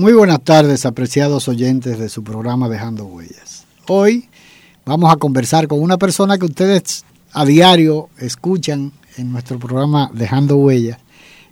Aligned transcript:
Muy 0.00 0.14
buenas 0.14 0.42
tardes, 0.42 0.86
apreciados 0.86 1.46
oyentes 1.46 1.98
de 1.98 2.08
su 2.08 2.24
programa 2.24 2.70
Dejando 2.70 3.04
Huellas. 3.04 3.66
Hoy 3.86 4.30
vamos 4.86 5.12
a 5.12 5.16
conversar 5.16 5.68
con 5.68 5.82
una 5.82 5.98
persona 5.98 6.38
que 6.38 6.46
ustedes 6.46 7.04
a 7.32 7.44
diario 7.44 8.08
escuchan 8.16 8.92
en 9.18 9.30
nuestro 9.30 9.58
programa 9.58 10.10
Dejando 10.14 10.56
Huellas 10.56 10.96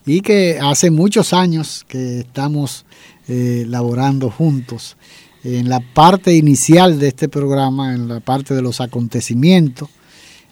y 0.07 0.23
que 0.23 0.59
hace 0.63 0.91
muchos 0.91 1.35
años 1.35 1.85
que 1.89 2.21
estamos 2.21 2.87
eh, 3.29 3.67
laborando 3.69 4.31
juntos 4.31 4.97
en 5.45 5.69
la 5.69 5.81
parte 5.81 6.35
inicial 6.35 6.99
de 6.99 7.09
este 7.09 7.29
programa, 7.29 7.93
en 7.95 8.09
la 8.09 8.21
parte 8.21 8.55
de 8.55 8.63
los 8.63 8.81
acontecimientos, 8.81 9.91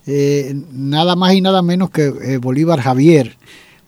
eh, 0.07 0.55
nada 0.71 1.17
más 1.17 1.33
y 1.33 1.41
nada 1.41 1.63
menos 1.63 1.89
que 1.89 2.13
eh, 2.23 2.37
Bolívar 2.37 2.79
Javier. 2.79 3.39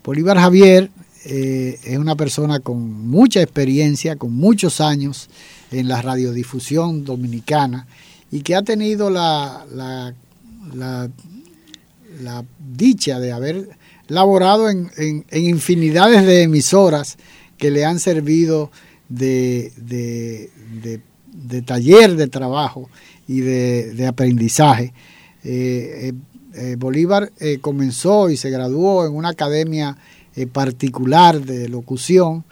Bolívar 0.03 0.39
Javier 0.39 0.91
eh, 1.31 1.79
es 1.85 1.99
una 1.99 2.17
persona 2.17 2.59
con 2.61 3.07
mucha 3.07 3.43
experiencia, 3.43 4.17
con 4.17 4.33
muchos 4.33 4.81
años 4.81 5.29
en 5.71 5.87
la 5.87 6.01
radiodifusión 6.01 7.05
dominicana 7.05 7.87
y 8.31 8.41
que 8.41 8.57
ha 8.57 8.63
tenido 8.63 9.11
la, 9.11 9.67
la, 9.71 10.15
la, 10.75 12.45
dicha 12.75 13.21
de 13.21 13.33
haber 13.33 13.69
laborado 14.07 14.71
en, 14.71 14.91
en, 14.97 15.25
infinidades 15.31 16.25
de 16.25 16.45
emisoras 16.45 17.19
que 17.59 17.71
le 17.71 17.85
han 17.85 18.01
servido 18.01 18.71
de, 19.11 19.71
de, 19.77 20.51
de, 21.35 21.63
taller 21.63 22.17
de 22.17 22.29
trabajo 22.29 22.89
y 23.27 23.41
de, 23.41 24.07
aprendizaje. 24.07 24.95
Eh, 25.45 26.15
eh, 26.55 26.77
Bolívar 26.79 27.31
comenzó 27.61 28.31
y 28.31 28.39
se 28.39 28.49
graduó 28.49 29.07
en 29.07 29.15
una 29.15 29.29
academia 29.29 29.99
eh, 30.39 30.47
particular 30.47 31.41
de 31.41 31.69
locución, 31.69 32.45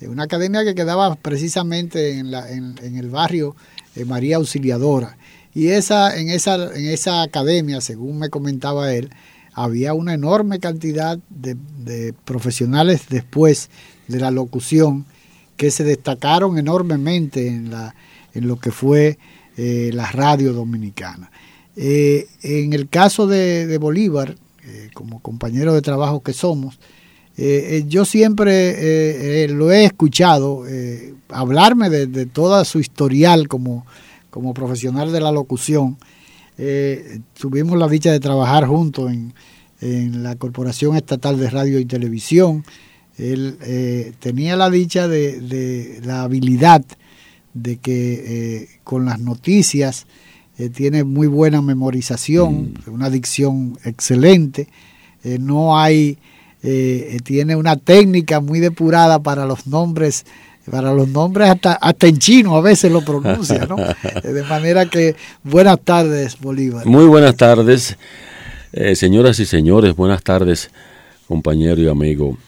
eh, 0.00 0.08
una 0.08 0.22
academia 0.22 0.64
que 0.64 0.74
quedaba 0.74 1.14
precisamente 1.14 2.18
en, 2.18 2.32
el 2.80 3.10
barrio 3.10 3.54
eh, 3.94 4.06
María 4.06 4.36
Auxiliadora. 4.36 5.18
Y 5.52 5.68
esa, 5.68 6.18
en, 6.18 6.30
esa, 6.30 6.74
en 6.74 6.86
esa 6.86 7.20
academia, 7.20 7.82
según 7.82 8.18
me 8.18 8.30
comentaba 8.30 8.94
él, 8.94 9.10
había 9.52 9.92
una 9.92 10.14
enorme 10.14 10.58
cantidad 10.58 11.18
de, 11.28 12.14
profesionales 12.24 13.08
después 13.10 13.68
de 14.08 14.20
la 14.20 14.30
locución 14.30 15.04
que 15.58 15.70
se 15.70 15.84
destacaron 15.84 16.56
enormemente 16.56 17.46
en, 17.46 17.70
lo 18.36 18.56
que 18.58 18.70
fue 18.70 19.18
la 19.58 20.10
radio 20.10 20.54
dominicana. 20.54 21.30
en 21.76 22.72
el 22.72 22.88
caso 22.88 23.26
de, 23.26 23.76
Bolívar, 23.76 24.34
como 24.94 25.20
compañero 25.20 25.74
de 25.74 25.82
trabajo 25.82 26.22
que 26.22 26.32
somos, 26.32 26.78
eh, 27.36 27.78
eh, 27.78 27.84
yo 27.88 28.04
siempre 28.04 29.44
eh, 29.44 29.48
lo 29.48 29.72
he 29.72 29.84
escuchado 29.84 30.64
hablarme 31.28 31.90
de, 31.90 32.26
toda 32.26 32.64
su 32.64 32.78
historial 32.78 33.48
como, 33.48 33.84
como 34.30 34.54
profesional 34.54 35.10
de 35.12 35.20
la 35.20 35.32
locución. 35.32 35.96
tuvimos 37.38 37.76
la 37.78 37.88
dicha 37.88 38.12
de 38.12 38.20
trabajar 38.20 38.66
juntos 38.66 39.10
en, 39.10 39.32
la 40.22 40.36
Corporación 40.36 40.96
Estatal 40.96 41.38
de 41.38 41.50
Radio 41.50 41.78
y 41.78 41.84
Televisión. 41.84 42.64
Él 43.18 43.56
tenía 44.20 44.56
la 44.56 44.70
dicha 44.70 45.08
de, 45.08 46.00
la 46.04 46.22
habilidad 46.22 46.84
de 47.52 47.76
que 47.76 48.68
con 48.84 49.04
las 49.04 49.18
noticias 49.18 50.06
tiene 50.72 51.02
muy 51.04 51.26
buena 51.26 51.60
memorización, 51.60 52.74
mm. 52.86 52.92
una 52.92 53.10
dicción 53.10 53.76
excelente. 53.84 54.68
no 55.40 55.76
hay 55.76 56.16
eh, 56.66 57.18
tiene 57.22 57.56
una 57.56 57.76
técnica 57.76 58.40
muy 58.40 58.58
depurada 58.58 59.22
para 59.22 59.44
los 59.44 59.66
nombres 59.66 60.24
para 60.70 60.94
los 60.94 61.08
nombres 61.08 61.50
hasta, 61.50 61.74
hasta 61.74 62.06
en 62.06 62.18
chino 62.18 62.56
a 62.56 62.62
veces 62.62 62.90
lo 62.90 63.04
pronuncia, 63.04 63.66
¿no? 63.66 63.76
De 64.22 64.42
manera 64.44 64.86
que 64.86 65.14
buenas 65.42 65.78
tardes, 65.80 66.38
Bolívar. 66.40 66.86
Muy 66.86 67.04
buenas 67.04 67.36
tardes, 67.36 67.98
eh, 68.72 68.96
señoras 68.96 69.38
y 69.40 69.44
señores, 69.44 69.94
buenas 69.94 70.22
tardes, 70.22 70.70
compañero 71.28 71.82
y 71.82 71.88
amigo. 71.88 72.38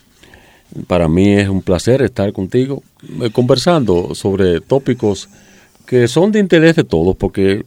Para 0.86 1.08
mí 1.08 1.34
es 1.34 1.48
un 1.50 1.60
placer 1.60 2.00
estar 2.00 2.32
contigo 2.32 2.82
eh, 3.20 3.30
conversando 3.30 4.14
sobre 4.14 4.60
tópicos 4.60 5.28
que 5.86 6.08
son 6.08 6.32
de 6.32 6.40
interés 6.40 6.74
de 6.74 6.84
todos 6.84 7.16
porque 7.16 7.66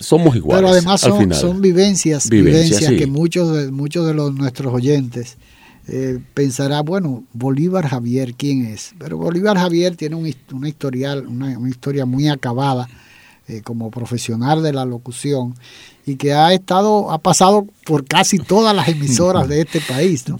somos 0.00 0.34
iguales. 0.34 0.62
Pero 0.62 0.72
además 0.72 1.02
son, 1.02 1.32
son 1.34 1.60
vivencias, 1.60 2.30
vivencias, 2.30 2.90
que 2.90 3.06
muchos 3.06 3.54
de, 3.54 3.70
muchos 3.70 4.06
de 4.06 4.14
los, 4.14 4.34
nuestros 4.34 4.72
oyentes 4.72 5.36
eh, 5.88 6.20
pensará, 6.34 6.80
bueno, 6.82 7.24
Bolívar 7.32 7.88
Javier, 7.88 8.34
¿quién 8.34 8.64
es? 8.66 8.94
Pero 8.98 9.16
Bolívar 9.16 9.58
Javier 9.58 9.96
tiene 9.96 10.14
un, 10.14 10.32
una, 10.52 10.68
historial, 10.68 11.26
una, 11.26 11.68
historia 11.68 12.06
muy 12.06 12.28
acabada 12.28 12.88
eh, 13.48 13.62
como 13.62 13.90
profesional 13.90 14.62
de 14.62 14.72
la 14.72 14.84
locución 14.84 15.56
y 16.06 16.14
que 16.14 16.32
ha 16.34 16.52
estado, 16.52 17.10
ha 17.10 17.18
pasado 17.18 17.66
por 17.84 18.04
casi 18.04 18.38
todas 18.38 18.76
las 18.76 18.88
emisoras 18.88 19.48
de 19.48 19.60
este 19.60 19.80
país. 19.80 20.28
¿no? 20.28 20.38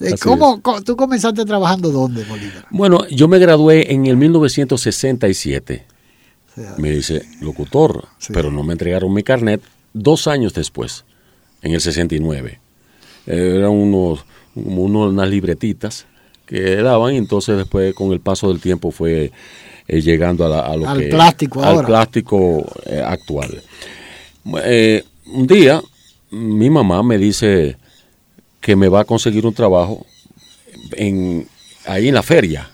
Eh, 0.00 0.14
¿Cómo, 0.22 0.62
¿Tú 0.84 0.96
comenzaste 0.96 1.44
trabajando 1.44 1.90
dónde, 1.90 2.24
Bolívar? 2.24 2.66
Bueno, 2.70 3.06
yo 3.08 3.26
me 3.26 3.40
gradué 3.40 3.92
en 3.92 4.06
el 4.06 4.16
1967. 4.16 5.86
me 6.78 6.90
dice 6.90 7.22
locutor, 7.40 8.06
pero 8.32 8.52
no 8.52 8.62
me 8.62 8.74
entregaron 8.74 9.12
mi 9.12 9.24
carnet 9.24 9.60
dos 9.92 10.28
años 10.28 10.54
después, 10.54 11.04
en 11.62 11.72
el 11.72 11.80
69. 11.80 12.60
Eran 13.26 13.70
unos 13.70 14.24
como 14.54 14.82
unas 14.82 15.28
libretitas 15.28 16.06
que 16.46 16.76
daban 16.76 17.14
y 17.14 17.16
entonces 17.16 17.56
después 17.56 17.94
con 17.94 18.12
el 18.12 18.20
paso 18.20 18.48
del 18.48 18.60
tiempo 18.60 18.90
fue 18.90 19.32
eh, 19.88 20.00
llegando 20.00 20.44
a, 20.46 20.76
lo 20.76 20.88
al 20.88 21.08
plástico 21.08 21.62
al 21.62 21.84
plástico 21.84 22.64
eh, 22.86 23.02
actual. 23.04 23.62
Eh, 24.64 25.02
un 25.26 25.46
día 25.46 25.82
mi 26.30 26.70
mamá 26.70 27.02
me 27.02 27.18
dice 27.18 27.76
que 28.60 28.76
me 28.76 28.88
va 28.88 29.00
a 29.00 29.04
conseguir 29.04 29.46
un 29.46 29.54
trabajo 29.54 30.06
en 30.92 31.46
ahí 31.86 32.08
en 32.08 32.14
la 32.14 32.22
feria, 32.22 32.70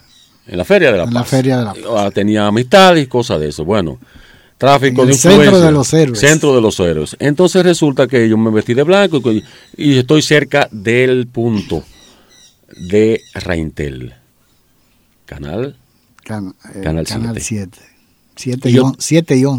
en 0.47 0.57
la 0.57 0.65
feria 0.65 0.93
de 0.93 0.99
la 0.99 1.05
en 1.05 1.15
La 1.15 1.25
feria 1.25 1.59
de 1.59 1.65
la 1.65 1.75
ah, 1.97 2.11
Tenía 2.11 2.47
amistades 2.47 3.05
y 3.05 3.07
cosas 3.07 3.41
de 3.41 3.49
eso. 3.49 3.65
Bueno, 3.65 3.99
tráfico 4.61 5.07
de 5.07 5.15
Centro 5.15 5.59
de 5.59 5.73
los 5.73 5.93
héroes. 5.95 6.21
Centro 6.21 6.55
de 6.55 6.61
los 6.61 6.79
héroes. 6.79 7.17
Entonces 7.19 7.65
resulta 7.65 8.07
que 8.07 8.29
yo 8.29 8.37
me 8.37 8.51
vestí 8.51 8.75
de 8.75 8.83
blanco 8.83 9.23
y, 9.75 9.99
estoy 9.99 10.21
cerca 10.21 10.69
del 10.71 11.27
punto 11.29 11.83
de 12.77 13.23
Raintel. 13.33 14.15
Canal. 15.25 15.79
Eh, 16.75 16.81
canal 16.83 17.07
7. 17.07 17.79
7 18.37 18.71
y, 18.71 18.79
11. 18.79 18.97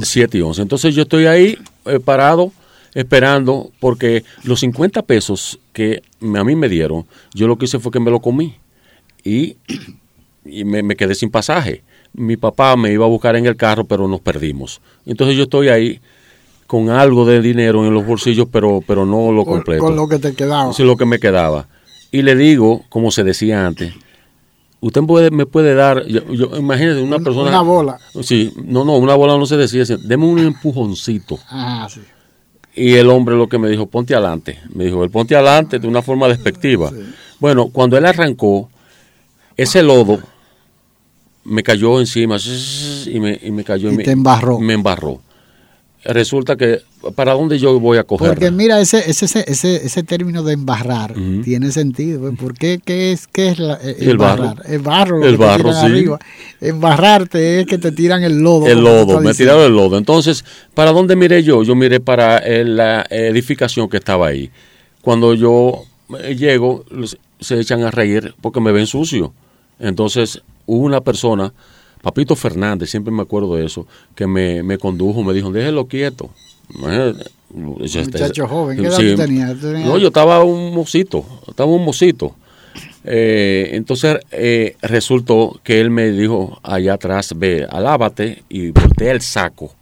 7 0.06 0.38
y 0.38 0.42
11. 0.42 0.62
Entonces 0.62 0.94
yo 0.94 1.02
estoy 1.02 1.26
ahí 1.26 1.58
eh, 1.86 2.00
parado 2.00 2.52
esperando 2.94 3.72
porque 3.80 4.24
los 4.44 4.60
50 4.60 5.02
pesos 5.02 5.60
que 5.74 6.04
a 6.22 6.44
mí 6.44 6.56
me 6.56 6.70
dieron, 6.70 7.08
yo 7.34 7.48
lo 7.48 7.58
que 7.58 7.66
hice 7.66 7.80
fue 7.80 7.92
que 7.92 8.00
me 8.00 8.12
lo 8.12 8.22
comí 8.22 8.56
y, 9.24 9.58
me 10.44 10.96
quedé 10.96 11.16
sin 11.16 11.32
pasaje 11.32 11.84
mi 12.14 12.38
papá 12.38 12.76
me 12.76 12.92
iba 12.92 13.06
a 13.06 13.10
buscar 13.10 13.36
en 13.36 13.46
el 13.46 13.56
carro, 13.56 13.86
pero 13.86 14.08
nos 14.08 14.22
perdimos. 14.22 14.82
Entonces 15.06 15.36
yo 15.36 15.44
estoy 15.44 15.70
ahí 15.70 16.00
con 16.68 16.90
algo 16.90 17.26
de 17.26 17.42
dinero 17.42 17.86
en 17.86 17.94
los 17.94 18.06
bolsillos, 18.06 18.48
pero, 18.52 18.82
pero 18.86 19.06
no 19.06 19.32
lo 19.32 19.46
completo. 19.46 19.84
Con 19.84 19.96
lo 19.96 20.08
que 20.08 20.20
te 20.20 20.34
quedaba. 20.34 20.74
Sí, 20.74 20.84
lo 20.84 20.96
que 20.96 21.06
me 21.06 21.20
quedaba. 21.20 21.68
Y 22.12 22.22
le 22.22 22.36
digo, 22.36 22.84
como 22.90 23.12
se 23.12 23.24
decía 23.24 23.66
antes, 23.66 23.94
usted 24.80 25.02
puede, 25.04 25.32
me 25.32 25.46
puede 25.46 25.76
dar, 25.76 26.06
yo, 26.06 26.22
imagínese 26.58 27.02
una 27.02 27.20
persona... 27.20 27.50
Una 27.50 27.62
bola. 27.62 27.98
Sí, 28.22 28.54
no, 28.64 28.84
no, 28.84 28.98
una 28.98 29.16
bola 29.16 29.38
no 29.38 29.46
se 29.46 29.58
decía, 29.58 29.84
deme 30.04 30.26
un 30.26 30.40
empujoncito. 30.40 31.40
Ah, 31.50 31.88
sí. 31.90 32.02
Y 32.74 32.94
el 32.94 33.10
hombre 33.10 33.36
lo 33.36 33.48
que 33.48 33.58
me 33.58 33.68
dijo, 33.70 33.86
ponte 33.88 34.16
adelante. 34.16 34.60
Me 34.74 34.86
dijo, 34.86 35.04
el 35.04 35.10
ponte 35.10 35.36
adelante 35.36 35.78
de 35.78 35.88
una 35.88 36.02
forma 36.02 36.28
despectiva. 36.30 36.90
Bueno, 37.40 37.68
cuando 37.68 37.98
él 37.98 38.06
arrancó, 38.06 38.70
ese 39.58 39.84
lodo 39.84 40.20
me 41.44 41.64
cayó 41.64 42.00
encima 42.00 42.38
y 43.08 43.20
me, 43.20 43.40
y 43.42 43.52
me 43.52 43.64
cayó. 43.64 43.92
Y 43.92 43.98
me, 43.98 44.04
te 44.04 44.12
embarró. 44.12 44.60
Me 44.60 44.74
embarró. 44.74 45.22
Resulta 46.04 46.56
que, 46.56 46.82
¿para 47.14 47.34
dónde 47.34 47.60
yo 47.60 47.80
voy 47.80 48.00
a 48.00 48.04
coger? 48.04 48.30
Porque 48.30 48.50
mira, 48.50 48.80
ese, 48.80 49.08
ese, 49.08 49.26
ese, 49.26 49.86
ese 49.86 50.04
término 50.04 50.42
de 50.42 50.54
embarrar 50.54 51.14
tiene 51.44 51.72
sentido. 51.72 52.34
¿Por 52.34 52.56
qué? 52.56 52.80
¿Qué 52.84 53.12
es, 53.12 53.28
qué 53.28 53.50
es 53.50 53.60
la, 53.60 53.76
eh, 53.76 53.98
el 54.00 54.18
barro? 54.18 54.56
El 54.66 54.80
barro. 54.80 55.24
El 55.24 55.38
barro, 55.38 55.72
sí. 55.74 56.06
Embarrarte 56.60 57.60
es 57.60 57.68
que 57.68 57.78
te 57.78 57.92
tiran 57.92 58.24
el 58.24 58.40
lodo. 58.40 58.66
El 58.66 58.84
lodo, 58.84 59.22
me 59.22 59.36
tiraron 59.36 59.64
el 59.64 59.76
lodo. 59.76 60.00
Entonces, 60.00 60.44
¿para 60.74 60.92
dónde 60.92 61.16
miré 61.16 61.44
yo? 61.44 61.62
Yo 61.62 61.76
miré 61.76 62.00
para 62.00 62.40
eh, 62.40 62.64
la 62.66 63.06
edificación 63.08 63.88
que 63.88 63.98
estaba 63.98 64.26
ahí. 64.26 64.50
Cuando 65.02 65.36
yo 65.36 65.84
eh, 66.20 66.36
llego, 66.36 66.84
se 67.40 67.60
echan 67.60 67.84
a 67.84 67.92
reír 67.92 68.34
porque 68.42 68.60
me 68.60 68.72
ven 68.72 68.88
sucio. 68.88 69.34
Entonces, 69.80 70.42
hubo 70.66 70.86
una 70.86 71.02
persona, 71.02 71.54
Papito 72.02 72.36
Fernández, 72.36 72.90
siempre 72.90 73.12
me 73.12 73.22
acuerdo 73.22 73.56
de 73.56 73.66
eso, 73.66 73.86
que 74.16 74.28
me, 74.28 74.64
me 74.64 74.78
condujo, 74.78 75.24
me 75.24 75.34
dijo, 75.34 75.52
déjelo 75.52 75.88
quieto. 75.88 76.30
Muchacho 77.54 78.48
joven, 78.48 78.78
¿qué 78.78 78.88
edad 78.88 79.26
tenía? 79.26 79.54
No, 79.86 79.98
yo 79.98 80.08
estaba 80.08 80.44
un 80.44 80.74
mocito, 80.74 81.26
estaba 81.48 81.72
un 81.72 81.84
mocito. 81.84 82.36
Eh, 83.04 83.72
entonces 83.74 84.20
eh, 84.32 84.76
resultó 84.82 85.60
que 85.64 85.82
él 85.82 85.90
me 85.90 86.12
dijo 86.12 86.60
allá 86.64 86.94
atrás, 86.94 87.34
ve, 87.36 87.68
alábate 87.70 88.44
y 88.48 88.72
voltea 88.72 89.12
el 89.12 89.22
saco. 89.22 89.74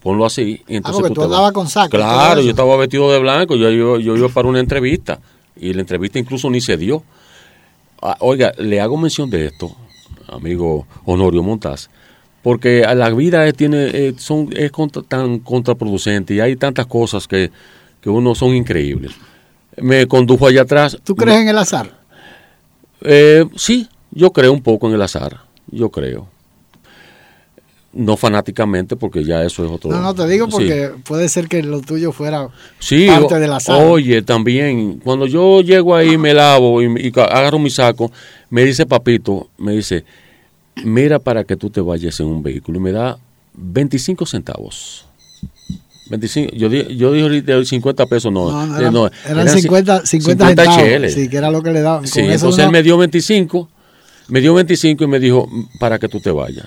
Ponlo 0.00 0.24
así. 0.24 0.62
Y 0.68 0.76
entonces 0.76 1.02
ah, 1.04 1.08
tú 1.08 1.14
te 1.14 1.24
andabas 1.24 1.52
con 1.52 1.68
saco. 1.68 1.90
Claro, 1.90 2.40
yo 2.40 2.50
estaba 2.50 2.76
vestido 2.76 3.10
de 3.10 3.18
blanco, 3.18 3.56
yo, 3.56 3.70
yo, 3.70 3.98
yo 3.98 4.16
iba 4.16 4.28
para 4.28 4.48
una 4.48 4.60
entrevista 4.60 5.18
y 5.56 5.72
la 5.72 5.80
entrevista 5.80 6.18
incluso 6.18 6.48
ni 6.50 6.60
se 6.60 6.76
dio. 6.76 7.02
Ah, 8.00 8.16
oiga, 8.20 8.52
le 8.58 8.80
hago 8.80 8.96
mención 8.96 9.28
de 9.28 9.46
esto, 9.46 9.74
amigo 10.28 10.86
Honorio 11.04 11.42
Montaz, 11.42 11.88
porque 12.42 12.80
la 12.82 13.10
vida 13.10 13.46
es, 13.46 13.54
tiene, 13.54 14.14
son, 14.18 14.48
es 14.56 14.70
contra- 14.70 15.02
tan 15.02 15.38
contraproducente 15.40 16.34
y 16.34 16.40
hay 16.40 16.56
tantas 16.56 16.86
cosas 16.86 17.26
que, 17.26 17.50
que 18.00 18.10
uno 18.10 18.34
son 18.34 18.54
increíbles. 18.54 19.12
Me 19.76 20.06
condujo 20.06 20.46
allá 20.46 20.62
atrás. 20.62 20.98
¿Tú 21.04 21.14
crees 21.14 21.38
en 21.38 21.48
el 21.48 21.58
azar? 21.58 21.98
Eh, 23.02 23.44
sí, 23.56 23.88
yo 24.10 24.32
creo 24.32 24.52
un 24.52 24.62
poco 24.62 24.88
en 24.88 24.94
el 24.94 25.02
azar, 25.02 25.40
yo 25.70 25.88
creo. 25.90 26.28
No 27.92 28.16
fanáticamente, 28.18 28.96
porque 28.96 29.24
ya 29.24 29.42
eso 29.44 29.64
es 29.64 29.70
otro. 29.70 29.90
No, 29.90 30.00
no, 30.02 30.14
te 30.14 30.26
digo 30.28 30.44
Sí. 30.46 30.52
porque 30.52 30.90
puede 31.04 31.28
ser 31.28 31.48
que 31.48 31.62
lo 31.62 31.80
tuyo 31.80 32.12
fuera 32.12 32.48
Sí, 32.78 33.06
parte 33.08 33.38
del 33.40 33.52
azar. 33.52 33.82
oye, 33.86 34.20
también, 34.22 34.98
cuando 35.02 35.26
yo 35.26 35.62
llego 35.62 35.96
ahí, 35.96 36.18
me 36.18 36.34
lavo 36.34 36.82
y, 36.82 37.12
agarro 37.16 37.58
mi 37.58 37.70
saco, 37.70 38.12
me 38.50 38.64
dice 38.64 38.86
papito, 38.86 39.48
me 39.58 39.72
dice, 39.72 40.04
mira 40.84 41.18
para 41.18 41.44
que 41.44 41.56
tú 41.56 41.70
te 41.70 41.80
vayas 41.80 42.18
en 42.20 42.26
un 42.26 42.42
vehículo 42.42 42.78
y 42.78 42.82
me 42.82 42.92
da 42.92 43.18
25 43.54 44.26
centavos. 44.26 45.04
25, 46.10 46.54
yo, 46.56 46.68
yo 46.70 47.12
dije 47.12 47.22
ahorita 47.24 47.64
50 47.64 48.06
pesos, 48.06 48.32
no. 48.32 48.50
No, 48.50 48.66
no, 48.66 48.76
eh, 48.76 48.80
eran, 48.80 48.92
no, 48.94 49.06
eran 49.06 49.38
eran 49.40 49.48
ci- 49.56 49.60
50, 49.62 50.06
50 50.06 50.46
centavos. 50.48 51.12
Sí, 51.12 51.28
que 51.28 51.36
era 51.36 51.50
lo 51.50 51.62
que 51.62 51.70
le 51.70 51.80
daban. 51.82 52.06
Sí, 52.06 52.20
entonces 52.20 52.64
él 52.64 52.70
me 52.72 52.82
dio 52.82 52.96
25, 52.96 53.68
me 54.28 54.40
dio 54.40 54.54
25 54.54 55.04
y 55.04 55.06
me 55.06 55.20
dijo, 55.20 55.48
para 55.78 55.98
que 55.98 56.08
tú 56.08 56.18
te 56.20 56.30
vayas. 56.30 56.66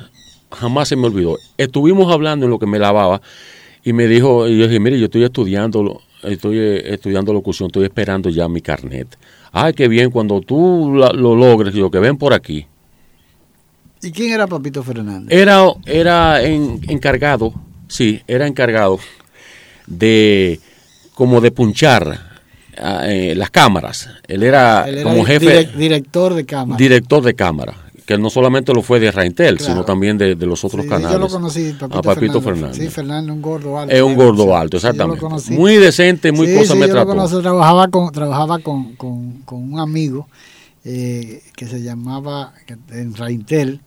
Jamás 0.51 0.89
se 0.89 0.95
me 0.95 1.07
olvidó. 1.07 1.39
Estuvimos 1.57 2.11
hablando 2.13 2.45
en 2.45 2.51
lo 2.51 2.59
que 2.59 2.67
me 2.67 2.77
lavaba 2.77 3.21
y 3.83 3.93
me 3.93 4.05
dijo, 4.07 4.47
y 4.47 4.59
yo 4.59 4.67
dije, 4.67 4.79
mire, 4.79 4.99
yo 4.99 5.05
estoy 5.05 5.23
estudiando, 5.23 6.01
estoy 6.21 6.57
eh, 6.59 6.93
estudiando 6.93 7.33
locución, 7.33 7.67
estoy 7.67 7.85
esperando 7.85 8.29
ya 8.29 8.47
mi 8.47 8.61
carnet. 8.61 9.07
Ay, 9.51 9.73
qué 9.73 9.87
bien, 9.87 10.11
cuando 10.11 10.41
tú 10.41 10.91
lo 10.93 11.35
logres, 11.35 11.73
yo 11.73 11.91
que 11.91 11.99
ven 11.99 12.17
por 12.17 12.33
aquí. 12.33 12.65
¿Y 14.01 14.11
quién 14.11 14.31
era 14.33 14.47
Papito 14.47 14.81
Fernández? 14.83 15.27
Era, 15.29 15.65
era 15.85 16.41
en- 16.41 16.79
encargado, 16.87 17.53
sí, 17.87 18.21
era 18.27 18.47
encargado 18.47 18.97
de, 19.87 20.59
como 21.13 21.41
de 21.41 21.51
punchar 21.51 22.19
ah, 22.81 23.03
eh, 23.07 23.35
las 23.35 23.51
cámaras. 23.51 24.09
Él 24.27 24.43
era, 24.43 24.85
Él 24.87 24.95
era 24.99 25.03
como 25.03 25.23
jefe 25.25 25.67
direc- 25.67 25.73
director 25.75 26.33
de 26.33 26.45
cámara. 26.45 26.77
director 26.77 27.21
de 27.23 27.35
cámara, 27.35 27.75
que 28.15 28.21
no 28.21 28.29
solamente 28.29 28.73
lo 28.73 28.81
fue 28.81 28.99
de 28.99 29.11
Raintel, 29.11 29.57
Claro. 29.57 29.73
sino 29.73 29.85
también 29.85 30.17
de, 30.17 30.35
de 30.35 30.45
los 30.45 30.63
otros 30.63 30.83
Sí, 30.83 30.89
canales. 30.89 31.11
Yo 31.13 31.19
lo 31.19 31.27
conocí, 31.29 31.73
Papito, 31.73 31.97
a 31.99 32.01
Papito 32.01 32.41
Fernández. 32.41 32.43
Fernández. 32.43 32.77
Sí, 32.77 32.89
Fernández, 32.89 33.31
un 33.35 33.41
gordo 33.41 33.79
alto. 33.79 33.95
Es 33.95 34.01
un 34.01 34.15
gordo 34.15 34.55
alto, 34.55 34.77
exactamente. 34.77 35.25
muy 35.51 35.75
decente, 35.77 36.31
muy 36.31 36.47
Sí, 36.47 36.55
cosa 36.57 36.75
me 36.75 36.87
yo 36.87 36.95
lo 36.95 37.05
conocí, 37.05 37.41
trabajaba 37.41 37.87
con, 37.87 38.11
trabajaba 38.11 38.59
con, 38.59 38.95
con, 38.95 39.41
con 39.45 39.73
un 39.73 39.79
amigo 39.79 40.27
eh, 40.83 41.41
que 41.55 41.67
se 41.67 41.81
llamaba, 41.81 42.53
en 42.91 43.15
Raintel, 43.15 43.81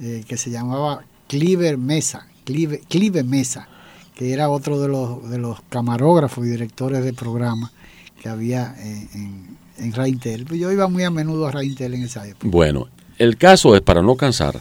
eh, 0.00 0.24
que 0.26 0.36
se 0.36 0.50
llamaba 0.50 1.02
Cliver 1.28 1.76
Mesa, 1.78 2.26
Clive, 2.44 2.80
Clive 2.88 3.22
Mesa, 3.24 3.68
que 4.14 4.32
era 4.32 4.48
otro 4.50 4.80
de 4.80 4.88
los, 4.88 5.28
de 5.30 5.38
los 5.38 5.60
camarógrafos 5.68 6.46
y 6.46 6.50
directores 6.50 7.04
de 7.04 7.12
programa 7.12 7.70
que 8.22 8.28
había 8.28 8.74
eh, 8.78 9.08
en, 9.14 9.56
en 9.78 9.92
Raintel. 9.92 10.44
Pues 10.46 10.60
yo 10.60 10.70
iba 10.70 10.88
muy 10.88 11.04
a 11.04 11.10
menudo 11.10 11.46
a 11.46 11.50
Raintel 11.50 11.94
en 11.94 12.02
esa 12.02 12.26
época. 12.26 12.48
Bueno, 12.48 12.88
el 13.20 13.36
caso 13.36 13.76
es, 13.76 13.80
para 13.82 14.02
no 14.02 14.16
cansar, 14.16 14.60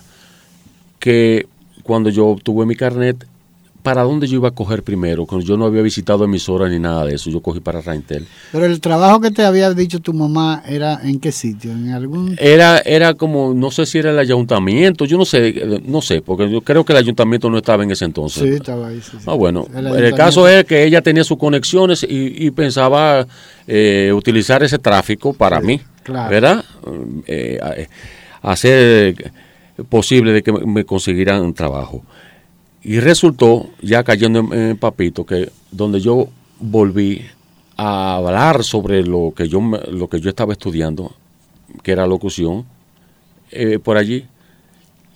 que 0.99 1.47
cuando 1.83 2.09
yo 2.09 2.27
obtuve 2.27 2.65
mi 2.65 2.75
carnet, 2.75 3.25
¿para 3.81 4.03
dónde 4.03 4.27
yo 4.27 4.35
iba 4.35 4.49
a 4.49 4.51
coger 4.51 4.83
primero? 4.83 5.25
Cuando 5.25 5.45
yo 5.47 5.55
no 5.57 5.65
había 5.65 5.81
visitado 5.81 6.25
emisoras 6.25 6.69
ni 6.69 6.77
nada 6.77 7.05
de 7.05 7.15
eso, 7.15 7.29
yo 7.29 7.39
cogí 7.41 7.61
para 7.61 7.79
Raintel. 7.81 8.27
Pero 8.51 8.65
el 8.65 8.81
trabajo 8.81 9.21
que 9.21 9.31
te 9.31 9.43
había 9.43 9.73
dicho 9.73 9.99
tu 10.01 10.13
mamá 10.13 10.61
era 10.67 10.99
en 11.03 11.19
qué 11.19 11.31
sitio, 11.31 11.71
en 11.71 11.89
algún 11.91 12.35
Era, 12.37 12.79
era 12.79 13.13
como, 13.13 13.53
no 13.53 13.71
sé 13.71 13.85
si 13.85 13.97
era 13.97 14.11
el 14.11 14.19
ayuntamiento, 14.19 15.05
yo 15.05 15.17
no 15.17 15.23
sé, 15.25 15.47
eh, 15.47 15.81
no 15.85 16.01
sé, 16.01 16.21
porque 16.21 16.49
yo 16.51 16.61
creo 16.61 16.83
que 16.83 16.91
el 16.91 16.99
ayuntamiento 16.99 17.49
no 17.49 17.57
estaba 17.57 17.83
en 17.83 17.91
ese 17.91 18.03
entonces. 18.05 18.43
Sí, 18.43 18.49
estaba 18.49 18.89
ahí. 18.89 19.01
sí, 19.01 19.11
sí. 19.13 19.23
Ah, 19.25 19.33
bueno, 19.35 19.65
El 19.73 20.13
caso 20.13 20.47
es 20.47 20.65
que 20.65 20.83
ella 20.83 21.01
tenía 21.01 21.23
sus 21.23 21.37
conexiones 21.37 22.03
y, 22.03 22.45
y 22.45 22.51
pensaba 22.51 23.25
eh, 23.65 24.11
utilizar 24.13 24.61
ese 24.63 24.77
tráfico 24.77 25.33
para 25.33 25.61
Sí, 25.61 25.65
mí, 25.65 25.81
claro. 26.03 26.29
¿verdad? 26.29 26.65
Eh, 27.25 27.57
a- 27.61 27.73
hacer 28.41 29.31
posible 29.89 30.31
de 30.33 30.43
que 30.43 30.51
me- 30.51 30.65
me 30.65 30.85
consiguieran 30.85 31.53
trabajo. 31.53 32.03
Y 32.83 32.99
resultó, 32.99 33.69
ya 33.81 34.03
cayendo 34.03 34.39
en, 34.53 34.77
papito, 34.77 35.25
que 35.25 35.49
donde 35.71 35.99
yo 35.99 36.29
volví 36.59 37.25
a 37.77 38.15
hablar 38.15 38.63
sobre 38.63 39.03
lo 39.03 39.33
que 39.35 39.47
yo, 39.47 39.59
lo 39.91 40.07
que 40.07 40.19
yo 40.19 40.29
estaba 40.29 40.53
estudiando, 40.53 41.13
que 41.83 41.91
era 41.91 42.07
locución, 42.07 42.65
eh, 43.51 43.79
por 43.79 43.97
allí, 43.97 44.25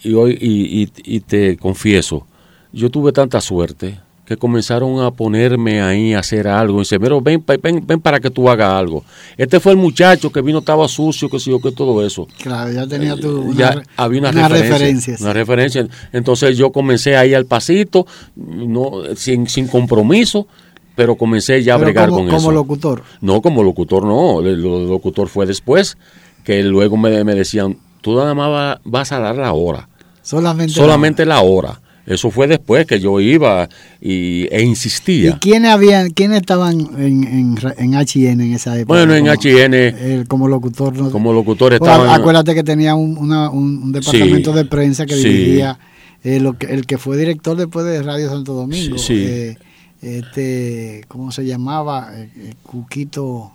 y 0.03 0.13
hoy 0.13 0.37
y, 0.39 0.83
y- 0.83 1.15
y 1.15 1.19
te 1.21 1.57
confieso, 1.57 2.25
yo 2.71 2.89
tuve 2.89 3.11
tanta 3.11 3.39
suerte 3.39 3.99
que 4.25 4.37
comenzaron 4.37 5.03
a 5.03 5.11
ponerme 5.11 5.81
ahí 5.81 6.13
a 6.13 6.19
hacer 6.19 6.47
algo. 6.47 6.77
Y 6.77 6.79
dice, 6.83 6.99
pero 6.99 7.19
ven, 7.19 7.43
ven, 7.61 7.83
ven 7.85 7.99
para 7.99 8.19
que 8.21 8.29
tú 8.29 8.49
hagas 8.49 8.69
algo. 8.71 9.03
Este 9.37 9.59
fue 9.59 9.73
el 9.73 9.77
muchacho 9.77 10.31
que 10.31 10.41
vino, 10.41 10.59
estaba 10.59 10.87
sucio, 10.87 11.29
que 11.29 11.39
sé 11.39 11.51
yo, 11.51 11.59
que 11.59 11.71
todo 11.73 12.05
eso. 12.05 12.27
Claro, 12.41 12.71
ya 12.71 12.87
tenía 12.87 13.15
tu 13.17 13.41
una, 13.41 13.51
Eh, 13.51 13.55
ya 13.57 13.83
había 13.97 14.21
una, 14.21 14.29
una 14.29 14.47
referencia, 14.47 14.71
referencia, 14.77 15.17
sí. 15.17 15.23
una 15.23 15.33
referencia. 15.33 15.87
Entonces 16.13 16.57
yo 16.57 16.71
comencé 16.71 17.17
ahí 17.17 17.33
al 17.33 17.45
pasito, 17.45 18.07
no, 18.35 18.91
sin, 19.15 19.47
sin 19.47 19.67
compromiso, 19.67 20.47
pero 20.95 21.15
comencé 21.15 21.61
ya 21.63 21.73
a 21.73 21.77
bregar 21.77 22.07
como, 22.09 22.21
con 22.21 22.27
como 22.27 22.39
eso. 22.39 22.51
locutor. 22.51 23.03
No, 23.19 23.41
como 23.41 23.61
locutor 23.63 24.05
no, 24.05 24.39
el, 24.39 24.61
lo- 24.61 24.85
locutor 24.85 25.27
fue 25.27 25.45
después, 25.45 25.97
que 26.45 26.63
luego 26.63 26.95
me, 26.97 27.23
me 27.25 27.35
decían, 27.35 27.77
tú 28.01 28.15
nada 28.15 28.33
más 28.35 28.49
va- 28.49 28.81
vas 28.85 29.11
a 29.11 29.19
dar 29.19 29.35
la 29.35 29.51
hora, 29.53 29.89
Solamente. 30.21 30.73
solamente 30.73 31.25
la 31.25 31.41
hora. 31.41 31.81
Eso 32.05 32.29
fue 32.31 32.47
después 32.47 32.85
que 32.85 32.99
yo 32.99 33.19
iba 33.21 33.69
y, 34.01 34.47
e 34.51 34.61
¿Y 34.61 34.65
insistía. 34.65 35.37
quiénes 35.39 35.71
habían, 35.71 36.09
quiénes 36.09 36.41
estaban 36.41 36.79
en, 36.97 37.23
en, 37.23 37.55
en 37.77 37.93
HN 37.93 38.41
en 38.41 38.53
esa 38.53 38.77
época? 38.77 38.97
Bueno, 38.99 39.15
en 39.15 39.25
Como- 39.25 39.39
HN, 39.41 39.73
él 39.73 40.25
como 40.27 40.47
locutor. 40.49 40.93
no- 40.97 41.11
como 41.11 41.31
locutor 41.31 41.77
Pues, 41.77 41.89
estaban... 41.89 42.09
acuérdate 42.09 42.53
que 42.55 42.63
tenía 42.63 42.93
un, 42.95 43.17
una- 43.17 43.49
un- 43.49 43.83
un 43.83 43.91
departamento 43.93 44.51
Sí, 44.51 44.57
de 44.57 44.65
prensa 44.65 45.05
que 45.05 45.15
sí. 45.15 45.23
dirigía 45.29 45.79
eh, 46.25 46.39
lo 46.41 46.57
que, 46.57 46.67
el 46.67 46.85
que 46.85 46.97
fue 46.97 47.15
director 47.17 47.55
después 47.55 47.85
de 47.85 48.01
Radio 48.03 48.29
Santo 48.29 48.53
Domingo. 48.53 48.97
Sí, 48.97 49.23
eh, 49.25 49.57
este, 50.01 51.05
¿Cómo 51.07 51.31
se 51.31 51.45
llamaba? 51.45 52.11
Eh, 52.15 52.29
eh, 52.37 52.53
Cuquito, 52.63 53.51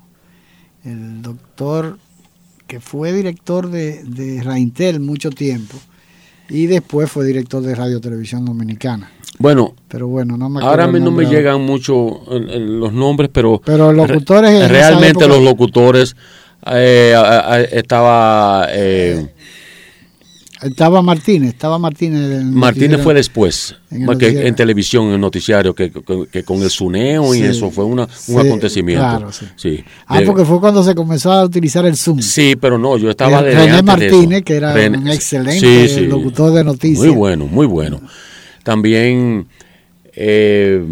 el 0.85 1.21
doctor 1.23 1.99
que 2.67 2.81
fue 2.81 3.12
director 3.12 3.71
de, 3.71 4.02
de 4.05 4.43
Raintel 4.43 5.00
mucho 5.00 5.31
tiempo 5.31 5.76
y 6.49 6.67
después 6.67 7.11
fue 7.11 7.26
director 7.26 7.62
de 7.62 7.75
Radio 7.75 8.00
Televisión 8.00 8.45
Dominicana. 8.45 9.11
Bueno, 9.38 9.75
Pero 9.87 10.09
bueno, 10.09 10.37
no 10.37 10.49
me 10.49 10.61
ahora 10.61 10.87
no 10.88 11.11
me 11.12 11.26
llegan 11.26 11.61
mucho 11.61 12.23
los 12.28 12.93
nombres, 12.93 13.31
pero... 13.33 13.61
Pero 13.64 13.93
locutores 13.93 14.69
realmente 14.69 15.28
los 15.28 15.43
locutores 15.43 16.17
eh, 16.67 17.14
estaba 17.71 18.67
eh, 18.71 19.28
Estaba 20.61 21.03
Martínez, 21.03 21.50
estaba 21.55 21.79
Martínez. 21.79 22.43
Martínez 22.45 23.00
fue 23.00 23.15
después 23.15 23.77
en 23.91 24.07
que 24.19 24.53
televisión 24.55 25.12
en 25.12 25.21
noticiario 25.21 25.73
que, 25.75 25.91
que- 25.93 26.27
que 26.33 26.43
con 26.43 26.61
el 26.62 26.71
suneo 26.71 27.33
y 27.35 27.38
Sí, 27.38 27.45
eso 27.45 27.71
fue 27.71 27.85
una, 27.85 28.03
un 28.05 28.09
sí, 28.11 28.37
acontecimiento 28.37 29.05
claro, 29.05 29.33
sí. 29.33 29.47
sí 29.57 29.85
Ah, 30.07 30.19
De- 30.19 30.27
porque 30.27 30.45
fue 30.45 30.59
cuando 30.59 30.83
se 30.83 30.95
comenzó 30.97 31.31
a 31.31 31.45
utilizar 31.45 31.87
el 31.87 31.97
Zoom. 31.97 32.21
sí 32.21 32.57
pero 32.61 32.77
no 32.77 32.97
yo 32.99 33.09
estaba 33.09 33.41
René 33.41 33.77
de 33.77 33.83
Martínez, 33.85 34.38
eso. 34.38 34.45
que 34.45 34.57
era 34.57 34.75
René- 34.75 34.99
un 34.99 35.09
excelente 35.09 36.00
locutor 36.09 36.53
de 36.53 36.65
noticias. 36.65 37.07
muy 37.07 37.15
bueno 37.15 37.47
muy 37.47 37.67
bueno 37.67 38.00
también 38.65 39.47
eh, 40.15 40.85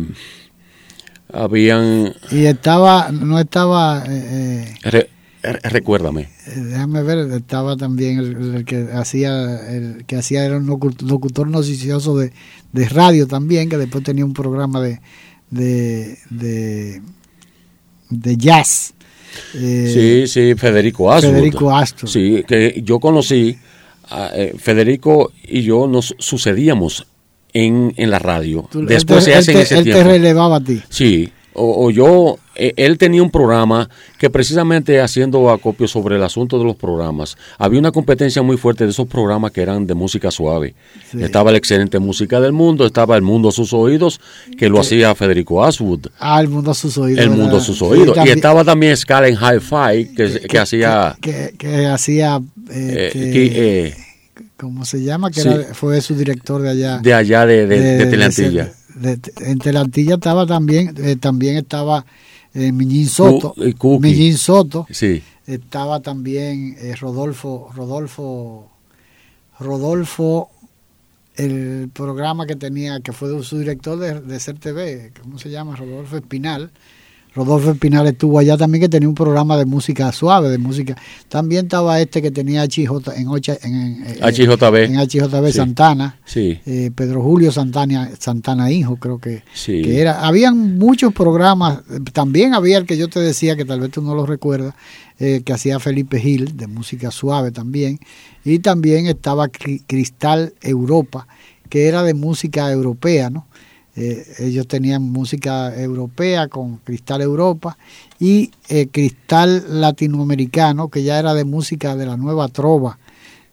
habían 1.32 2.14
Y 2.30 2.44
estaba, 2.46 3.10
no 3.10 3.38
estaba, 3.38 4.04
eh, 4.08 4.74
re- 4.82 5.10
recuérdame 5.62 6.22
eh, 6.46 6.60
déjame 6.60 7.02
ver, 7.02 7.30
estaba 7.32 7.76
también 7.76 8.18
el, 8.18 8.54
el 8.56 8.64
que 8.64 8.88
hacía, 8.92 9.68
el 9.74 10.04
que 10.06 10.16
hacía 10.16 10.44
era 10.44 10.56
un 10.56 10.66
locu- 10.66 11.00
locutor 11.02 11.48
noticioso 11.48 12.16
de, 12.16 12.32
de 12.72 12.88
radio 12.88 13.26
también, 13.26 13.68
que 13.68 13.76
después 13.78 14.04
tenía 14.04 14.24
un 14.24 14.32
programa 14.34 14.80
de, 14.80 15.00
de, 15.50 16.18
de, 16.30 17.02
de 18.10 18.36
jazz. 18.36 18.94
Eh, 19.54 20.24
sí 20.26 20.32
sí 20.32 20.54
Federico 20.54 21.12
Astro 21.12 21.30
Federico 21.32 21.74
Astro. 21.76 22.06
Sí, 22.08 22.42
que 22.46 22.80
yo 22.84 22.98
conocí, 23.00 23.58
a, 24.08 24.30
eh, 24.34 24.54
Federico 24.58 25.32
y 25.46 25.62
yo 25.62 25.86
nos 25.88 26.14
sucedíamos 26.18 27.06
en, 27.52 27.92
en 27.96 28.10
la 28.10 28.18
radio. 28.18 28.68
Tú- 28.70 28.80
él 28.80 28.86
Después 28.86 29.24
te- 29.24 29.30
se 29.30 29.32
él 29.32 29.38
hace 29.38 29.50
en 29.52 29.56
te- 29.58 29.62
ese 29.64 29.78
él 29.78 29.84
te 29.84 30.04
relevaba 30.04 30.56
a 30.56 30.60
ti. 30.64 30.80
Sí, 30.88 31.30
o, 31.56 31.90
yo, 31.90 32.38
eh, 32.54 32.74
él 32.76 32.98
tenía 32.98 33.22
un 33.22 33.30
programa 33.30 33.88
que 34.18 34.30
precisamente 34.30 35.00
haciendo 35.00 35.50
acopio 35.50 35.88
sobre 35.88 36.16
el 36.16 36.22
asunto 36.22 36.58
de 36.58 36.64
los 36.64 36.76
programas, 36.76 37.36
había 37.58 37.80
una 37.80 37.92
competencia 37.92 38.42
muy 38.42 38.56
fuerte 38.56 38.84
de 38.84 38.90
esos 38.90 39.06
programas 39.06 39.52
que 39.52 39.62
eran 39.62 39.86
de 39.86 39.94
música 39.94 40.30
suave. 40.30 40.74
Estaba 41.18 41.50
la 41.50 41.58
excelente 41.58 41.98
música 41.98 42.40
del 42.40 42.52
mundo, 42.52 42.86
estaba 42.86 43.16
el 43.16 43.22
mundo 43.22 43.48
a 43.48 43.52
sus 43.52 43.72
oídos, 43.72 44.20
que 44.58 44.68
lo 44.68 44.80
hacía 44.80 45.14
Federico 45.14 45.64
Aswood. 45.64 46.06
Ah, 46.18 46.40
el 46.40 46.48
mundo 46.48 46.70
a 46.70 46.74
sus 46.74 46.96
oídos. 46.98 47.24
El 47.24 47.30
mundo 47.30 47.56
a 47.56 47.60
sus 47.60 47.80
oídos. 47.82 48.16
y, 48.24 48.28
estaba 48.28 48.64
también 48.64 48.96
Scala 48.96 49.28
en 49.28 49.34
Hi-Fi, 49.34 50.14
que, 50.14 50.58
hacía... 50.58 51.16
Que, 51.20 51.86
hacía... 51.86 52.40
Eh, 52.70 53.10
eh, 53.14 53.96
¿Cómo 54.56 54.84
se 54.84 55.02
llama? 55.02 55.30
Que 55.30 55.42
fue 55.72 56.00
su 56.00 56.14
director 56.14 56.62
de 56.62 56.70
allá. 56.70 56.98
De 56.98 57.12
allá, 57.12 57.44
de, 57.44 57.66
de, 57.66 57.80
de 57.80 58.06
Teleantilla 58.06 58.72
en 59.02 59.58
Telantilla 59.58 60.14
estaba 60.14 60.46
también, 60.46 60.94
eh, 60.98 61.16
también 61.16 61.56
estaba 61.56 62.04
eh, 62.54 62.72
Miñín 62.72 63.08
Soto. 63.08 63.54
Miñín 64.00 64.36
Soto. 64.36 64.86
Sí. 64.90 65.22
Estaba 65.46 66.00
también 66.00 66.76
eh, 66.78 66.94
Rodolfo, 66.96 67.70
Rodolfo, 67.74 68.70
Rodolfo, 69.60 70.50
el 71.36 71.90
programa 71.92 72.46
que 72.46 72.56
tenía, 72.56 73.00
que 73.00 73.12
fue 73.12 73.42
su 73.42 73.58
director 73.58 73.98
de, 73.98 74.20
de 74.20 74.40
CERTV, 74.40 75.20
¿cómo 75.22 75.38
se 75.38 75.50
llama? 75.50 75.76
Rodolfo 75.76 76.16
Espinal 76.16 76.70
Rodolfo 77.36 77.72
Espinal 77.72 78.06
estuvo 78.06 78.38
allá 78.38 78.56
también 78.56 78.80
que 78.80 78.88
tenía 78.88 79.06
un 79.06 79.14
programa 79.14 79.58
de 79.58 79.66
música 79.66 80.10
suave, 80.10 80.48
de 80.48 80.56
música. 80.56 80.96
También 81.28 81.66
estaba 81.66 82.00
este 82.00 82.22
que 82.22 82.30
tenía 82.30 82.64
HJ, 82.64 83.12
en, 83.14 83.28
en, 83.62 84.04
HJB. 84.22 84.74
En 84.84 84.96
HJB 84.96 85.52
Santana. 85.52 86.18
Sí. 86.24 86.58
Eh, 86.64 86.90
Pedro 86.94 87.22
Julio 87.22 87.52
Santana, 87.52 88.10
Santana 88.18 88.70
Hijo, 88.70 88.96
creo 88.96 89.18
que, 89.18 89.42
que, 89.66 90.00
era. 90.00 90.26
Habían 90.26 90.78
muchos 90.78 91.12
programas. 91.12 91.80
También 92.14 92.54
había 92.54 92.78
el 92.78 92.86
que 92.86 92.96
yo 92.96 93.08
te 93.08 93.20
decía, 93.20 93.54
que 93.54 93.66
tal 93.66 93.80
vez 93.80 93.90
tú 93.90 94.00
no 94.00 94.14
lo 94.14 94.24
recuerdas, 94.24 94.74
eh, 95.18 95.42
que 95.44 95.52
hacía 95.52 95.78
Felipe 95.78 96.18
Gil, 96.18 96.56
de 96.56 96.66
música 96.68 97.10
suave 97.10 97.50
también. 97.50 98.00
Y 98.46 98.60
también 98.60 99.08
estaba 99.08 99.48
Cristal 99.48 100.54
Europa, 100.62 101.28
que 101.68 101.86
era 101.86 102.02
de 102.02 102.14
música 102.14 102.72
europea, 102.72 103.28
¿no? 103.28 103.46
Eh, 103.96 104.26
ellos 104.40 104.68
tenían 104.68 105.02
música 105.02 105.74
europea 105.74 106.48
con 106.48 106.76
Cristal 106.78 107.22
Europa 107.22 107.78
y 108.20 108.50
eh, 108.68 108.88
Cristal 108.88 109.80
Latinoamericano, 109.80 110.88
que 110.88 111.02
ya 111.02 111.18
era 111.18 111.32
de 111.32 111.44
música 111.44 111.96
de 111.96 112.04
la 112.04 112.18
nueva 112.18 112.48
trova. 112.48 112.98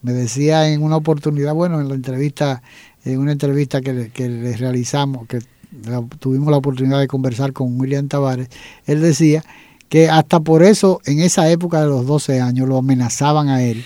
Me 0.02 0.12
decía 0.12 0.68
en 0.68 0.82
una 0.82 0.96
oportunidad, 0.96 1.54
bueno, 1.54 1.80
en 1.80 1.88
la 1.88 1.94
entrevista, 1.94 2.62
en 3.06 3.18
una 3.18 3.32
entrevista 3.32 3.80
que, 3.80 4.10
que 4.12 4.28
les 4.28 4.60
realizamos, 4.60 5.26
que 5.26 5.38
tuvimos 6.18 6.50
la 6.50 6.58
oportunidad 6.58 7.00
de 7.00 7.08
conversar 7.08 7.54
con 7.54 7.80
William 7.80 8.06
Tavares, 8.06 8.48
él 8.84 9.00
decía 9.00 9.42
que 9.88 10.10
hasta 10.10 10.40
por 10.40 10.62
eso, 10.62 11.00
en 11.06 11.20
esa 11.20 11.50
época 11.50 11.80
de 11.80 11.88
los 11.88 12.06
12 12.06 12.42
años, 12.42 12.68
lo 12.68 12.76
amenazaban 12.76 13.48
a 13.48 13.62
él 13.62 13.82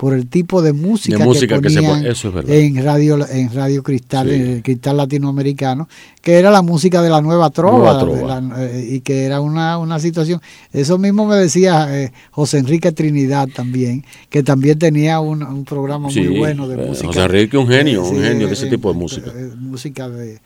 por 0.00 0.14
el 0.14 0.28
tipo 0.28 0.62
de 0.62 0.72
música, 0.72 1.18
que, 1.18 1.24
ponían 1.24 2.06
en 2.48 2.82
radio 2.82 3.18
en 3.28 3.52
radio 3.52 3.82
cristal 3.82 4.30
en 4.30 4.46
el 4.46 4.62
cristal 4.62 4.96
latinoamericano 4.96 5.90
que 6.22 6.38
era 6.38 6.50
la 6.50 6.62
música 6.62 7.02
de 7.02 7.10
la 7.10 7.20
nueva 7.20 7.50
trova, 7.50 8.42
eh, 8.60 8.88
y 8.92 9.00
que 9.00 9.24
era 9.24 9.42
una, 9.42 9.76
una 9.76 9.98
situación. 9.98 10.40
Eso 10.72 10.96
mismo 10.96 11.26
me 11.26 11.36
decía 11.36 11.86
eh, 11.90 12.12
José 12.30 12.58
Enrique 12.60 12.92
Trinidad 12.92 13.48
también 13.54 14.02
que 14.30 14.42
también 14.42 14.78
tenía 14.78 15.20
un, 15.20 15.66
programa 15.66 16.08
muy 16.08 16.38
bueno 16.38 16.66
de 16.66 16.82
eh, 16.82 16.86
música. 16.86 17.08
José 17.08 17.20
Enrique 17.20 17.58
un 17.58 17.68
genio 17.68 18.02
un 18.02 18.22
genio 18.22 18.46
de 18.46 18.54
ese 18.54 18.68
tipo 18.68 18.90
de 18.90 18.98
música. 18.98 19.30
música 19.58 20.08
de, 20.08 20.38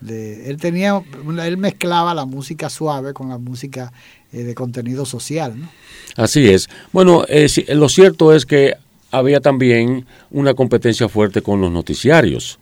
de, 0.00 0.48
él 0.48 0.56
tenía 0.58 1.02
él 1.44 1.56
mezclaba 1.56 2.14
la 2.14 2.26
música 2.26 2.70
suave 2.70 3.12
con 3.12 3.28
la 3.28 3.38
música 3.38 3.92
de 4.30 4.54
contenido 4.54 5.04
social 5.04 5.58
¿no? 5.58 5.68
así 6.14 6.48
es. 6.48 6.68
Bueno 6.92 7.24
lo 7.74 7.88
cierto 7.88 8.32
es 8.32 8.46
que 8.46 8.76
había 9.10 9.40
también 9.40 10.06
una 10.30 10.54
competencia 10.54 11.08
fuerte 11.08 11.42
con 11.42 11.60
los 11.60 11.70
noticiarios. 11.70 12.58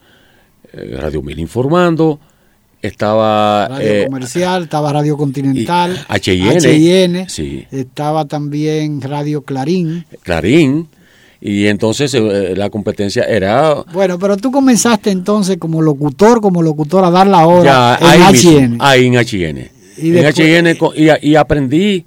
Eh, 0.72 0.96
Radio 0.98 1.22
Mil 1.22 1.38
informando, 1.38 2.18
estaba 2.82 3.68
Radio 3.68 3.92
eh, 3.92 4.04
Comercial, 4.06 4.64
estaba 4.64 4.92
Radio 4.92 5.16
Continental, 5.16 6.06
HN, 6.08 7.28
sí. 7.28 7.66
estaba 7.70 8.26
también 8.26 9.00
Radio 9.00 9.42
Clarín. 9.42 10.04
Clarín, 10.22 10.88
y 11.40 11.66
entonces 11.66 12.12
eh, 12.14 12.54
la 12.56 12.68
competencia 12.68 13.22
era... 13.24 13.84
Bueno, 13.92 14.18
pero 14.18 14.36
tú 14.36 14.50
comenzaste 14.50 15.10
entonces 15.10 15.56
como 15.56 15.80
locutor, 15.80 16.40
como 16.40 16.62
locutor 16.62 17.04
a 17.04 17.10
dar 17.10 17.26
la 17.26 17.46
hora 17.46 17.98
en 18.00 18.74
HN. 18.74 18.76
ahí 18.80 19.06
en 19.06 19.14
HN. 19.14 19.70
Y 19.96 20.16
en 20.16 20.26
HN 20.26 20.78
y 21.22 21.34
aprendí 21.34 22.04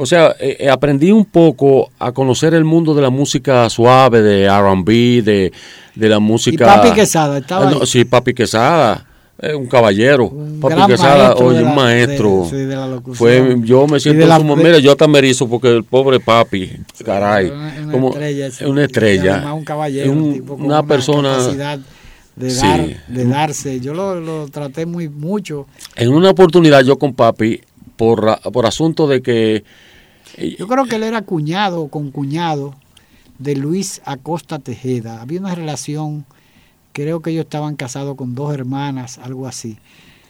o 0.00 0.06
sea, 0.06 0.34
eh, 0.40 0.56
eh, 0.60 0.70
aprendí 0.70 1.12
un 1.12 1.26
poco 1.26 1.90
a 1.98 2.12
conocer 2.12 2.54
el 2.54 2.64
mundo 2.64 2.94
de 2.94 3.02
la 3.02 3.10
música 3.10 3.68
suave, 3.68 4.22
de 4.22 4.48
RB, 4.48 5.22
de, 5.22 5.52
de 5.94 6.08
la 6.08 6.18
música. 6.18 6.64
¿Y 6.64 6.66
Papi 6.66 6.92
Quesada 6.92 7.38
estaba 7.38 7.68
ah, 7.68 7.84
Sí, 7.86 8.06
Papi 8.06 8.32
Quesada. 8.32 9.06
un 9.54 9.66
caballero, 9.66 10.32
Papi 10.58 10.86
Quesada, 10.86 11.34
oye, 11.34 11.62
un 11.62 11.74
maestro. 11.74 12.46
sí, 12.48 12.56
de 12.56 12.76
la 12.76 12.86
locución. 12.86 13.16
Fue, 13.16 13.56
yo 13.62 13.86
me 13.86 14.00
siento 14.00 14.26
como, 14.26 14.56
mira, 14.56 14.78
yo 14.78 14.92
hasta 14.92 15.06
me 15.06 15.20
porque 15.48 15.68
el 15.68 15.84
pobre 15.84 16.18
papi, 16.18 16.70
caray, 17.04 17.50
una, 17.50 17.92
como 17.92 18.08
estrella, 18.08 18.50
una 18.66 18.84
estrella, 18.84 19.52
un 19.52 19.64
caballero, 19.64 20.12
una, 20.12 20.82
persona 20.82 21.36
de, 21.46 21.56
dar, 21.56 21.78
de 22.36 23.24
darse. 23.26 23.80
Yo 23.80 23.92
lo, 23.92 24.18
lo, 24.18 24.48
traté 24.48 24.86
muy 24.86 25.10
mucho. 25.10 25.66
En 25.94 26.08
una 26.10 26.30
oportunidad 26.30 26.82
yo 26.84 26.98
con 26.98 27.12
papi, 27.12 27.60
por, 28.00 28.40
por 28.50 28.64
asunto 28.64 29.06
de 29.06 29.20
que 29.20 29.62
yo 30.40 30.66
creo 30.66 30.84
que 30.86 30.96
él 30.96 31.02
era 31.02 31.22
cuñado 31.22 31.88
con 31.88 32.10
cuñado 32.10 32.74
de 33.38 33.56
Luis 33.56 34.00
Acosta 34.04 34.58
Tejeda. 34.58 35.20
Había 35.20 35.40
una 35.40 35.54
relación, 35.54 36.24
creo 36.92 37.20
que 37.20 37.30
ellos 37.30 37.44
estaban 37.44 37.76
casados 37.76 38.16
con 38.16 38.34
dos 38.34 38.52
hermanas, 38.54 39.18
algo 39.18 39.46
así. 39.46 39.78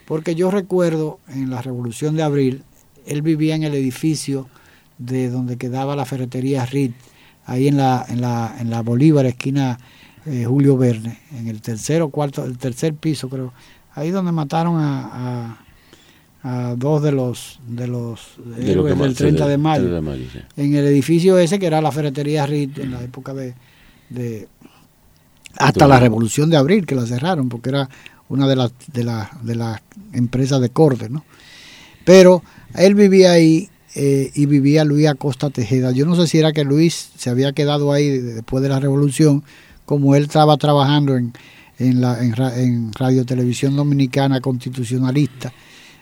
Porque 0.05 0.35
yo 0.35 0.51
recuerdo 0.51 1.19
en 1.27 1.49
la 1.49 1.61
Revolución 1.61 2.15
de 2.15 2.23
Abril, 2.23 2.63
él 3.05 3.21
vivía 3.21 3.55
en 3.55 3.63
el 3.63 3.73
edificio 3.73 4.47
de 4.97 5.29
donde 5.29 5.57
quedaba 5.57 5.95
la 5.95 6.05
ferretería 6.05 6.65
RIT, 6.65 6.93
ahí 7.45 7.67
en 7.67 7.77
la, 7.77 8.05
en 8.07 8.21
la, 8.21 8.55
en 8.59 8.69
la 8.69 8.81
Bolívar, 8.81 9.25
esquina 9.25 9.79
eh, 10.25 10.45
Julio 10.45 10.77
Verne, 10.77 11.19
en 11.31 11.47
el 11.47 11.61
tercer 11.61 12.01
o 12.01 12.09
cuarto, 12.09 12.45
el 12.45 12.57
tercer 12.57 12.93
piso 12.93 13.29
creo, 13.29 13.53
ahí 13.93 14.11
donde 14.11 14.31
mataron 14.31 14.79
a 14.79 15.57
a 15.57 15.70
dos 16.75 17.03
de 17.03 17.11
los 17.11 17.59
de 17.67 17.87
los 17.87 18.19
del 18.45 19.15
30 19.15 19.47
de 19.47 19.57
mayo, 19.57 19.97
en 20.57 20.75
el 20.75 20.85
edificio 20.87 21.37
ese 21.37 21.59
que 21.59 21.67
era 21.67 21.81
la 21.81 21.91
ferretería 21.91 22.47
RIT 22.47 22.79
en 22.79 22.91
la 22.91 23.03
época 23.03 23.33
de, 23.33 23.53
de 24.09 24.47
hasta 25.57 25.87
la 25.87 25.99
revolución 25.99 26.49
de 26.49 26.57
abril 26.57 26.85
que 26.85 26.95
la 26.95 27.05
cerraron 27.05 27.47
porque 27.47 27.69
era 27.69 27.89
una 28.29 28.47
de 28.47 28.55
las 28.55 28.73
de 28.91 29.03
las 29.03 29.45
de 29.45 29.55
las 29.55 29.81
empresas 30.13 30.59
de 30.61 30.69
corte 30.69 31.09
no 31.09 31.23
pero 32.05 32.41
él 32.73 32.95
vivía 32.95 33.33
ahí 33.33 33.69
eh, 33.93 34.31
y 34.33 34.45
vivía 34.45 34.85
Luis 34.85 35.07
Acosta 35.07 35.49
Tejeda. 35.49 35.91
Yo 35.91 36.05
no 36.05 36.15
sé 36.15 36.25
si 36.25 36.39
era 36.39 36.53
que 36.53 36.63
Luis 36.63 37.09
se 37.17 37.29
había 37.29 37.51
quedado 37.51 37.91
ahí 37.91 38.07
después 38.19 38.63
de 38.63 38.69
la 38.69 38.79
revolución 38.79 39.43
como 39.85 40.15
él 40.15 40.23
estaba 40.23 40.55
trabajando 40.57 41.17
en 41.17 41.33
en 41.77 41.99
la 41.99 42.23
en, 42.23 42.33
en 42.39 42.93
radio 42.93 43.25
televisión 43.25 43.75
dominicana 43.75 44.39
constitucionalista 44.39 45.51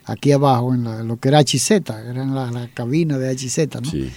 aquí 0.10 0.32
abajo, 0.32 0.74
en, 0.74 1.08
lo 1.08 1.18
que 1.18 1.30
era 1.30 1.40
HZ, 1.40 1.72
era 1.72 2.24
en 2.24 2.36
la, 2.36 2.70
cabina 2.74 3.18
de 3.18 3.36
HZ, 3.36 3.82
¿no? 3.82 3.90
Sí. 3.90 4.10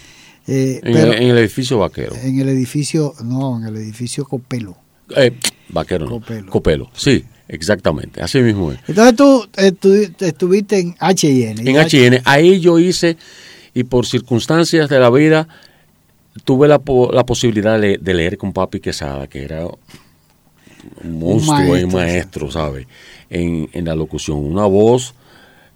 Eh, 0.47 0.81
en, 0.83 0.97
el, 0.97 1.39
edificio 1.39 1.79
Vaquero. 1.79 2.17
En 2.17 2.41
el 2.41 2.49
edificio, 2.49 3.15
no, 3.23 3.59
en 3.59 3.67
el 3.67 3.77
edificio 3.77 4.25
Copelo. 4.25 4.77
Eh, 5.17 5.33
vaquero, 5.69 6.09
Copelo. 6.09 6.51
Copelo, 6.51 6.91
sí, 6.95 7.25
exactamente, 7.47 8.21
así 8.21 8.41
mismo 8.41 8.73
es. 8.73 8.81
Entonces 8.89 9.15
tú 9.15 9.47
estuviste 10.21 10.81
en 10.81 10.97
HN. 11.01 11.69
En 11.69 11.77
HN, 11.77 12.23
ahí 12.25 12.59
yo 12.59 12.79
hice, 12.79 13.17
y 13.73 13.85
por 13.85 14.07
circunstancias 14.07 14.89
de 14.89 14.99
la 14.99 15.11
vida, 15.11 15.47
tuve 16.45 16.67
la, 16.67 16.81
la 17.13 17.25
posibilidad 17.25 17.79
de, 17.79 17.99
leer 17.99 18.37
con 18.37 18.53
Papi 18.53 18.81
Quesada, 18.81 19.29
que 19.29 19.45
era 19.45 19.65
un 21.05 21.19
monstruo 21.21 21.79
y 21.79 21.87
maestro, 21.87 22.51
¿sabes? 22.51 22.87
En, 23.31 23.69
en 23.73 23.85
la 23.85 23.95
locución, 23.95 24.39
una 24.39 24.67
voz 24.67 25.15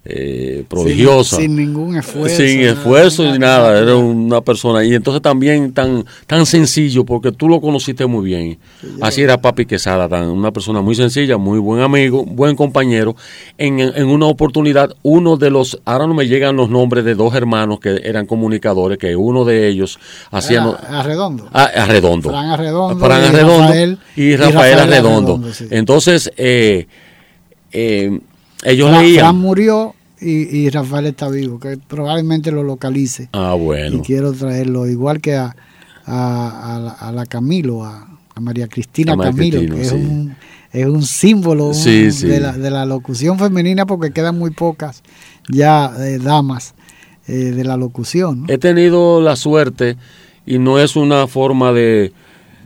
eh, 0.09 0.63
prodigiosa. 0.69 1.35
Sin, 1.35 1.57
ningún 1.57 1.97
esfuerzo. 1.97 2.37
Sin 2.37 2.61
esfuerzo 2.61 3.29
ni 3.29 3.37
nada, 3.37 3.77
era 3.77 3.95
una 3.97 4.39
persona. 4.39 4.83
Y 4.85 4.93
entonces 4.93 5.21
también 5.21 5.73
tan, 5.73 6.05
tan 6.25 6.45
sencillo, 6.45 7.03
porque 7.03 7.33
tú 7.33 7.49
lo 7.49 7.59
conociste 7.59 8.05
muy 8.05 8.25
bien. 8.25 8.57
Así 9.01 9.21
era 9.21 9.41
Papi 9.41 9.65
Quesada, 9.65 10.07
tan, 10.07 10.29
una 10.29 10.51
persona 10.51 10.81
muy 10.81 10.95
sencilla, 10.95 11.37
muy 11.37 11.59
buen 11.59 11.81
amigo, 11.81 12.23
buen 12.23 12.55
compañero. 12.55 13.17
En, 13.57 13.81
en, 13.81 14.07
una 14.07 14.27
oportunidad, 14.27 14.95
uno 15.03 15.35
de 15.35 15.49
los, 15.49 15.77
ahora 15.83 16.07
no 16.07 16.13
me 16.13 16.25
llegan 16.25 16.55
los 16.55 16.69
nombres 16.69 17.03
de 17.03 17.13
dos 17.13 17.35
hermanos 17.35 17.81
que 17.81 18.01
eran 18.05 18.25
comunicadores, 18.25 18.97
que 18.97 19.13
uno 19.15 19.43
de 19.43 19.67
ellos 19.67 19.99
hacía... 20.31 20.63
Arredondo. 20.63 21.49
Arredondo. 21.51 22.29
Fran 22.29 22.49
Arredondo. 22.49 23.05
Fran 23.05 23.23
Arredondo 23.23 23.97
y 24.15 24.37
Rafael, 24.37 24.79
Arredondo. 24.79 25.41
Entonces, 25.69 26.31
eh, 26.37 26.87
eh, 27.73 28.19
ellos 28.63 28.89
leían. 28.91 29.25
Fran 29.25 29.35
murió 29.37 29.95
y, 30.19 30.57
y 30.57 30.69
Rafael 30.69 31.05
está 31.07 31.29
vivo, 31.29 31.59
que 31.59 31.77
probablemente 31.77 32.51
lo 32.51 32.63
localice. 32.63 33.29
Ah, 33.33 33.53
bueno. 33.53 33.97
Y 33.97 34.01
quiero 34.01 34.33
traerlo, 34.33 34.87
igual 34.87 35.21
que 35.21 35.35
a, 35.35 35.55
a, 36.05 36.75
a 36.75 36.79
la, 36.79 36.91
a 36.91 37.11
la 37.11 37.25
Camilo, 37.25 37.83
a, 37.85 38.07
a 38.33 38.39
María 38.39 38.67
Cristina 38.67 39.15
María 39.15 39.31
Camilo, 39.31 39.57
Cristina, 39.59 39.75
que 39.75 39.81
es 39.81 39.89
sí. 39.89 39.95
un, 39.95 40.35
es 40.71 40.85
un 40.85 41.03
símbolo 41.03 41.67
un- 41.67 41.73
Sí, 41.75 42.11
sí. 42.11 42.27
De, 42.27 42.39
la, 42.39 42.53
de 42.57 42.69
la 42.71 42.85
locución 42.85 43.37
femenina, 43.39 43.85
porque 43.85 44.11
quedan 44.11 44.37
muy 44.37 44.51
pocas 44.51 45.03
ya 45.49 45.93
eh, 45.99 46.17
damas 46.19 46.73
eh, 47.27 47.33
de 47.33 47.63
la 47.63 47.77
locución. 47.77 48.41
¿no? 48.41 48.45
He 48.53 48.57
tenido 48.57 49.21
la 49.21 49.35
suerte, 49.35 49.97
y 50.45 50.59
no 50.59 50.79
es 50.79 50.95
una 50.95 51.27
forma 51.27 51.73
de, 51.73 52.11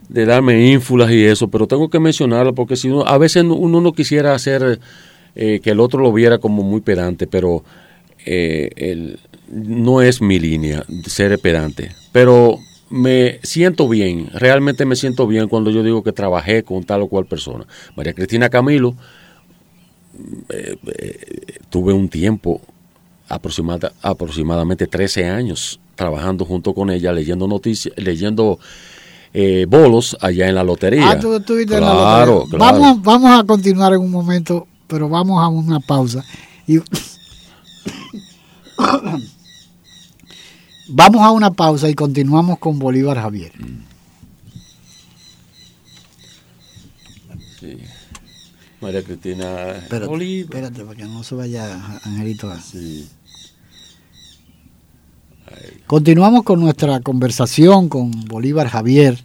de 0.10 0.26
darme 0.26 0.72
ínfulas 0.72 1.10
y 1.12 1.24
eso, 1.24 1.48
pero 1.50 1.68
tengo 1.68 1.90
que 1.90 2.00
mencionarlo 2.00 2.54
porque 2.56 2.76
si 2.76 2.90
uno- 2.90 3.06
a 3.08 3.18
veces 3.18 3.44
uno 3.44 3.82
no 3.82 3.94
quisiera 3.94 4.36
hacer 4.36 4.80
eh, 5.36 5.60
que 5.62 5.72
el 5.72 5.80
otro 5.80 6.02
lo 6.02 6.12
viera 6.14 6.38
como 6.40 6.64
muy 6.64 6.82
pedante, 6.82 7.28
pero 7.28 7.64
eh, 8.26 8.70
el- 8.76 9.20
no 9.52 10.02
es 10.02 10.22
mi 10.22 10.40
línea 10.40 10.84
ser 11.06 11.38
pedante. 11.40 11.92
Pero 12.12 12.58
me 12.90 13.40
siento 13.44 13.88
bien, 13.90 14.30
realmente 14.34 14.86
me 14.86 14.96
siento 14.96 15.26
bien 15.28 15.48
cuando 15.48 15.72
yo 15.72 15.82
digo 15.84 16.04
que 16.04 16.12
trabajé 16.12 16.64
con 16.64 16.84
tal 16.84 17.02
o 17.02 17.08
cual 17.08 17.26
persona. 17.26 17.66
María 17.96 18.14
Cristina 18.14 18.50
Camilo, 18.50 18.96
eh, 20.50 20.76
eh, 20.86 21.58
tuve 21.70 21.94
un 21.94 22.10
tiempo 22.10 22.62
aproximada, 23.30 23.94
aproximadamente 24.02 24.88
13 24.88 25.26
años 25.26 25.80
trabajando 25.96 26.46
junto 26.46 26.74
con 26.74 26.90
ella, 26.90 27.12
leyendo 27.14 27.48
noticias, 27.48 27.94
leyendo 27.98 28.60
eh, 29.34 29.66
bolos 29.70 30.18
allá 30.20 30.48
en 30.50 30.56
la 30.56 30.64
lotería. 30.64 31.12
Ah, 31.12 31.20
tú 31.20 31.34
estuviste 31.34 31.76
en 31.76 31.82
la 31.82 31.92
Claro, 31.94 32.40
lotería. 32.46 32.58
claro. 32.58 32.74
Vamos, 32.82 33.04
vamos 33.04 33.40
a 33.40 33.44
continuar 33.46 33.94
en 33.94 34.02
un 34.02 34.12
momento, 34.12 34.68
pero 34.92 35.08
vamos 35.08 35.42
a 35.42 35.48
una 35.48 35.80
pausa. 35.80 36.24
Y 36.68 36.78
vamos 40.90 41.22
a 41.22 41.32
una 41.32 41.52
pausa 41.52 41.90
y 41.90 41.94
continuamos 41.94 42.60
con 42.60 42.78
Bolívar 42.78 43.18
Javier. 43.18 43.54
Sí. 47.58 47.78
María 48.82 49.02
Cristina 49.04 49.72
Espérate, 49.78 50.08
Bolívar. 50.08 50.56
espérate, 50.56 50.84
para 50.84 50.98
que 50.98 51.06
no 51.06 51.24
se 51.24 51.36
vaya 51.36 52.00
Angelito. 52.04 52.54
Sí. 52.60 53.08
Continuamos 55.88 56.44
con 56.44 56.60
nuestra 56.60 57.00
conversación 57.00 57.88
con 57.88 58.12
Bolívar 58.26 58.68
Javier. 58.68 59.24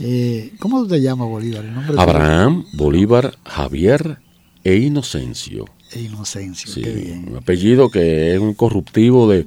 Eh, 0.00 0.54
¿Cómo 0.58 0.84
te 0.88 1.00
llamas, 1.00 1.28
Bolívar? 1.28 1.64
El 1.64 1.74
nombre. 1.74 1.94
Abraham, 2.00 2.64
Bolívar, 2.72 3.38
Javier 3.44 4.18
e 4.72 4.76
Inocencio. 4.78 5.64
E 5.92 6.00
Inocencio, 6.02 6.70
Sí, 6.72 6.82
qué 6.82 6.90
bien. 6.92 7.28
un 7.30 7.36
apellido 7.36 7.90
que 7.90 8.34
es 8.34 8.38
un 8.40 8.54
corruptivo 8.54 9.28
de, 9.28 9.46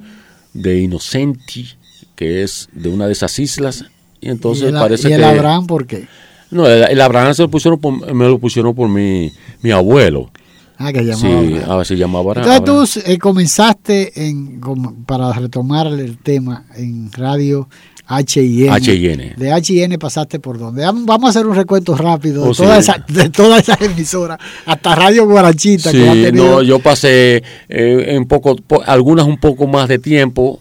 de 0.54 0.80
Innocenti, 0.80 1.68
que 2.16 2.42
es 2.42 2.68
de 2.72 2.88
una 2.88 3.06
de 3.06 3.12
esas 3.12 3.38
islas. 3.38 3.84
Y 4.20 4.28
entonces 4.30 4.64
¿Y 4.64 4.68
el, 4.68 4.74
parece 4.74 5.08
y 5.08 5.12
el 5.12 5.20
que... 5.20 5.24
Abraham 5.26 5.66
por 5.66 5.86
qué? 5.86 6.06
No, 6.50 6.66
el, 6.66 6.82
el 6.84 7.00
Abraham 7.00 7.34
se 7.34 7.42
lo 7.42 7.50
pusieron 7.50 7.80
por- 7.80 8.12
me 8.14 8.26
lo 8.28 8.38
pusieron 8.38 8.74
por 8.74 8.88
mi, 8.88 9.30
mi 9.62 9.70
abuelo. 9.70 10.30
Ah, 10.78 10.92
que 10.92 11.00
Sí, 11.00 11.06
llamaba 11.06 11.38
Abraham. 11.38 11.80
a 11.80 11.84
se 11.84 11.96
llamaba 11.96 12.30
Abraham. 12.32 12.52
Entonces 12.58 13.04
tú 13.04 13.10
eh, 13.12 13.18
comenzaste 13.18 14.26
en, 14.26 14.60
para 15.06 15.32
retomar 15.32 15.86
el 15.86 16.18
tema 16.18 16.64
en 16.74 17.10
radio 17.12 17.68
H&N. 18.06 18.68
H&N. 18.70 19.34
De 19.36 19.52
H&N 19.52 19.98
pasaste 19.98 20.38
por 20.38 20.58
dónde. 20.58 20.84
Vam- 20.84 21.04
Vamos 21.06 21.28
a 21.28 21.30
hacer 21.30 21.46
un 21.46 21.54
recuento 21.56 21.94
rápido 21.96 22.44
de, 22.44 22.50
Oh, 22.50 22.54
sí. 22.54 22.62
todas 22.62 22.80
esas, 22.80 23.06
de 23.06 23.30
todas 23.30 23.62
esas 23.62 23.80
emisoras, 23.80 24.38
hasta 24.66 24.94
Radio 24.94 25.26
Guarachita 25.26 25.92
que 25.92 26.08
ha 26.08 26.12
Sí, 26.12 26.22
tenido. 26.22 26.44
no, 26.44 26.62
yo 26.62 26.78
pasé 26.80 27.42
eh, 27.68 28.04
en 28.08 28.26
poco, 28.26 28.56
po- 28.56 28.82
algunas 28.84 29.26
un 29.26 29.38
poco 29.38 29.66
más 29.66 29.88
de 29.88 29.98
tiempo, 29.98 30.60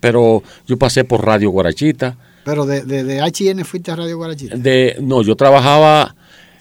pero 0.00 0.42
yo 0.66 0.76
pasé 0.78 1.04
por 1.04 1.24
Radio 1.24 1.50
Guarachita. 1.50 2.16
Pero 2.44 2.64
de, 2.66 2.82
de, 2.82 3.04
de 3.04 3.20
H&N 3.20 3.62
fuiste 3.64 3.90
a 3.90 3.96
Radio 3.96 4.16
Guarachita. 4.16 4.56
De, 4.56 4.96
no, 5.00 5.22
yo 5.22 5.36
trabajaba 5.36 6.14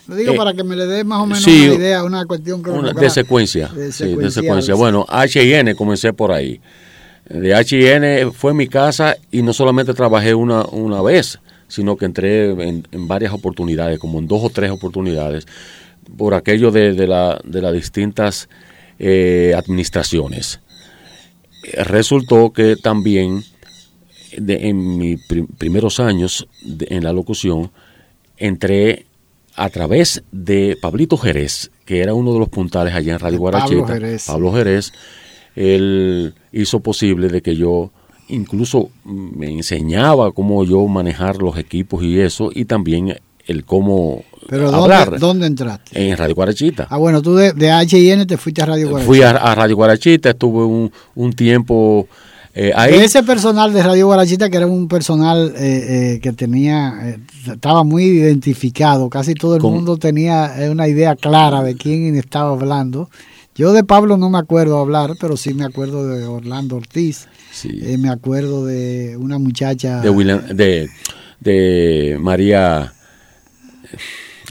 Lo 0.08 0.16
digo 0.16 0.34
eh, 0.34 0.38
para 0.38 0.54
que 0.54 0.64
me 0.64 0.76
le 0.76 0.86
dé 0.86 1.04
más 1.04 1.20
o 1.22 1.26
menos 1.26 1.44
sí, 1.44 1.68
una 1.68 1.76
idea, 1.76 2.04
una 2.04 2.26
cuestión 2.26 2.62
una- 2.68 2.92
de 2.94 3.10
secuencia. 3.10 3.68
de 3.68 3.92
sí, 3.92 4.06
de 4.16 4.32
secuencia. 4.32 4.74
sí. 4.74 4.78
Bueno, 4.80 5.06
H&N 5.08 5.76
comencé 5.76 6.14
por 6.14 6.32
ahí. 6.32 6.60
De 7.30 7.54
H&N 7.54 8.32
fue 8.32 8.54
mi 8.54 8.68
casa 8.68 9.16
y 9.32 9.42
no 9.44 9.54
solamente 9.54 9.94
trabajé 9.94 10.34
una, 10.34 10.66
una 10.66 11.02
vez, 11.02 11.40
sino 11.68 11.96
que 11.96 12.06
entré 12.06 12.50
en, 12.50 12.88
en 12.92 13.08
varias 13.08 13.34
oportunidades, 13.34 14.00
como 14.00 14.18
en 14.20 14.28
dos 14.28 14.44
o 14.44 14.50
tres 14.50 14.72
oportunidades, 14.72 15.46
por 16.18 16.34
aquello 16.34 16.72
de, 16.72 16.94
de, 16.94 17.06
la, 17.08 17.40
de 17.44 17.62
las 17.62 17.74
distintas 17.74 18.50
eh, 18.98 19.54
administraciones. 19.56 20.60
Resultó 21.74 22.52
que 22.52 22.76
también 22.76 23.44
de- 24.38 24.68
en 24.70 24.98
mis 24.98 25.24
prim- 25.28 25.48
primeros 25.58 26.00
años 26.00 26.48
de- 26.64 26.88
en 26.90 27.04
la 27.04 27.14
locución 27.14 27.72
entré 28.38 29.06
a 29.56 29.70
través 29.70 30.24
de 30.32 30.78
Pablito 30.82 31.18
Jerez, 31.18 31.70
que 31.86 32.00
era 32.02 32.14
uno 32.14 32.32
de 32.34 32.40
los 32.40 32.50
puntales 32.50 32.94
allá 32.94 33.14
en 33.14 33.20
Radio 33.20 33.40
Pablo 33.42 33.60
Guarachita. 33.60 33.94
Jerez. 33.94 34.26
Pablo 34.26 34.54
Jerez, 34.54 34.94
él 35.60 36.34
hizo 36.52 36.80
posible 36.80 37.28
de 37.28 37.42
que 37.42 37.56
yo 37.56 37.92
incluso 38.30 38.90
me 39.04 39.52
enseñaba 39.52 40.32
cómo 40.32 40.64
yo 40.64 40.86
manejar 40.88 41.38
los 41.42 41.58
equipos 41.58 42.04
y 42.04 42.20
eso, 42.20 42.50
y 42.54 42.66
también 42.66 43.16
el 43.48 43.66
cómo 43.66 44.24
Pero 44.48 44.70
hablar 44.74 45.10
¿dónde, 45.10 45.20
¿dónde 45.20 45.48
entraste? 45.48 46.10
en 46.10 46.16
Radio 46.16 46.36
Guarachita. 46.36 46.88
Ah, 46.90 46.98
bueno, 46.98 47.22
tú 47.22 47.36
de, 47.36 47.52
de 47.54 47.72
H&N 47.72 48.26
te 48.26 48.38
fuiste 48.38 48.62
a 48.62 48.68
Radio 48.68 48.90
Guarachita. 48.90 49.08
Fui 49.12 49.22
a, 49.24 49.32
a 49.32 49.56
Radio 49.56 49.76
Guarachita, 49.76 50.30
estuve 50.30 50.64
un, 50.64 50.92
un 51.16 51.34
tiempo 51.34 52.08
eh, 52.54 52.72
ahí. 52.76 52.94
Ese 52.96 53.24
personal 53.24 53.74
de 53.74 53.82
Radio 53.84 54.06
Guarachita, 54.06 54.50
que 54.50 54.58
era 54.58 54.68
un 54.68 54.88
personal 54.88 55.52
eh, 55.58 56.16
eh, 56.16 56.20
que 56.22 56.32
tenía, 56.34 56.94
eh, 57.04 57.20
estaba 57.52 57.84
muy 57.84 58.04
identificado, 58.06 59.10
casi 59.10 59.34
todo 59.34 59.56
el 59.56 59.62
Con- 59.62 59.74
mundo 59.74 59.98
tenía 59.98 60.64
eh, 60.64 60.70
una 60.70 60.88
idea 60.88 61.16
clara 61.16 61.64
de 61.64 61.76
quién 61.76 62.16
estaba 62.16 62.52
hablando. 62.52 63.10
Yo 63.60 63.74
de 63.74 63.84
Pablo 63.84 64.16
no 64.16 64.30
me 64.30 64.38
acuerdo 64.38 64.80
hablar, 64.80 65.16
pero 65.20 65.36
sí 65.36 65.54
me 65.54 65.66
acuerdo 65.66 66.08
de 66.08 66.26
Orlando 66.26 66.78
Ortiz, 66.78 67.28
Sí. 67.52 67.78
eh, 67.84 67.98
me 67.98 68.08
acuerdo 68.10 68.66
de 68.66 69.18
una 69.18 69.38
muchacha... 69.38 70.00
de 70.00 70.10
William, 70.10 70.40
de, 70.48 70.88
de 71.42 72.18
María 72.22 72.94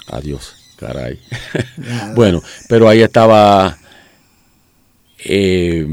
adiós 0.09 0.75
caray. 0.77 1.19
Bueno 2.15 2.43
pero 2.69 2.87
ahí 2.87 3.01
estaba 3.01 3.79
eh, 5.25 5.87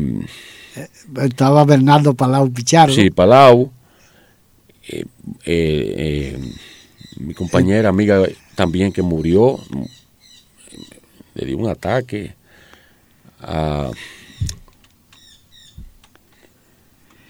Estaba 1.21 1.63
Bernardo 1.63 2.13
Palau 2.15 2.51
Pichardo. 2.51 2.93
sí 2.93 3.09
Palau 3.11 3.71
eh, 4.89 5.05
eh, 5.45 6.35
eh, 6.35 6.39
mi 7.17 7.33
compañera 7.33 7.87
amiga 7.87 8.23
también 8.55 8.91
que 8.91 9.01
murió 9.01 9.57
le 11.33 11.45
dio 11.45 11.57
un 11.57 11.69
ataque 11.69 12.35
a 13.47 13.91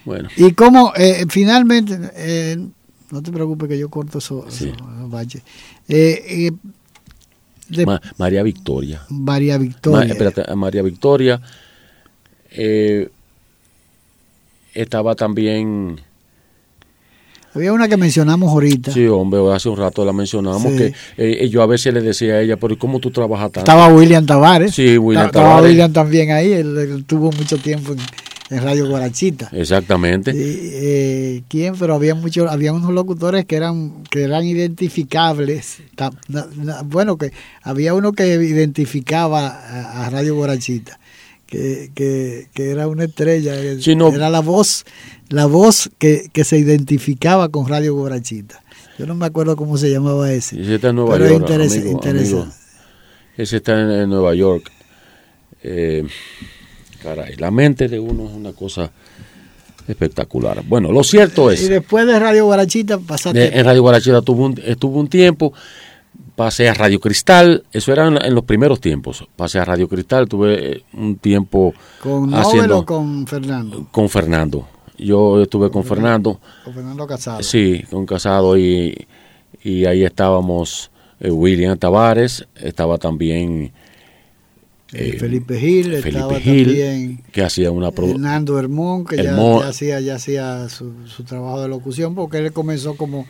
bueno 0.06 0.30
Y 0.38 0.54
como 0.54 0.94
eh, 0.96 1.26
finalmente, 1.30 2.00
eh, 2.16 2.58
no 3.12 3.22
te 3.24 3.32
preocupes 3.32 3.70
que 3.70 3.78
yo 3.78 3.90
corto 3.90 4.20
eso, 4.20 4.46
Sí. 4.50 4.70
eso, 4.70 4.76
esos 4.76 5.10
baches. 5.10 5.42
Eh, 5.88 6.52
Ma- 7.86 8.00
María 8.18 8.44
Victoria 8.44 9.02
María 9.10 9.58
Ma- 9.58 9.64
Victoria. 9.64 10.12
espérate, 10.14 10.56
María 10.56 10.82
Victoria. 10.84 11.42
estaba 14.74 15.16
también, 15.16 16.00
Había 17.56 17.72
una 17.74 17.88
que 17.88 17.98
mencionamos 17.98 18.50
ahorita. 18.52 18.92
sí, 18.92 19.08
hombre, 19.08 19.40
hace 19.54 19.70
un 19.70 19.78
rato 19.78 20.04
la 20.06 20.14
mencionamos, 20.14 20.62
Sí. 20.74 20.78
que 20.78 20.94
eh, 21.18 21.50
yo 21.50 21.62
a 21.62 21.66
veces 21.66 21.94
le 21.94 22.02
decía 22.02 22.34
a 22.36 22.42
ella, 22.42 22.58
pero 22.58 22.78
¿cómo 22.78 23.00
tú 23.00 23.12
trabajas 23.12 23.52
tanto? 23.52 23.60
Estaba 23.72 23.88
William 23.94 24.26
Tavares. 24.26 24.76
Sí, 24.76 24.98
William 24.98 25.28
Estaba 25.28 25.48
Tavares. 25.50 25.70
William 25.72 25.94
también 25.94 26.32
ahí. 26.32 26.52
Él, 26.52 26.78
él 26.78 27.06
tuvo 27.06 27.32
mucho 27.32 27.58
tiempo 27.58 27.94
en, 27.94 28.00
en 28.58 28.64
Radio 28.64 28.88
Guarachita. 28.90 29.50
Exactamente. 29.54 30.32
Eh, 30.36 31.44
¿Quién? 31.48 31.76
Pero 31.80 31.96
había 31.96 32.14
muchos, 32.14 32.50
había 32.52 32.74
unos 32.74 32.92
locutores 32.92 33.46
que 33.46 33.56
eran, 33.56 34.04
que 34.12 34.24
eran 34.24 34.44
identificables. 34.46 35.78
Ta- 35.96 36.12
na- 36.28 36.48
na- 36.56 36.82
Bueno, 36.84 37.18
que 37.18 37.32
había 37.64 37.94
uno 37.94 38.14
que 38.14 38.28
identificaba 38.36 39.48
a, 39.48 40.06
a 40.06 40.10
Radio 40.10 40.36
Guarachita, 40.36 41.00
que, 41.48 41.92
que, 41.96 42.48
que 42.54 42.70
era 42.72 42.88
una 42.88 43.06
estrella, 43.06 43.54
Sí, 43.80 43.96
no. 43.96 44.10
era 44.14 44.30
la 44.30 44.42
voz, 44.42 44.84
la 45.30 45.46
voz 45.46 45.90
que, 45.98 46.30
que 46.34 46.44
se 46.44 46.58
identificaba 46.58 47.50
con 47.50 47.68
Radio 47.68 47.96
Guarachita. 47.96 48.62
Yo 48.98 49.06
no 49.06 49.16
me 49.16 49.26
acuerdo 49.26 49.56
cómo 49.56 49.78
se 49.78 49.90
llamaba 49.92 50.32
ese. 50.32 50.62
Ese 50.62 50.76
está 50.76 50.90
en 50.90 50.96
Nueva 50.98 51.14
pero 51.14 51.30
York. 51.30 51.42
interesa- 51.42 51.76
amigo, 51.76 51.92
interesa. 51.92 52.36
amigo. 52.36 52.48
Ese 53.38 53.58
está 53.58 53.82
en, 53.82 53.92
en 53.92 54.10
Nueva 54.10 54.34
York. 54.36 54.72
Eh, 55.64 56.06
caray, 57.02 57.36
la 57.36 57.52
mente 57.52 57.88
de 57.88 58.00
uno 58.00 58.26
es 58.30 58.32
una 58.36 58.54
cosa 58.54 58.92
espectacular. 59.88 60.64
Bueno, 60.66 60.92
lo 60.92 61.04
cierto 61.04 61.52
es... 61.52 61.62
Y 61.64 61.68
después 61.68 62.08
de 62.08 62.18
Radio 62.20 62.46
Guarachita 62.46 62.98
pasaste. 63.00 63.38
De- 63.40 63.60
en 63.60 63.66
Radio 63.66 63.82
Guarachita 63.82 64.22
tuvo 64.22 64.46
un, 64.46 64.62
estuvo 64.64 65.00
un 65.00 65.08
tiempo, 65.08 65.54
pasé 66.36 66.70
a 66.70 66.74
Radio 66.74 67.00
Cristal, 67.00 67.64
eso 67.72 67.92
era 67.92 68.08
en, 68.08 68.24
en 68.24 68.34
los 68.34 68.46
primeros 68.46 68.80
tiempos. 68.80 69.28
Pasé 69.36 69.60
a 69.60 69.66
Radio 69.66 69.88
Cristal, 69.88 70.28
tuve 70.28 70.72
eh, 70.78 70.84
un 70.94 71.18
tiempo 71.18 71.74
¿Con 72.02 72.30
Nobel 72.32 72.46
haciendo 72.46 72.80
o 72.80 72.86
con 72.86 73.28
Fernando? 73.28 73.88
con 73.92 74.10
Fernando. 74.10 74.68
Yo 74.98 75.42
estuve 75.42 75.70
con 75.70 75.84
Fernando, 75.84 76.40
Con 76.64 76.74
Fernando 76.74 77.06
Casado. 77.08 77.44
sí, 77.44 77.84
con 77.90 78.06
Casado 78.06 78.58
y, 78.58 79.08
y 79.64 79.86
ahí 79.86 80.04
estábamos 80.04 80.92
eh, 81.20 81.30
William 81.32 81.78
Tavares, 81.78 82.48
estaba 82.56 82.98
también 82.98 83.72
Eh, 84.94 85.18
Felipe 85.20 85.60
Gil, 85.60 85.86
Felipe 85.98 86.10
estaba 86.10 86.40
Gil, 86.40 86.66
también 86.68 87.20
que 87.32 87.42
hacía 87.44 87.72
una 87.72 87.90
Hernando 87.90 88.58
Hermón, 88.58 89.04
que 89.06 89.18
ya, 89.18 89.36
ya 89.36 89.68
hacía, 89.68 90.00
ya 90.00 90.16
hacía 90.16 90.70
su, 90.70 90.94
su 91.08 91.24
trabajo 91.24 91.62
de 91.62 91.68
locución, 91.68 92.16
porque 92.16 92.38
él 92.38 92.54
comenzó 92.54 92.96
como 92.96 93.26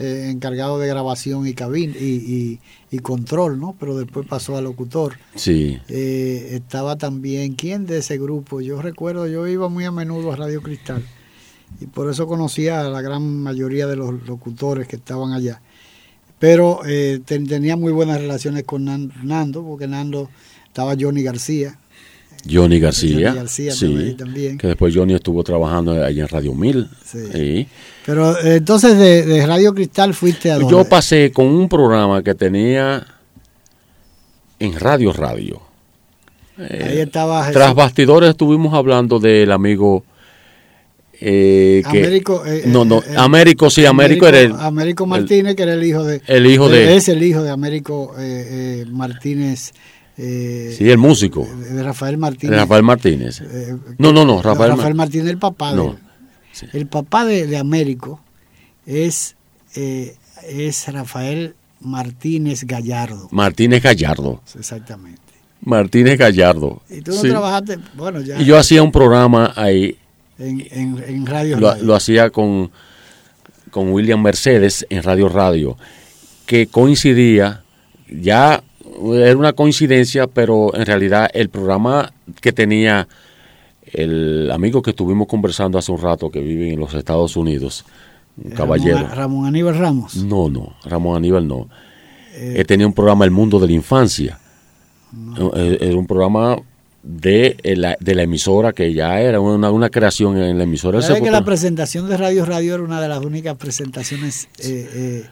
eh, 0.00 0.30
encargado 0.32 0.78
de 0.80 0.88
grabación 0.88 1.46
y 1.46 1.52
cabin 1.54 1.94
y, 1.98 2.04
y, 2.04 2.58
y 2.90 2.98
control, 3.00 3.60
¿no? 3.60 3.76
Pero 3.78 3.96
después 3.96 4.26
pasó 4.26 4.56
a 4.56 4.60
locutor. 4.60 5.14
Sí, 5.36 5.78
Eh, 5.88 6.48
estaba 6.54 6.96
también, 6.96 7.54
¿quién 7.54 7.86
de 7.86 7.98
ese 7.98 8.18
grupo? 8.18 8.60
Yo 8.60 8.80
recuerdo, 8.82 9.26
yo 9.28 9.46
iba 9.46 9.68
muy 9.68 9.84
a 9.84 9.92
menudo 9.92 10.32
a 10.32 10.36
Radio 10.36 10.62
Cristal 10.62 11.04
y 11.80 11.86
por 11.86 12.10
eso 12.10 12.26
conocía 12.26 12.80
a 12.80 12.84
la 12.88 13.00
gran 13.02 13.22
mayoría 13.42 13.86
de 13.86 13.96
los 13.96 14.26
locutores 14.26 14.88
que 14.88 14.96
estaban 14.96 15.32
allá. 15.32 15.60
Pero 16.38 16.80
eh, 16.86 17.20
ten- 17.24 17.46
tenía 17.46 17.76
muy 17.76 17.92
buenas 17.92 18.20
relaciones 18.20 18.64
con 18.64 18.86
Nan- 18.86 19.12
Nando, 19.22 19.62
porque 19.62 19.86
Nando 19.86 20.30
estaba 20.66 20.94
Johnny 20.98 21.22
García, 21.22 21.78
Johnny 22.48 22.78
García, 22.80 23.28
Johnny 23.30 23.38
García 23.40 23.72
sí, 23.72 24.14
también- 24.16 24.56
que 24.58 24.66
después 24.68 24.94
Johnny 24.94 25.14
estuvo 25.14 25.42
trabajando 25.42 25.92
allá 26.04 26.22
en 26.22 26.28
Radio 26.28 26.54
1000. 26.54 26.88
Sí. 27.04 27.66
Pero 28.06 28.38
eh, 28.38 28.56
entonces 28.56 28.96
de, 28.98 29.24
de 29.26 29.46
Radio 29.46 29.74
Cristal 29.74 30.14
fuiste 30.14 30.50
a 30.50 30.58
Yo 30.58 30.68
dónde? 30.68 30.84
pasé 30.88 31.30
con 31.32 31.46
un 31.46 31.68
programa 31.68 32.22
que 32.22 32.34
tenía 32.34 33.06
en 34.58 34.78
Radio 34.78 35.12
Radio. 35.12 35.60
Ahí 36.58 36.98
estaba 36.98 37.50
Tras 37.52 37.74
bastidores 37.74 38.30
estuvimos 38.30 38.74
hablando 38.74 39.18
del 39.18 39.50
amigo 39.50 40.04
eh, 41.22 41.82
que 41.90 41.98
Américo, 42.04 42.42
eh, 42.46 42.62
no 42.66 42.84
no 42.84 42.98
eh, 43.00 43.04
eh, 43.10 43.14
Américo 43.16 43.68
sí 43.70 43.84
Américo, 43.84 44.26
era 44.26 44.40
el, 44.40 44.52
Américo 44.52 45.06
Martínez, 45.06 45.54
que 45.54 45.62
era 45.64 45.74
el 45.74 45.84
hijo 45.84 46.02
de... 46.04 46.20
el 46.26 46.46
hijo 46.46 46.68
de 46.70 46.96
Es 46.96 47.08
el 47.08 47.22
hijo 47.22 47.42
de 47.42 47.50
Américo 47.50 48.14
eh, 48.18 48.82
eh, 48.82 48.86
Martínez. 48.90 49.72
Eh, 50.22 50.74
sí 50.76 50.90
el 50.90 50.98
músico 50.98 51.46
de 51.70 51.82
Rafael 51.82 52.18
Martínez. 52.18 52.50
de 52.50 52.56
Rafael 52.58 52.82
Martínez. 52.82 53.40
Eh, 53.40 53.76
No, 53.98 54.12
no, 54.12 54.24
no, 54.24 54.42
Rafael 54.42 54.70
Rafael, 54.72 54.94
Ma- 54.94 55.04
Martínez, 55.04 55.28
el 55.28 55.38
papá 55.38 55.72
No, 55.74 55.96
sí. 56.52 56.66
El 56.72 56.86
papá 56.86 57.24
de, 57.24 57.46
de 57.46 57.56
Américo 57.56 58.20
es, 58.86 59.36
eh, 59.76 60.16
es 60.48 60.86
Rafael 60.92 61.54
Martínez 61.80 62.64
Gallardo. 62.64 63.28
Martínez 63.30 63.82
Gallardo. 63.82 64.42
Exactamente. 64.58 65.20
Martínez 65.62 66.18
Gallardo. 66.18 66.82
Y 66.90 67.00
tú 67.02 67.12
no 67.12 67.20
Sí. 67.22 67.28
trabajaste, 67.28 67.78
bueno, 67.94 68.20
ya 68.20 68.40
Y 68.40 68.44
yo 68.44 68.58
hacía 68.58 68.82
un 68.82 68.92
programa 68.92 69.52
ahí 69.56 69.96
en, 70.38 70.60
en, 70.70 71.04
en 71.06 71.26
Radio 71.26 71.58
lo, 71.58 71.70
Radio. 71.70 71.84
lo 71.84 71.94
hacía 71.94 72.30
con, 72.30 72.70
con 73.70 73.90
William 73.92 74.20
Mercedes 74.22 74.86
en 74.90 75.02
Radio 75.02 75.28
Radio, 75.28 75.76
que 76.46 76.66
coincidía, 76.66 77.62
ya 78.10 78.62
era 79.14 79.36
una 79.36 79.52
coincidencia, 79.52 80.26
pero 80.26 80.74
en 80.74 80.86
realidad 80.86 81.30
el 81.32 81.48
programa 81.48 82.12
que 82.40 82.52
tenía 82.52 83.08
el 83.92 84.50
amigo 84.52 84.82
que 84.82 84.90
estuvimos 84.90 85.26
conversando 85.26 85.78
hace 85.78 85.90
un 85.90 86.00
rato, 86.00 86.30
que 86.30 86.40
vive 86.40 86.72
en 86.72 86.80
los 86.80 86.94
Estados 86.94 87.36
Unidos, 87.36 87.84
un 88.36 88.52
caballero. 88.52 88.98
Ramón, 88.98 89.16
Ramón 89.16 89.46
Aníbal 89.46 89.78
Ramos. 89.78 90.16
No, 90.16 90.48
no, 90.48 90.74
Ramón 90.84 91.16
Aníbal 91.16 91.46
no. 91.46 91.68
Él 92.34 92.64
tenía 92.66 92.86
un 92.86 92.92
programa 92.92 93.24
El 93.24 93.32
Mundo 93.32 93.58
de 93.58 93.66
la 93.66 93.72
Infancia. 93.72 94.38
Eh, 95.56 95.78
Era 95.80 95.96
un 95.96 96.06
programa 96.06 96.56
de 97.02 97.56
la, 97.76 97.96
de 97.98 98.14
la 98.14 98.22
emisora 98.22 98.72
que 98.72 98.92
ya 98.92 99.20
era 99.20 99.40
una, 99.40 99.70
una 99.70 99.88
creación 99.88 100.36
en 100.38 100.56
la 100.58 100.64
emisora. 100.64 101.02
¿Sabes 101.02 101.22
que 101.22 101.30
la 101.30 101.44
presentación 101.44 102.08
de 102.08 102.16
Radio 102.16 102.44
Radio 102.44 102.74
era 102.74 102.82
una 102.82 103.00
de 103.00 103.08
las 103.08 103.18
únicas 103.24 103.56
presentaciones 103.56 104.48
eh, 104.58 104.88
eh, 104.92 105.24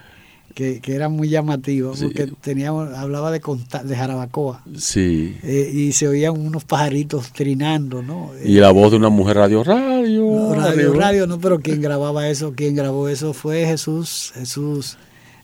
que, 0.55 0.81
que 0.81 0.95
eran 0.95 1.13
muy 1.13 1.29
llamativas? 1.29 1.99
Sí. 1.99 2.07
Porque 2.07 2.31
teníamos, 2.41 2.93
hablaba 2.97 3.31
de, 3.31 3.41
de 3.85 3.97
Jarabacoa 3.97 4.63
Sí. 4.77 5.37
eh, 5.43 5.71
y 5.73 5.93
se 5.93 6.09
oían 6.09 6.39
unos 6.39 6.65
pajaritos 6.65 7.33
trinando, 7.33 8.03
¿no? 8.03 8.31
Y 8.45 8.55
la 8.55 8.71
voz 8.71 8.91
de 8.91 8.97
una 8.97 9.09
mujer 9.09 9.37
radio, 9.37 9.63
radio. 9.63 10.23
no, 10.23 10.55
radio, 10.55 10.71
radio. 10.71 10.93
radio, 10.95 11.27
no, 11.27 11.39
pero 11.39 11.61
quien 11.61 11.81
grababa 11.81 12.29
eso, 12.29 12.53
quien 12.55 12.75
grabó 12.75 13.09
eso 13.09 13.33
fue 13.33 13.65
Jesús, 13.67 14.33
Jesús 14.35 14.97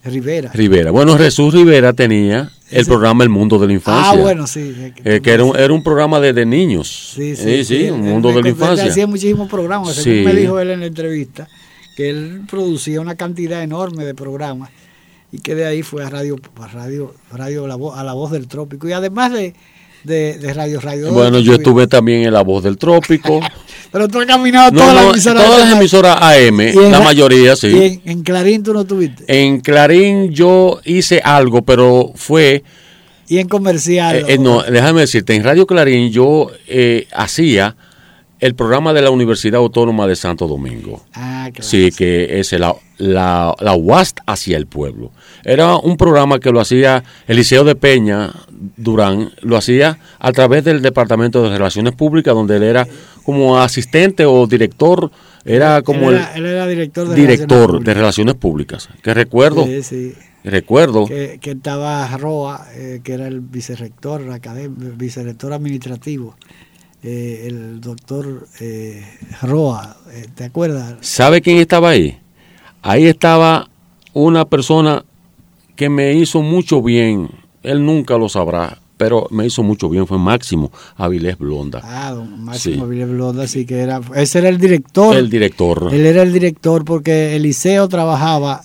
Rivera. 0.03 0.51
Rivera. 0.53 0.91
Bueno, 0.91 1.17
Jesús 1.17 1.55
Rivera 1.55 1.93
tenía 1.95 2.51
el 2.71 2.81
Ese- 2.83 2.91
programa 2.91 3.25
El 3.25 3.31
Mundo 3.31 3.59
de 3.59 3.69
la 3.69 3.73
Infancia. 3.73 4.11
Ah, 4.13 4.17
bueno, 4.23 4.47
sí. 4.47 4.75
eh, 5.03 5.21
que 5.23 5.31
era 5.33 5.45
un, 5.45 5.57
era 5.57 5.73
un 5.73 5.83
programa 5.83 6.21
de, 6.21 6.33
de 6.35 6.45
niños. 6.45 7.13
Sí, 7.15 7.35
sí, 7.37 7.65
sí, 7.65 7.89
un 7.89 8.05
él- 8.05 8.11
mundo 8.13 8.31
de 8.33 8.43
la 8.43 8.49
infancia. 8.51 8.85
Hacía 8.87 9.07
muchísimos 9.07 9.49
programas, 9.49 9.95
según 9.95 10.19
Sí. 10.19 10.25
me 10.27 10.35
dijo 10.39 10.59
él 10.61 10.73
en 10.73 10.81
la 10.81 10.87
entrevista, 10.87 11.49
que 11.97 12.11
él 12.11 12.43
producía 12.51 13.01
una 13.01 13.15
cantidad 13.15 13.63
enorme 13.63 14.05
de 14.05 14.15
programas 14.15 14.69
y 15.35 15.39
que 15.39 15.55
de 15.55 15.67
ahí 15.67 15.83
fue 15.83 16.05
a 16.05 16.11
Radio, 16.11 16.37
a 16.61 16.67
radio, 16.69 17.13
radio 17.33 17.67
la 17.67 17.77
Voz- 17.77 17.99
a 17.99 18.05
la 18.05 18.13
Voz 18.13 18.31
del 18.31 18.47
Trópico. 18.47 18.89
Y 18.89 18.93
además 18.93 19.33
de, 19.33 19.55
de, 20.05 20.39
de 20.39 20.55
Radio 20.55 20.81
Radio. 20.81 21.13
Bueno, 21.13 21.39
yo 21.41 21.55
estuve- 21.55 21.87
también 21.87 22.23
en 22.23 22.33
La 22.33 22.43
Voz 22.43 22.63
del 22.63 22.77
Trópico. 22.79 23.41
Pero 23.93 24.09
tú 24.09 24.21
has 24.21 24.27
caminado 24.27 24.71
No, 24.73 24.79
todas 24.81 24.95
no, 24.95 25.01
las 25.03 25.11
emisoras. 25.13 25.45
todas 25.45 25.61
las 25.69 25.79
emisoras 25.79 26.17
AM, 26.21 26.61
en 26.61 26.91
la 26.93 27.01
mayoría 27.01 27.53
Y 27.53 27.57
sí. 27.57 28.01
en, 28.05 28.11
en 28.11 28.23
Clarín 28.25 28.63
tú 28.65 28.73
no 28.75 28.85
tuviste. 28.85 29.25
En 29.29 29.61
Clarín 29.61 30.31
yo 30.33 30.81
hice 30.85 31.21
algo, 31.25 31.63
pero 31.63 32.11
fue 32.17 32.65
Y 33.29 33.39
en 33.39 33.47
comercial. 33.49 34.17
Eh, 34.17 34.25
eh, 34.35 34.39
no, 34.39 34.63
déjame 34.65 35.03
decirte, 35.03 35.35
en 35.37 35.45
Radio 35.45 35.65
Clarín 35.67 36.11
yo 36.11 36.51
eh, 36.67 37.07
hacía 37.15 37.77
el 38.41 38.57
programa 38.57 38.93
de 38.93 39.01
la 39.03 39.11
Universidad 39.11 39.61
Autónoma 39.61 40.09
de 40.09 40.17
Santo 40.17 40.49
Domingo. 40.49 41.05
Ah, 41.15 41.49
claro. 41.53 41.63
Sí, 41.69 41.91
que 41.97 42.41
es 42.41 42.51
la, 42.53 42.75
la, 42.99 43.55
la 43.61 43.75
UAST 43.75 44.19
hacia 44.27 44.57
el 44.57 44.67
pueblo. 44.67 45.13
Era 45.45 45.77
un 45.77 45.97
programa 45.97 46.39
que 46.41 46.51
lo 46.51 46.61
hacía 46.61 47.05
Eliseo 47.27 47.65
de 47.65 47.75
Peña 47.75 48.33
Durán, 48.77 49.33
lo 49.43 49.57
hacía 49.57 49.99
a 50.19 50.33
través 50.33 50.65
del 50.65 50.83
Departamento 50.83 51.43
de 51.43 51.51
Relaciones 51.51 51.95
Públicas, 51.95 52.35
donde 52.35 52.57
él 52.57 52.63
era 52.63 52.87
como 53.25 53.59
asistente 53.59 54.25
o 54.25 54.47
director, 54.47 55.11
era 55.45 55.83
como 55.83 56.11
él 56.11 56.21
el 56.35 56.45
él 56.45 56.53
era 56.53 56.67
director 56.67 57.09
de 57.09 57.15
director 57.15 57.51
Relaciones 57.51 57.85
de 57.85 57.95
Relaciones 57.95 58.35
Públicas. 58.37 58.89
Que 59.03 59.15
recuerdo. 59.15 59.67
Sí, 59.67 59.83
sí. 59.83 60.15
recuerdo, 60.45 61.07
que, 61.07 61.39
que 61.41 61.53
estaba 61.53 62.07
Roa, 62.17 62.67
eh, 62.75 63.01
que 63.03 63.15
era 63.15 63.27
el 63.27 63.41
vicerrector, 63.41 64.31
académico, 64.31 64.93
vicerrector 64.97 65.53
administrativo, 65.53 66.37
eh, 67.07 67.49
el 67.49 67.83
doctor 67.83 68.49
eh, 68.61 69.05
Roa, 69.43 69.99
eh, 70.11 70.27
¿te 70.35 70.45
acuerdas? 70.45 70.95
¿Sabe 71.03 71.43
quién 71.43 71.59
estaba 71.59 71.91
ahí? 71.91 72.19
Ahí 72.81 73.07
estaba 73.07 73.69
una 74.15 74.47
persona 74.47 75.05
que 75.77 75.89
me 75.89 76.13
hizo 76.15 76.43
mucho 76.43 76.83
bien. 76.83 77.29
Él 77.63 77.85
nunca 77.85 78.19
lo 78.19 78.29
sabrá, 78.29 78.79
pero 78.97 79.27
me 79.31 79.47
hizo 79.47 79.63
mucho 79.63 79.89
bien. 79.89 80.07
Fue 80.07 80.19
Máximo 80.19 80.71
Avilés 80.97 81.39
Blonda, 81.39 81.81
Ah, 81.83 82.13
don 82.13 82.45
Máximo 82.45 82.75
Sí. 82.77 82.81
Avilés 82.81 83.09
Blonda, 83.09 83.47
sí 83.49 83.65
que 83.67 83.79
era, 83.81 84.01
ese 84.15 84.39
era 84.39 84.49
el 84.49 84.59
director, 84.59 85.17
el 85.17 85.31
director. 85.31 85.89
él 85.93 86.07
era 86.07 86.23
el 86.23 86.33
director 86.33 86.85
porque 86.85 87.35
Eliseo 87.37 87.89
trabajaba, 87.89 88.63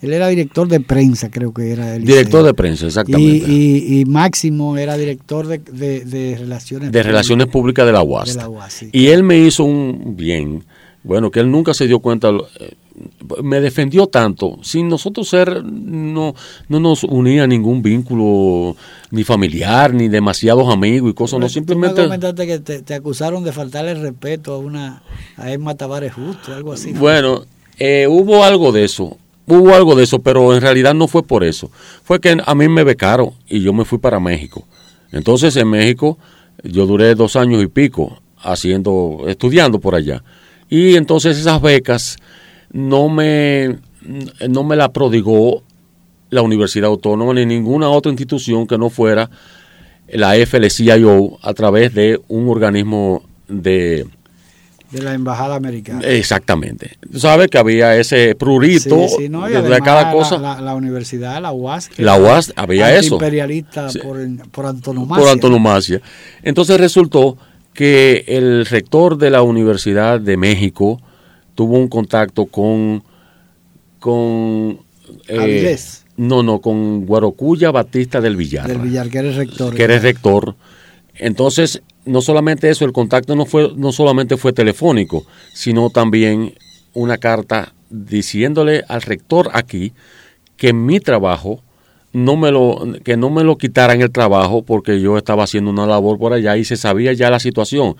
él 0.00 0.12
era 0.12 0.26
director 0.28 0.66
de 0.66 0.80
prensa, 0.80 1.30
creo 1.30 1.54
que 1.54 1.70
era 1.70 1.94
el 1.94 2.04
Director 2.04 2.44
de 2.44 2.54
prensa, 2.54 2.86
exactamente. 2.86 3.46
Y, 3.48 3.84
y, 3.86 4.00
y 4.00 4.04
Máximo 4.04 4.76
era 4.76 4.96
director 4.96 5.46
de, 5.46 5.58
de, 5.58 6.04
de 6.04 6.36
relaciones 6.38 6.90
de 6.90 7.02
Relaciones 7.04 7.46
Públicas 7.46 7.86
de 7.86 7.92
la 7.92 8.02
UAS. 8.02 8.36
sí. 8.68 8.88
Y 8.92 9.06
él 9.06 9.22
me 9.22 9.38
hizo 9.38 9.62
un 9.62 10.16
bien, 10.16 10.64
bueno, 11.04 11.30
que 11.30 11.38
él 11.38 11.50
nunca 11.52 11.72
se 11.72 11.86
dio 11.86 12.00
cuenta, 12.00 12.30
eh, 12.58 12.74
me 13.42 13.60
defendió 13.60 14.06
tanto, 14.06 14.58
sin 14.62 14.88
nosotros 14.88 15.28
ser, 15.28 15.64
no, 15.64 16.34
no 16.68 16.80
nos 16.80 17.04
unía 17.04 17.46
ningún 17.46 17.82
vínculo 17.82 18.76
ni 19.10 19.24
familiar, 19.24 19.94
ni 19.94 20.08
demasiados 20.08 20.72
amigos 20.72 21.10
y 21.10 21.14
cosas, 21.14 21.40
no, 21.40 21.46
Tú 21.46 21.50
me 21.50 21.54
simplemente... 21.54 22.46
que 22.46 22.58
te, 22.58 22.82
te 22.82 22.94
acusaron 22.94 23.44
de 23.44 23.52
faltarle 23.52 23.94
respeto 23.94 24.54
a 24.54 24.58
una 24.58 25.02
a 25.36 25.50
Emma 25.50 25.74
Tavares 25.74 26.12
Justo, 26.12 26.54
algo 26.54 26.72
así. 26.72 26.92
Bueno, 26.92 27.44
eh, 27.78 28.06
hubo 28.08 28.44
algo 28.44 28.72
de 28.72 28.84
eso, 28.84 29.16
hubo 29.46 29.74
algo 29.74 29.94
de 29.94 30.04
eso, 30.04 30.20
pero 30.20 30.54
en 30.54 30.60
realidad 30.60 30.94
no 30.94 31.08
fue 31.08 31.22
por 31.22 31.44
eso. 31.44 31.70
Fue 32.02 32.20
que 32.20 32.36
a 32.44 32.54
mí 32.54 32.68
me 32.68 32.84
becaron 32.84 33.30
y 33.48 33.60
yo 33.60 33.72
me 33.72 33.84
fui 33.84 33.98
para 33.98 34.20
México. 34.20 34.66
Entonces 35.10 35.56
en 35.56 35.68
México 35.68 36.18
yo 36.62 36.86
duré 36.86 37.14
dos 37.14 37.36
años 37.36 37.62
y 37.62 37.66
pico 37.66 38.20
haciendo, 38.38 39.24
estudiando 39.26 39.80
por 39.80 39.94
allá. 39.94 40.22
Y 40.68 40.96
entonces 40.96 41.38
esas 41.38 41.60
becas 41.60 42.16
no 42.72 43.08
me, 43.08 43.78
no 44.48 44.64
me 44.64 44.76
la 44.76 44.92
prodigó 44.92 45.62
la 46.30 46.42
Universidad 46.42 46.88
Autónoma 46.88 47.34
ni 47.34 47.44
ninguna 47.46 47.88
otra 47.90 48.10
institución 48.10 48.66
que 48.66 48.78
no 48.78 48.88
fuera 48.90 49.28
la 50.08 50.34
FLCIO 50.46 51.38
a 51.42 51.54
través 51.54 51.94
de 51.94 52.20
un 52.28 52.48
organismo 52.48 53.22
de 53.48 54.06
de 54.90 55.00
la 55.00 55.14
embajada 55.14 55.54
americana. 55.54 56.02
Exactamente. 56.06 56.98
Tú 57.10 57.18
sabes 57.18 57.48
que 57.48 57.56
había 57.56 57.96
ese 57.96 58.34
prurito 58.34 59.08
Sí, 59.08 59.14
sí, 59.20 59.28
no, 59.30 59.48
y 59.48 59.52
de 59.54 59.80
cada 59.80 60.02
la- 60.02 60.12
cosa. 60.12 60.36
La, 60.36 60.60
la 60.60 60.74
universidad, 60.74 61.40
la 61.40 61.50
UAS. 61.50 61.88
que 61.88 62.02
La 62.02 62.18
UAS, 62.18 62.52
había 62.56 62.94
eso. 62.94 63.14
imperialista 63.14 63.88
Sí. 63.88 64.00
por, 64.00 64.18
por 64.50 64.66
antonomasia. 64.66 65.22
por 65.24 65.32
antonomasia. 65.32 66.02
Entonces 66.42 66.78
resultó 66.78 67.38
que 67.72 68.24
el 68.28 68.66
rector 68.66 69.16
de 69.16 69.30
la 69.30 69.40
Universidad 69.40 70.20
de 70.20 70.36
México 70.36 71.00
tuvo 71.54 71.78
un 71.78 71.88
contacto 71.88 72.46
con 72.46 73.02
con 73.98 74.80
eh, 75.28 75.76
no 76.16 76.42
no 76.42 76.60
con 76.60 77.06
Guarocuya 77.06 77.70
Batista 77.70 78.20
del 78.20 78.36
Villar. 78.36 78.68
Del 78.68 78.78
Villar, 78.78 79.08
que 79.08 79.18
eres 79.18 79.36
rector. 79.36 79.74
que 79.74 79.82
eres 79.82 80.02
rector. 80.02 80.56
Entonces 81.14 81.82
no 82.04 82.20
solamente 82.20 82.68
eso 82.68 82.84
el 82.84 82.92
contacto 82.92 83.36
no 83.36 83.46
fue 83.46 83.72
no 83.76 83.92
solamente 83.92 84.36
fue 84.36 84.52
telefónico 84.52 85.24
sino 85.52 85.90
también 85.90 86.54
una 86.94 87.18
carta 87.18 87.74
diciéndole 87.90 88.82
al 88.88 89.02
rector 89.02 89.50
aquí 89.52 89.92
que 90.56 90.72
mi 90.72 91.00
trabajo 91.00 91.62
no 92.12 92.36
me 92.36 92.50
lo 92.50 92.86
que 93.04 93.16
no 93.16 93.30
me 93.30 93.44
lo 93.44 93.56
quitaran 93.56 94.02
el 94.02 94.10
trabajo 94.10 94.62
porque 94.62 95.00
yo 95.00 95.16
estaba 95.16 95.44
haciendo 95.44 95.70
una 95.70 95.86
labor 95.86 96.18
por 96.18 96.32
allá 96.32 96.56
y 96.56 96.64
se 96.64 96.76
sabía 96.76 97.12
ya 97.12 97.30
la 97.30 97.40
situación 97.40 97.96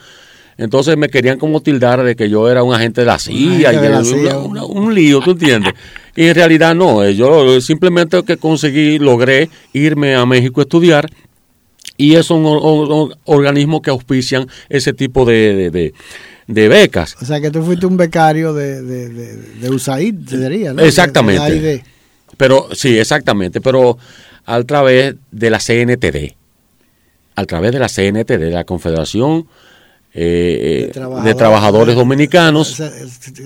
entonces 0.59 0.97
me 0.97 1.09
querían 1.09 1.39
como 1.39 1.61
tildar 1.63 2.03
de 2.03 2.15
que 2.17 2.29
yo 2.31 2.49
era 2.51 2.63
un 2.63 2.75
agente 2.75 3.01
de 3.03 3.07
la 3.07 3.19
CIA, 3.19 3.71
agente 3.71 3.89
de 3.89 3.89
y 3.89 3.93
la 3.93 4.05
CIA. 4.05 4.39
un 4.39 4.95
lío, 4.95 5.21
¿tú 5.21 5.33
entiendes? 5.33 5.73
Y 6.15 6.27
en 6.27 6.35
realidad 6.35 6.75
no, 6.75 7.03
eh, 7.03 7.17
yo 7.17 7.59
simplemente 7.63 8.23
que 8.23 8.37
conseguí, 8.37 8.99
logré 8.99 9.49
irme 9.73 10.15
a 10.15 10.27
México 10.27 10.61
a 10.61 10.65
estudiar 10.65 11.09
y 11.97 12.17
es 12.17 12.29
un 12.31 12.45
or- 12.45 12.61
or- 12.63 13.17
organismo 13.25 13.81
que 13.81 13.89
auspician 13.89 14.47
ese 14.69 14.93
tipo 14.93 15.25
de, 15.25 15.55
de- 15.55 15.71
de- 15.71 15.95
de 16.49 16.69
becas. 16.69 17.17
O 17.23 17.25
sea, 17.25 17.41
que 17.41 17.51
tú 17.51 17.63
fuiste 17.63 17.87
un 17.87 17.97
becario 17.97 18.53
de, 18.53 18.83
de, 18.83 19.09
de, 19.09 19.37
de 19.37 19.71
USAID, 19.71 20.15
te 20.29 20.37
diría, 20.37 20.75
¿no? 20.75 20.83
Exactamente. 20.83 21.51
De- 21.51 21.61
de. 21.61 21.85
Pero 22.37 22.69
sí, 22.73 22.99
exactamente, 22.99 23.63
pero 23.63 23.97
a 24.45 24.63
través 24.65 25.15
de 25.31 25.49
la 25.51 25.61
CNTD, 25.61 26.35
a 27.37 27.45
través 27.47 27.73
de 27.73 27.79
la 27.79 27.89
CNTD, 27.89 28.53
la 28.53 28.65
Confederación 28.65 29.47
eh, 30.15 30.91
eh, 30.95 31.01
de, 31.25 31.35
Trabajadores 31.35 31.97
Dominicanos, 31.97 32.83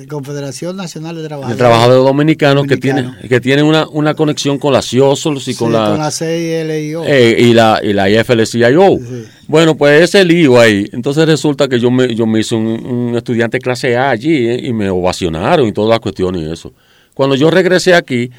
Confederación 0.09 0.77
Nacional 0.77 1.15
de 1.15 1.23
de 1.23 1.29
Trabajadores. 1.29 1.59
Trabajadores 1.59 2.05
Dominicanos 2.05 2.67
que 2.67 2.77
tienen 2.77 3.15
que 3.29 3.41
tienen 3.41 3.65
una, 3.67 3.87
una 3.89 4.15
conexión 4.15 4.59
con 4.59 4.73
la 4.73 4.83
CIOSOLS 4.83 5.47
y 5.47 5.53
Sí, 5.53 5.59
con 5.59 5.73
la, 5.73 6.11
CILIO. 6.11 7.05
eh, 7.07 7.37
y 7.39 7.53
la 7.53 7.81
y 7.85 7.93
la 7.93 8.11
IFL-CIO. 8.11 8.99
Sí. 8.99 9.25
Bueno, 9.47 9.77
pues 9.77 10.03
ese 10.03 10.25
lío 10.25 10.59
ahí. 10.59 10.89
Entonces 10.93 11.25
resulta 11.27 11.69
que 11.69 11.79
yo 11.79 11.89
me, 11.93 12.13
yo 12.17 12.27
me 12.27 12.41
hice 12.41 12.57
un, 12.57 12.67
un 12.67 13.17
estudiante 13.17 13.61
clase 13.61 13.97
A 13.97 14.11
allí 14.11 14.49
eh, 14.49 14.61
y 14.65 14.73
me 14.73 14.91
ovacionaron 14.91 15.69
y 15.69 15.73
todas 15.73 15.91
las 15.91 16.01
cuestiones 16.01 16.43
y 16.43 16.51
eso. 16.51 16.73
Cuando 17.15 17.37
yo 17.37 17.49
regresé 17.49 17.95
aquí, 17.95 18.33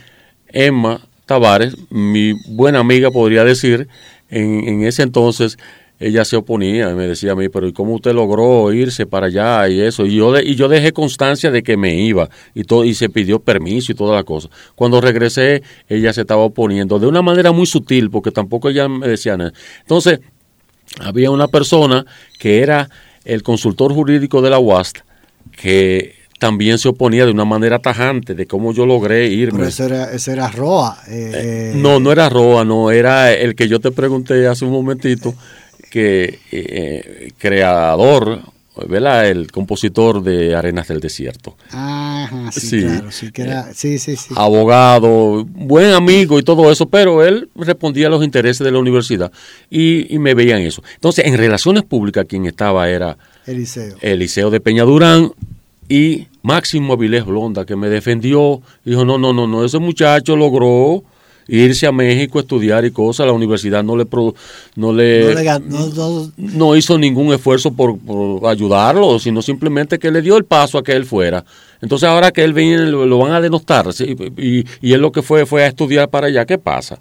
Emma 0.49 0.99
Tavares, 1.25 1.75
mi 1.89 2.33
buena 2.49 2.79
amiga 2.79 3.09
podría 3.09 3.45
decir, 3.45 3.87
en, 4.29 4.67
en 4.67 4.83
ese 4.83 5.03
entonces 5.03 5.57
ella 5.99 6.23
se 6.25 6.36
oponía 6.36 6.91
y 6.91 6.93
me 6.93 7.07
decía 7.07 7.31
a 7.31 7.36
mí, 7.36 7.49
pero 7.49 7.67
¿y 7.67 7.73
cómo 7.73 7.93
usted 7.95 8.13
logró 8.13 8.71
irse 8.71 9.05
para 9.05 9.27
allá 9.27 9.67
y 9.67 9.81
eso? 9.81 10.05
Y 10.05 10.15
yo, 10.15 10.31
de- 10.31 10.43
y 10.43 10.55
yo 10.55 10.67
dejé 10.67 10.91
constancia 10.93 11.49
de 11.49 11.63
que 11.63 11.75
me 11.77 11.95
iba 11.95 12.29
y, 12.53 12.63
todo, 12.63 12.86
y 12.86 12.93
se 12.93 13.10
pidió 13.10 13.39
permiso 13.39 13.91
y 13.91 13.95
toda 13.95 14.15
la 14.15 14.23
cosa. 14.23 14.49
Cuando 14.75 15.01
regresé, 15.01 15.63
ella 15.89 16.13
se 16.13 16.21
estaba 16.21 16.41
oponiendo 16.43 16.99
de 16.99 17.07
una 17.07 17.21
manera 17.23 17.51
muy 17.51 17.65
sutil, 17.65 18.10
porque 18.12 18.31
tampoco 18.31 18.69
ella 18.69 18.88
me 18.88 19.07
decía 19.07 19.38
nada. 19.38 19.53
Entonces, 19.81 20.19
había 20.99 21.31
una 21.31 21.47
persona 21.47 22.05
que 22.39 22.62
era 22.62 22.89
el 23.25 23.43
consultor 23.43 23.93
jurídico 23.93 24.41
de 24.41 24.49
la 24.51 24.60
UAST 24.60 24.99
que 25.51 26.15
también 26.39 26.77
se 26.77 26.88
oponía 26.89 27.25
de 27.25 27.31
una 27.31 27.45
manera 27.45 27.79
tajante 27.79 28.36
de 28.36 28.45
cómo 28.45 28.71
yo 28.71 28.86
logré 28.86 29.27
irme. 29.27 29.57
Pero 29.57 29.69
ese 29.69 29.86
era, 29.86 30.12
ese 30.12 30.33
era 30.33 30.47
Roa. 30.49 30.97
eh, 31.07 31.31
eh, 31.33 31.73
No, 31.75 31.99
no 31.99 32.12
era 32.12 32.29
Roa, 32.29 32.63
no, 32.63 32.91
era 32.91 33.33
el 33.33 33.55
que 33.55 33.67
yo 33.67 33.79
te 33.79 33.89
pregunté 33.91 34.45
hace 34.47 34.63
un 34.63 34.71
momentito, 34.71 35.33
que 35.89 36.39
eh, 36.52 37.32
creador, 37.38 38.41
¿verdad? 38.88 39.28
El 39.28 39.52
compositor 39.52 40.21
de 40.21 40.56
Arenas 40.56 40.88
del 40.88 41.00
Desierto. 41.00 41.56
Ajá, 41.71 42.52
sí, 42.52 42.60
Sí. 42.62 42.82
claro. 42.82 43.12
Sí, 43.12 43.32
que 43.32 43.41
era, 43.41 43.73
sí, 43.73 43.97
sí, 43.97 44.15
sí. 44.15 44.34
abogado, 44.38 45.45
buen 45.45 45.91
amigo 45.93 46.38
y 46.39 46.43
todo 46.43 46.71
eso, 46.71 46.88
pero 46.88 47.26
él 47.26 47.50
respondía 47.56 48.08
a 48.08 48.10
los 48.10 48.23
intereses 48.23 48.63
de 48.63 48.71
la 48.71 48.80
universidad 48.80 49.32
y, 49.69 50.13
y 50.13 50.19
me 50.19 50.34
veían 50.36 50.62
eso. 50.62 50.84
Entonces, 50.95 51.26
en 51.26 51.38
relaciones 51.38 51.84
públicas, 51.84 52.26
quien 52.30 52.45
estaba 52.45 52.89
era 52.89 53.17
Eliseo. 53.45 53.95
Eliseo 54.02 54.50
de 54.52 54.60
Peña 54.60 54.84
Durán 54.84 55.32
y 55.89 56.28
Máximo 56.43 56.93
Avilés 56.93 57.26
Blonda, 57.26 57.65
que 57.65 57.76
me 57.76 57.88
defendió. 57.89 58.62
Dijo, 58.86 59.06
no, 59.06 59.17
no, 59.17 59.34
no, 59.34 59.47
no, 59.47 59.63
ese 59.65 59.80
muchacho 59.80 60.36
logró 60.36 61.04
irse 61.47 61.88
a 61.88 61.91
México 61.91 62.38
a 62.39 62.41
estudiar 62.41 62.83
y 62.86 62.91
cosas, 62.91 63.25
la 63.25 63.31
universidad 63.33 63.83
no 63.83 63.95
le 63.95 64.05
pro- 64.05 64.36
no 64.75 64.91
le, 64.93 65.25
No 65.33 65.39
le 65.39 65.43
gan- 65.45 65.63
no- 65.65 65.88
no- 65.88 66.31
no 66.38 66.75
hizo 66.75 66.97
ningún 66.97 67.33
esfuerzo 67.33 67.71
por, 67.71 67.97
por 67.99 68.45
ayudarlo, 68.49 69.17
sino 69.19 69.41
simplemente 69.41 69.99
que 69.99 70.12
le 70.12 70.21
dio 70.21 70.38
el 70.38 70.45
paso 70.45 70.77
a 70.77 70.83
que 70.83 70.91
él 70.93 71.05
fuera. 71.05 71.43
Entonces 71.81 72.10
ahora 72.10 72.31
que 72.31 72.43
él 72.43 72.53
viene 72.53 72.88
lo, 72.88 73.05
lo 73.05 73.19
van 73.19 73.33
a 73.33 73.41
denostar 73.41 73.93
¿sí? 73.93 74.15
y, 74.38 74.65
y 74.81 74.93
él 74.93 75.01
lo 75.01 75.12
que 75.12 75.21
fue 75.21 75.45
fue 75.45 75.63
a 75.63 75.67
estudiar 75.67 76.10
para 76.10 76.27
allá, 76.27 76.45
¿qué 76.45 76.57
pasa? 76.57 76.99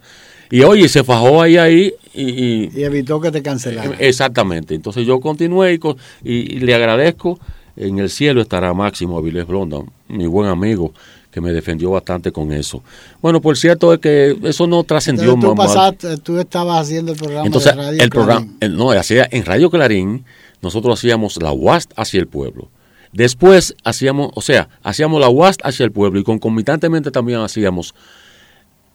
Y 0.50 0.62
oye, 0.62 0.88
se 0.88 1.02
fajó 1.02 1.42
ahí 1.42 1.56
ahí 1.56 1.92
y, 2.14 2.22
y- 2.22 2.70
y 2.76 2.84
evitó 2.84 3.20
que 3.20 3.32
te 3.32 3.42
cancelaran. 3.42 3.94
exactamente. 3.98 4.74
Entonces 4.74 5.04
yo 5.06 5.18
continué 5.18 5.72
y, 5.72 5.78
co- 5.78 5.96
y- 6.22 6.56
y 6.56 6.60
le 6.60 6.74
agradezco. 6.74 7.38
En 7.78 7.98
el 7.98 8.08
cielo 8.08 8.40
estará 8.40 8.72
Máximo 8.72 9.18
Avilés 9.18 9.46
Blonda, 9.46 9.80
mi 10.08 10.26
buen 10.26 10.48
amigo, 10.48 10.94
que 11.36 11.42
me 11.42 11.52
defendió 11.52 11.90
bastante 11.90 12.32
con 12.32 12.50
eso. 12.50 12.82
Bueno, 13.20 13.42
por 13.42 13.58
cierto 13.58 13.92
es 13.92 13.98
que 13.98 14.34
eso 14.44 14.66
no 14.66 14.82
trascendió 14.84 15.34
Entonces, 15.34 15.50
tú, 15.50 15.54
más- 15.54 15.66
pasaste, 15.66 16.16
tú 16.16 16.38
estabas 16.38 16.80
haciendo 16.80 17.12
el 17.12 17.18
programa 17.18 17.44
entonces, 17.44 17.76
de 17.76 17.82
radio. 17.82 18.02
el 18.02 18.08
programa, 18.08 18.46
el- 18.60 18.74
no, 18.74 18.90
hacía, 18.92 19.28
en 19.30 19.44
Radio 19.44 19.68
Clarín, 19.68 20.24
nosotros 20.62 20.98
hacíamos 20.98 21.36
la 21.42 21.52
UAST 21.52 21.92
hacia 21.94 22.20
el 22.20 22.26
pueblo. 22.26 22.70
Después 23.12 23.76
hacíamos, 23.84 24.30
o 24.34 24.40
sea, 24.40 24.70
hacíamos 24.82 25.20
la 25.20 25.28
UAST 25.28 25.60
hacia 25.62 25.84
el 25.84 25.92
pueblo 25.92 26.18
y 26.18 26.24
concomitantemente 26.24 27.10
también 27.10 27.40
hacíamos 27.40 27.94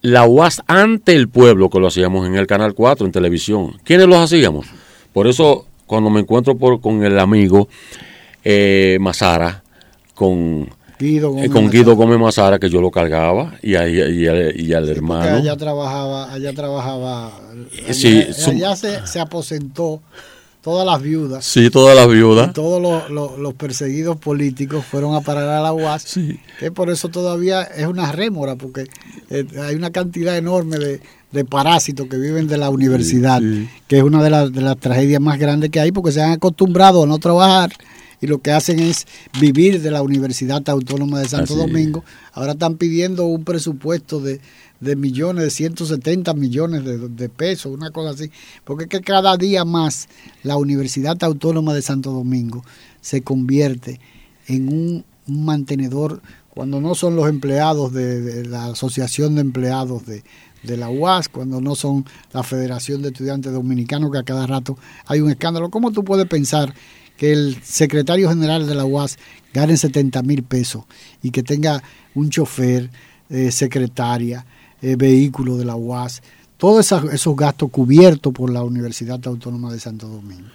la 0.01 0.25
UAST 0.25 0.61
ante 0.65 1.13
el 1.13 1.29
pueblo, 1.29 1.69
que 1.69 1.79
lo 1.79 1.85
hacíamos 1.89 2.25
en 2.25 2.33
el 2.37 2.47
Canal 2.47 2.73
4, 2.73 3.05
en 3.05 3.11
televisión. 3.11 3.77
¿Quiénes 3.83 4.07
los 4.07 4.17
hacíamos? 4.17 4.65
Por 5.13 5.27
eso, 5.27 5.67
cuando 5.85 6.09
me 6.09 6.21
encuentro 6.21 6.57
por, 6.57 6.81
con 6.81 7.03
el 7.03 7.19
amigo 7.19 7.67
eh, 8.43 8.97
Mazara, 8.99 9.61
con, 10.15 10.71
Guido 11.01 11.29
eh, 11.29 11.31
Gómez 11.31 11.49
con. 11.51 11.69
Guido 11.69 11.95
Gómez 11.95 12.19
Mazara, 12.19 12.59
que 12.59 12.69
yo 12.69 12.79
lo 12.79 12.91
cargaba, 12.91 13.55
y, 13.61 13.75
a- 13.75 13.87
y, 13.89 14.27
a- 14.27 14.31
al 14.31 14.83
Porque 14.85 14.91
hermano. 14.91 15.35
allá 15.37 15.57
trabajaba, 15.57 16.31
allá 16.31 16.53
trabajaba, 16.53 17.27
allá, 17.27 17.93
Sí, 17.93 18.23
allá 18.47 18.75
se, 18.75 19.07
se 19.07 19.19
aposentó 19.19 20.01
todas 20.61 20.85
las 20.85 21.01
viudas, 21.01 21.43
Sí, 21.43 21.69
todas 21.71 21.95
las 21.95 22.07
viudas. 22.07 22.53
todos 22.53 22.79
los, 22.81 23.09
los- 23.09 23.39
los 23.39 23.53
perseguidos 23.55 24.17
políticos 24.17 24.85
fueron 24.85 25.15
a 25.15 25.21
parar 25.21 25.49
a 25.49 25.59
la 25.61 25.73
UAS, 25.73 26.03
Sí. 26.03 26.39
que 26.59 26.71
por 26.71 26.89
eso 26.91 27.09
todavía 27.09 27.63
es 27.63 27.87
una 27.87 28.11
rémora, 28.11 28.55
porque 28.55 28.85
eh, 29.31 29.45
hay 29.67 29.73
una 29.75 29.89
cantidad 29.89 30.37
enorme 30.37 30.77
de, 30.77 30.99
de 31.31 31.45
parásitos 31.45 32.07
que 32.07 32.17
viven 32.17 32.47
de 32.47 32.57
la 32.57 32.69
universidad, 32.69 33.39
sí. 33.39 33.67
que 33.87 33.97
es 33.97 34.03
una 34.03 34.21
de 34.21 34.29
las, 34.29 34.53
de 34.53 34.61
las 34.61 34.77
tragedias 34.77 35.19
más 35.19 35.39
grandes 35.39 35.71
que 35.71 35.79
hay, 35.79 35.91
porque 35.91 36.11
se 36.11 36.21
han 36.21 36.33
acostumbrado 36.33 37.03
a 37.03 37.07
no 37.07 37.17
trabajar 37.17 37.71
y 38.21 38.27
lo 38.27 38.41
que 38.41 38.51
hacen 38.51 38.79
es 38.79 39.07
vivir 39.39 39.81
de 39.81 39.91
la 39.91 40.03
Universidad 40.03 40.67
Autónoma 40.69 41.19
de 41.19 41.27
Santo 41.27 41.55
Así. 41.55 41.61
Domingo. 41.61 42.03
Ahora 42.33 42.51
están 42.53 42.77
pidiendo 42.77 43.25
un 43.25 43.43
presupuesto 43.43 44.19
de, 44.21 44.39
de 44.79 44.95
millones, 44.95 45.43
de 45.43 45.49
170 45.49 46.33
millones 46.35 46.85
de, 46.85 46.97
de 47.09 47.29
pesos, 47.29 47.73
una 47.73 47.89
cosa 47.91 48.11
así, 48.11 48.31
porque 48.63 48.83
es 48.83 48.89
que 48.89 49.01
cada 49.01 49.35
día 49.37 49.65
más 49.65 50.07
la 50.43 50.55
Universidad 50.57 51.21
Autónoma 51.23 51.73
de 51.73 51.81
Santo 51.81 52.11
Domingo 52.11 52.63
se 53.01 53.23
convierte 53.23 53.99
en 54.47 54.69
un, 54.69 55.05
un 55.27 55.45
mantenedor, 55.45 56.21
cuando 56.49 56.81
no 56.81 56.95
son 56.95 57.15
los 57.15 57.29
empleados 57.29 57.93
de, 57.93 58.21
de 58.21 58.45
la 58.45 58.65
Asociación 58.67 59.35
de 59.35 59.41
Empleados 59.41 60.05
de, 60.05 60.23
de 60.63 60.77
la 60.77 60.89
UAS, 60.89 61.29
cuando 61.29 61.61
no 61.61 61.75
son 61.75 62.05
la 62.33 62.43
Federación 62.43 63.01
de 63.01 63.09
Estudiantes 63.09 63.53
Dominicanos, 63.53 64.11
que 64.11 64.17
a 64.17 64.23
cada 64.23 64.45
rato 64.45 64.77
hay 65.05 65.21
un 65.21 65.29
escándalo. 65.29 65.69
¿Cómo 65.69 65.91
tú 65.91 66.03
puedes 66.03 66.27
pensar 66.27 66.73
que 67.21 67.31
el 67.33 67.55
secretario 67.63 68.29
general 68.29 68.65
de 68.65 68.73
la 68.73 68.83
UAS 68.83 69.19
gane 69.53 69.77
70 69.77 70.23
mil 70.23 70.41
pesos 70.41 70.85
y 71.21 71.29
que 71.29 71.43
tenga 71.43 71.83
un 72.15 72.31
chofer, 72.31 72.89
eh, 73.29 73.51
secretaria, 73.51 74.43
eh, 74.81 74.95
vehículo 74.95 75.55
de 75.55 75.65
la 75.65 75.75
UAS, 75.75 76.23
todos 76.57 76.83
esos, 76.83 77.13
esos 77.13 77.35
gastos 77.35 77.69
cubiertos 77.69 78.33
por 78.33 78.51
la 78.51 78.63
Universidad 78.63 79.19
Autónoma 79.27 79.71
de 79.71 79.79
Santo 79.79 80.07
Domingo? 80.07 80.47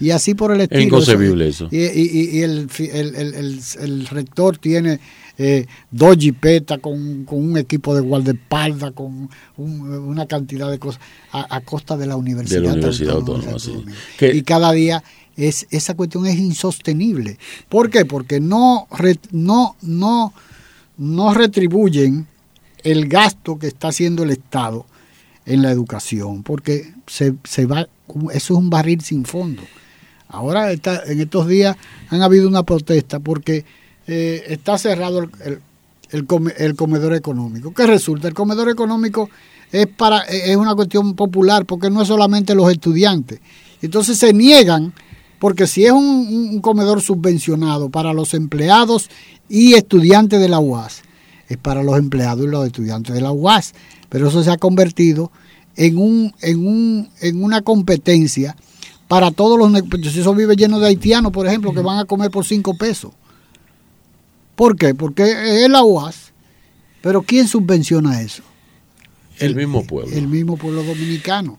Y 0.00 0.10
así 0.10 0.34
por 0.34 0.50
el 0.52 0.62
estilo. 0.62 0.82
inconcebible 0.82 1.46
eso. 1.46 1.68
Y, 1.70 1.78
y- 1.84 2.38
y 2.38 2.42
el, 2.42 2.68
fi- 2.68 2.90
el- 2.92 3.14
el- 3.14 3.34
el- 3.34 3.60
el 3.80 4.06
rector 4.08 4.58
tiene 4.58 4.98
eh, 5.40 5.66
dos 5.92 6.16
jipetas 6.16 6.80
con, 6.80 7.24
con 7.24 7.38
un 7.38 7.56
equipo 7.58 7.94
de 7.94 8.00
guardaespaldas, 8.00 8.90
con 8.90 9.28
un- 9.56 9.80
una 9.92 10.26
cantidad 10.26 10.68
de 10.68 10.80
cosas, 10.80 11.00
a, 11.30 11.54
a 11.56 11.60
costa 11.60 11.96
de 11.96 12.06
la 12.06 12.16
Universidad, 12.16 12.72
Universidad 12.72 13.14
Autónoma 13.16 13.44
de 13.44 13.50
Santo 13.50 13.58
sí. 13.60 13.72
Domingo. 13.72 13.96
Que- 14.18 14.34
Y 14.36 14.42
cada 14.42 14.72
día 14.72 15.02
es, 15.38 15.66
esa 15.70 15.94
cuestión 15.94 16.26
es 16.26 16.36
insostenible. 16.36 17.38
¿Por 17.68 17.90
qué? 17.90 18.04
Porque 18.04 18.40
no, 18.40 18.88
no, 19.30 19.76
no, 19.80 20.32
no 20.96 21.34
retribuyen 21.34 22.26
el 22.82 23.08
gasto 23.08 23.58
que 23.58 23.68
está 23.68 23.88
haciendo 23.88 24.24
el 24.24 24.30
Estado 24.30 24.84
en 25.46 25.62
la 25.62 25.70
educación, 25.70 26.42
porque 26.42 26.92
se, 27.06 27.34
se 27.44 27.66
va, 27.66 27.88
eso 28.32 28.32
es 28.32 28.50
un 28.50 28.68
barril 28.68 29.00
sin 29.00 29.24
fondo. 29.24 29.62
Ahora 30.28 30.72
está, 30.72 31.04
en 31.06 31.20
estos 31.20 31.48
días 31.48 31.76
han 32.10 32.20
habido 32.20 32.48
una 32.48 32.64
protesta 32.64 33.18
porque 33.18 33.64
eh, 34.06 34.44
está 34.48 34.76
cerrado 34.76 35.30
el, 35.44 35.60
el, 36.10 36.76
comedor 36.76 37.14
económico. 37.14 37.72
¿Qué 37.72 37.86
resulta? 37.86 38.28
El 38.28 38.34
comedor 38.34 38.68
económico 38.68 39.30
es, 39.72 39.86
para, 39.86 40.20
es 40.22 40.56
una 40.56 40.74
cuestión 40.74 41.14
popular 41.14 41.64
porque 41.64 41.88
no 41.88 42.02
es 42.02 42.08
solamente 42.08 42.54
los 42.54 42.70
estudiantes. 42.70 43.40
Entonces 43.80 44.18
se 44.18 44.34
niegan, 44.34 44.92
porque 45.38 45.66
si 45.66 45.84
es 45.84 45.92
un, 45.92 46.60
comedor 46.60 47.00
subvencionado 47.00 47.90
para 47.90 48.12
los 48.12 48.34
empleados 48.34 49.08
y 49.48 49.74
estudiantes 49.74 50.40
de 50.40 50.48
la 50.48 50.58
UAS, 50.58 51.02
es 51.48 51.56
para 51.56 51.82
los 51.82 51.98
empleados 51.98 52.44
y 52.44 52.48
los 52.48 52.66
estudiantes 52.66 53.14
de 53.14 53.20
la 53.20 53.32
UAS. 53.32 53.74
Pero 54.08 54.28
eso 54.28 54.42
se 54.42 54.50
ha 54.50 54.56
convertido 54.56 55.30
en, 55.76 55.98
un, 55.98 56.34
en, 56.40 56.66
un, 56.66 57.10
en 57.20 57.42
una 57.42 57.62
competencia 57.62 58.56
para 59.06 59.30
todos 59.30 59.58
los... 59.58 59.82
Pues, 59.82 60.16
eso 60.16 60.34
vive 60.34 60.56
lleno 60.56 60.80
de 60.80 60.88
haitianos, 60.88 61.32
por 61.32 61.46
ejemplo, 61.46 61.72
que 61.72 61.80
van 61.80 61.98
a 61.98 62.04
comer 62.04 62.30
por 62.30 62.44
cinco 62.44 62.76
pesos. 62.76 63.12
¿Por 64.56 64.76
qué? 64.76 64.94
Porque 64.94 65.64
es 65.64 65.70
la 65.70 65.84
UAS. 65.84 66.32
Pero 67.00 67.22
¿quién 67.22 67.46
subvenciona 67.46 68.20
eso? 68.20 68.42
El, 69.38 69.54
mismo 69.54 69.86
pueblo. 69.86 70.14
El 70.14 70.26
mismo 70.26 70.56
pueblo 70.56 70.82
dominicano. 70.82 71.58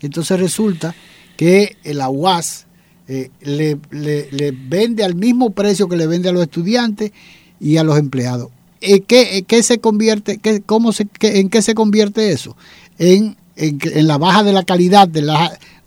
Entonces 0.00 0.38
resulta 0.40 0.94
que 1.36 1.76
la 1.84 2.08
UAS 2.10 2.66
eh, 3.10 3.30
le, 3.42 4.52
vende 4.68 5.04
al 5.04 5.14
mismo 5.14 5.50
precio 5.50 5.88
que 5.88 5.96
le 5.96 6.06
vende 6.06 6.28
a 6.28 6.32
los 6.32 6.42
estudiantes 6.42 7.12
y 7.60 7.76
a 7.76 7.84
los 7.84 7.98
empleados. 7.98 8.48
Eh, 8.80 9.00
¿Qué, 9.00 9.44
qué 9.46 9.62
se 9.62 9.78
convierte, 9.78 10.38
qué, 10.38 10.62
cómo 10.62 10.92
¿En 11.20 11.50
qué 11.50 11.60
se 11.60 11.74
convierte 11.74 12.32
eso? 12.32 12.56
En, 12.98 13.36
en, 13.56 14.06
la 14.06 14.16
baja 14.16 14.42
de 14.42 14.52
la 14.52 14.62
calidad 14.62 15.08
de, 15.08 15.22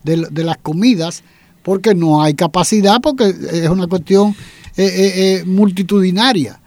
de 0.04 0.44
las 0.44 0.58
comidas, 0.58 1.24
porque 1.64 1.96
no 1.96 2.22
hay 2.22 2.36
capacidad, 2.36 3.02
porque 3.02 3.34
es 3.52 3.70
una 3.70 3.88
cuestión 3.88 4.36
eh, 4.76 4.86
eh, 4.86 5.14
eh, 5.16 5.44
multitudinaria. 5.46 6.60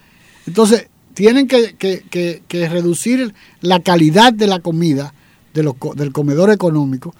Entonces, 0.47 0.87
tienen 1.13 1.49
que, 1.49 2.43
reducir 2.69 3.35
la 3.61 3.81
calidad 3.81 4.33
de 4.33 4.47
la 4.47 4.61
comida 4.61 5.13
de 5.55 5.65
los, 5.65 5.75
del 5.97 6.13
comedor 6.13 6.53
económico 6.53 7.17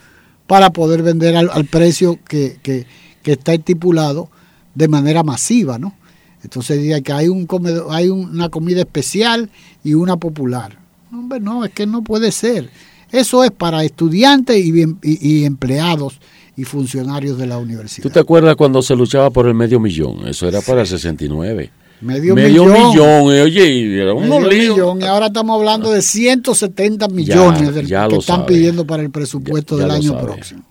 para 0.47 0.71
poder 0.71 1.03
vender 1.03 1.35
al, 1.35 1.65
precio 1.65 2.21
que, 2.29 2.87
está 3.33 3.55
estipulado 3.55 4.29
de 4.75 4.89
manera 4.89 5.23
masiva, 5.23 5.79
¿no? 5.79 5.95
Entonces 6.43 6.79
diría 6.79 7.01
que 7.01 7.13
hay 7.13 7.29
un 7.29 7.47
comedor, 7.47 7.89
hay 7.91 8.09
una 8.09 8.49
comida 8.49 8.81
especial 8.81 9.51
y 9.83 9.95
una 9.95 10.17
popular. 10.17 10.79
Hombre, 11.13 11.41
no, 11.41 11.65
es 11.65 11.73
que 11.73 11.87
no 11.87 12.03
puede 12.03 12.31
ser. 12.31 12.71
Eso 13.11 13.43
es 13.43 13.51
para 13.51 13.85
estudiantes 13.85 14.65
y, 14.65 14.85
y 15.03 15.45
empleados 15.45 16.21
y 16.57 16.65
funcionarios 16.65 17.39
de 17.39 17.47
la 17.47 17.59
universidad. 17.59 18.03
¿Tú 18.03 18.11
te 18.11 18.21
acuerdas 18.21 18.57
cuando 18.57 18.83
se 18.83 18.97
luchaba 18.97 19.31
por 19.31 19.47
el 19.47 19.55
medio 19.55 19.79
millón? 19.79 20.27
Eso 20.27 20.49
era 20.49 20.61
para 20.61 20.83
el 20.83 20.87
69. 20.87 21.71
Medio, 22.01 22.35
medio 22.35 22.65
millón. 22.67 23.35
Eh, 23.35 23.43
oye, 23.43 23.73
y 23.73 23.99
era 23.99 24.13
un 24.13 24.29
millón. 24.29 25.01
Y 25.01 25.05
ahora 25.05 25.27
estamos 25.27 25.59
hablando 25.59 25.91
de 25.91 26.03
170 26.03 27.09
millones 27.09 27.71
que 27.73 28.17
están 28.17 28.47
pidiendo 28.47 28.87
para 28.87 29.03
el 29.03 29.11
presupuesto 29.11 29.77
del 29.77 29.91
año 29.91 30.19
próximo. 30.19 30.63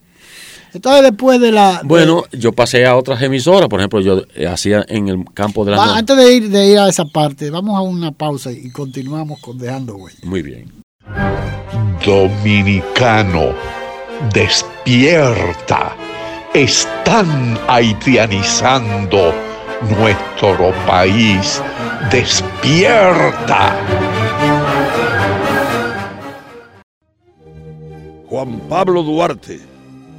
Entonces, 0.75 1.03
después 1.03 1.39
de 1.39 1.51
la. 1.51 1.81
Bueno, 1.83 2.23
yo 2.31 2.51
pasé 2.51 2.85
a 2.85 2.95
otras 2.95 3.21
emisoras, 3.21 3.69
por 3.69 3.79
ejemplo, 3.79 4.01
yo 4.01 4.21
hacía 4.49 4.85
en 4.87 5.07
el 5.07 5.25
campo 5.33 5.63
de 5.63 5.71
la. 5.71 5.95
antes 5.95 6.17
de 6.17 6.35
ir, 6.35 6.49
de 6.49 6.67
ir 6.67 6.79
a 6.79 6.89
esa 6.89 7.05
parte, 7.05 7.49
vamos 7.49 7.77
a 7.77 7.81
una 7.81 8.11
pausa 8.11 8.51
y 8.51 8.69
continuamos 8.71 9.39
con 9.39 9.57
Dejando 9.57 9.95
Huella. 9.95 10.19
Muy 10.23 10.41
bien. 10.41 10.71
Dominicano 12.05 13.53
despierta. 14.33 15.95
Están 16.53 17.59
haitianizando 17.67 19.33
nuestro 19.97 20.73
país. 20.85 21.61
Despierta. 22.11 23.75
Juan 28.27 28.59
Pablo 28.67 29.03
Duarte, 29.03 29.74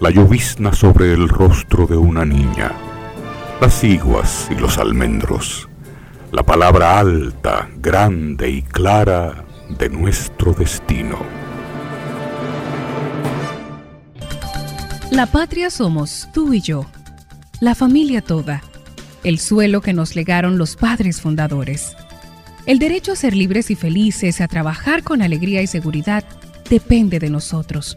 la 0.00 0.10
llovizna 0.10 0.72
sobre 0.72 1.12
el 1.12 1.28
rostro 1.28 1.86
de 1.86 1.96
una 1.96 2.24
niña, 2.24 2.72
las 3.60 3.82
iguas 3.82 4.48
y 4.48 4.54
los 4.54 4.78
almendros, 4.78 5.68
la 6.30 6.44
palabra 6.44 7.00
alta, 7.00 7.68
grande 7.78 8.48
y 8.48 8.62
clara 8.62 9.44
de 9.68 9.88
nuestro 9.88 10.52
destino. 10.52 11.18
La 15.10 15.26
patria 15.26 15.68
somos 15.68 16.28
tú 16.32 16.52
y 16.52 16.60
yo, 16.60 16.86
la 17.60 17.74
familia 17.74 18.22
toda, 18.22 18.62
el 19.24 19.40
suelo 19.40 19.80
que 19.80 19.94
nos 19.94 20.14
legaron 20.14 20.58
los 20.58 20.76
padres 20.76 21.20
fundadores. 21.20 21.96
El 22.66 22.78
derecho 22.78 23.12
a 23.12 23.16
ser 23.16 23.34
libres 23.34 23.70
y 23.70 23.74
felices, 23.74 24.40
a 24.40 24.46
trabajar 24.46 25.02
con 25.02 25.22
alegría 25.22 25.60
y 25.60 25.66
seguridad, 25.66 26.22
depende 26.70 27.18
de 27.18 27.30
nosotros. 27.30 27.96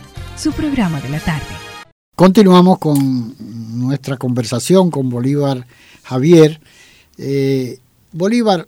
su 0.41 0.51
programa 0.53 0.99
de 1.01 1.09
la 1.09 1.19
tarde. 1.19 1.45
continuamos 2.15 2.79
con 2.79 3.35
nuestra 3.79 4.17
conversación 4.17 4.89
con 4.91 5.09
Bolívar 5.09 5.65
Javier. 6.03 6.59
Eh, 7.17 7.79
Bolívar, 8.11 8.67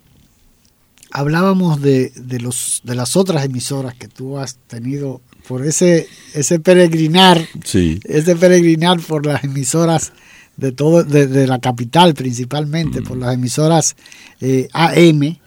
hablábamos 1.12 1.82
de, 1.82 2.12
de, 2.16 2.40
los, 2.40 2.82
de 2.84 2.96
las 2.96 3.16
otras 3.16 3.46
emisoras 3.46 3.96
que 3.96 4.08
tú 4.08 4.38
has 4.38 4.56
tenido 4.68 5.22
por 5.48 5.66
ese, 5.66 6.08
ese 6.34 6.60
peregrinar, 6.60 7.46
Sí. 7.64 8.00
ese 8.04 8.36
peregrinar 8.36 9.00
por 9.02 9.26
las 9.26 9.44
emisoras 9.44 10.14
de 10.58 10.72
todo, 10.72 11.04
de, 11.04 11.28
de 11.28 11.48
la 11.48 11.60
capital 11.60 12.14
principalmente, 12.14 13.02
por 13.02 13.18
las 13.18 13.34
emisoras 13.34 13.96
eh, 14.42 14.68
AM 14.74 15.38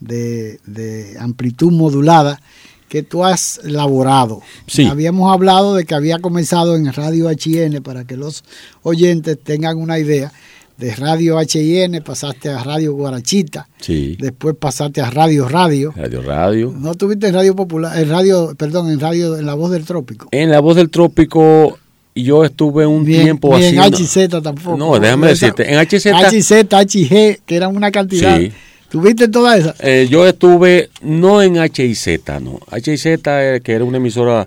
de, 0.00 0.60
de 0.66 1.16
amplitud 1.18 1.70
modulada 1.72 2.40
que 2.88 3.02
tú 3.02 3.24
has 3.24 3.60
laborado. 3.64 4.40
Sí. 4.66 4.86
Habíamos 4.86 5.32
hablado 5.32 5.74
de 5.74 5.84
que 5.84 5.94
había 5.94 6.18
comenzado 6.18 6.76
en 6.76 6.92
Radio 6.92 7.28
HN 7.28 7.82
para 7.82 8.04
que 8.04 8.16
los 8.16 8.44
oyentes 8.82 9.38
tengan 9.42 9.78
una 9.78 9.98
idea. 9.98 10.32
De 10.76 10.92
Radio 10.96 11.38
HN 11.38 12.02
pasaste 12.02 12.48
a 12.50 12.64
Radio 12.64 12.94
Guarachita, 12.94 13.68
Sí. 13.80 14.16
después 14.18 14.56
pasaste 14.58 15.00
a 15.00 15.08
Radio 15.08 15.48
Radio. 15.48 15.94
Radio 15.96 16.20
Radio. 16.20 16.74
No 16.76 16.96
tuviste 16.96 17.28
en 17.28 17.34
Radio 17.34 17.54
Popular, 17.54 17.96
en 17.96 18.08
Radio, 18.08 18.56
perdón, 18.58 18.90
en 18.90 18.98
Radio 18.98 19.36
en 19.38 19.46
La 19.46 19.54
Voz 19.54 19.70
del 19.70 19.84
Trópico. 19.84 20.26
En 20.32 20.50
La 20.50 20.58
Voz 20.58 20.74
del 20.74 20.90
Trópico 20.90 21.78
yo 22.16 22.44
estuve 22.44 22.86
un 22.86 23.04
tiempo 23.04 23.56
ni 23.56 23.66
en. 23.66 23.78
HZ 23.78 24.28
tampoco. 24.42 24.76
No, 24.76 24.98
déjame 24.98 25.28
decirte, 25.28 25.72
en 25.72 25.78
HZ... 25.78 26.06
HZ, 26.06 26.52
HG, 26.68 27.38
que 27.46 27.56
eran 27.56 27.76
una 27.76 27.92
cantidad. 27.92 28.36
Sí. 28.36 28.50
¿Tuviste 28.94 29.26
todas 29.26 29.58
esas? 29.58 29.74
Eh, 29.80 30.06
yo 30.08 30.24
estuve 30.24 30.88
no 31.02 31.42
en 31.42 31.56
HIZ, 31.56 32.06
no. 32.40 32.60
HIZ, 32.72 33.06
eh, 33.26 33.60
que 33.64 33.72
era 33.72 33.82
una 33.84 33.96
emisora 33.96 34.46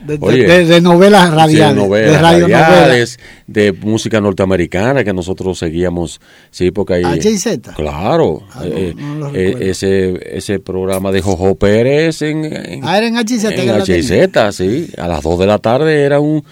De, 0.00 0.16
de- 0.16 0.26
Oye, 0.26 0.46
de- 0.46 0.64
de 0.64 0.80
novelas 0.80 1.30
radiales. 1.30 1.76
de 1.76 1.82
novelas, 1.82 2.10
de 2.10 2.18
radiales, 2.48 3.18
de 3.46 3.72
música 3.72 4.18
norteamericana 4.18 5.04
que 5.04 5.12
nosotros 5.12 5.58
seguíamos, 5.58 6.22
sí, 6.50 6.70
porque 6.70 6.94
ahí... 6.94 7.20
HIZ. 7.22 7.58
Claro, 7.76 8.42
Ah, 8.54 8.62
eh, 8.64 8.94
no 8.96 9.30
eh, 9.34 9.58
ese, 9.60 10.18
ese 10.38 10.58
programa 10.58 11.12
de 11.12 11.20
Jojo 11.20 11.54
Pérez 11.56 12.22
en, 12.22 12.46
en, 12.46 12.80
Ah, 12.84 12.96
era 12.96 13.08
en 13.08 13.14
HIZ. 13.16 13.44
en 13.44 13.54
tenía. 13.56 13.78
HIZ, 13.84 14.56
sí, 14.56 14.88
a 14.96 15.06
las 15.06 15.22
2 15.22 15.38
de 15.38 15.46
la 15.46 15.58
tarde 15.58 16.02
era 16.02 16.18
un 16.18 16.42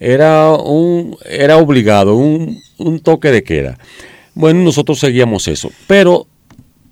era 0.00 0.50
un 0.50 1.16
era 1.24 1.56
obligado, 1.58 2.16
un, 2.16 2.60
un 2.78 2.98
toque 2.98 3.30
de 3.30 3.44
queda. 3.44 3.78
Bueno, 4.34 4.60
nosotros 4.64 4.98
seguíamos 4.98 5.46
eso, 5.46 5.70
pero 5.86 6.26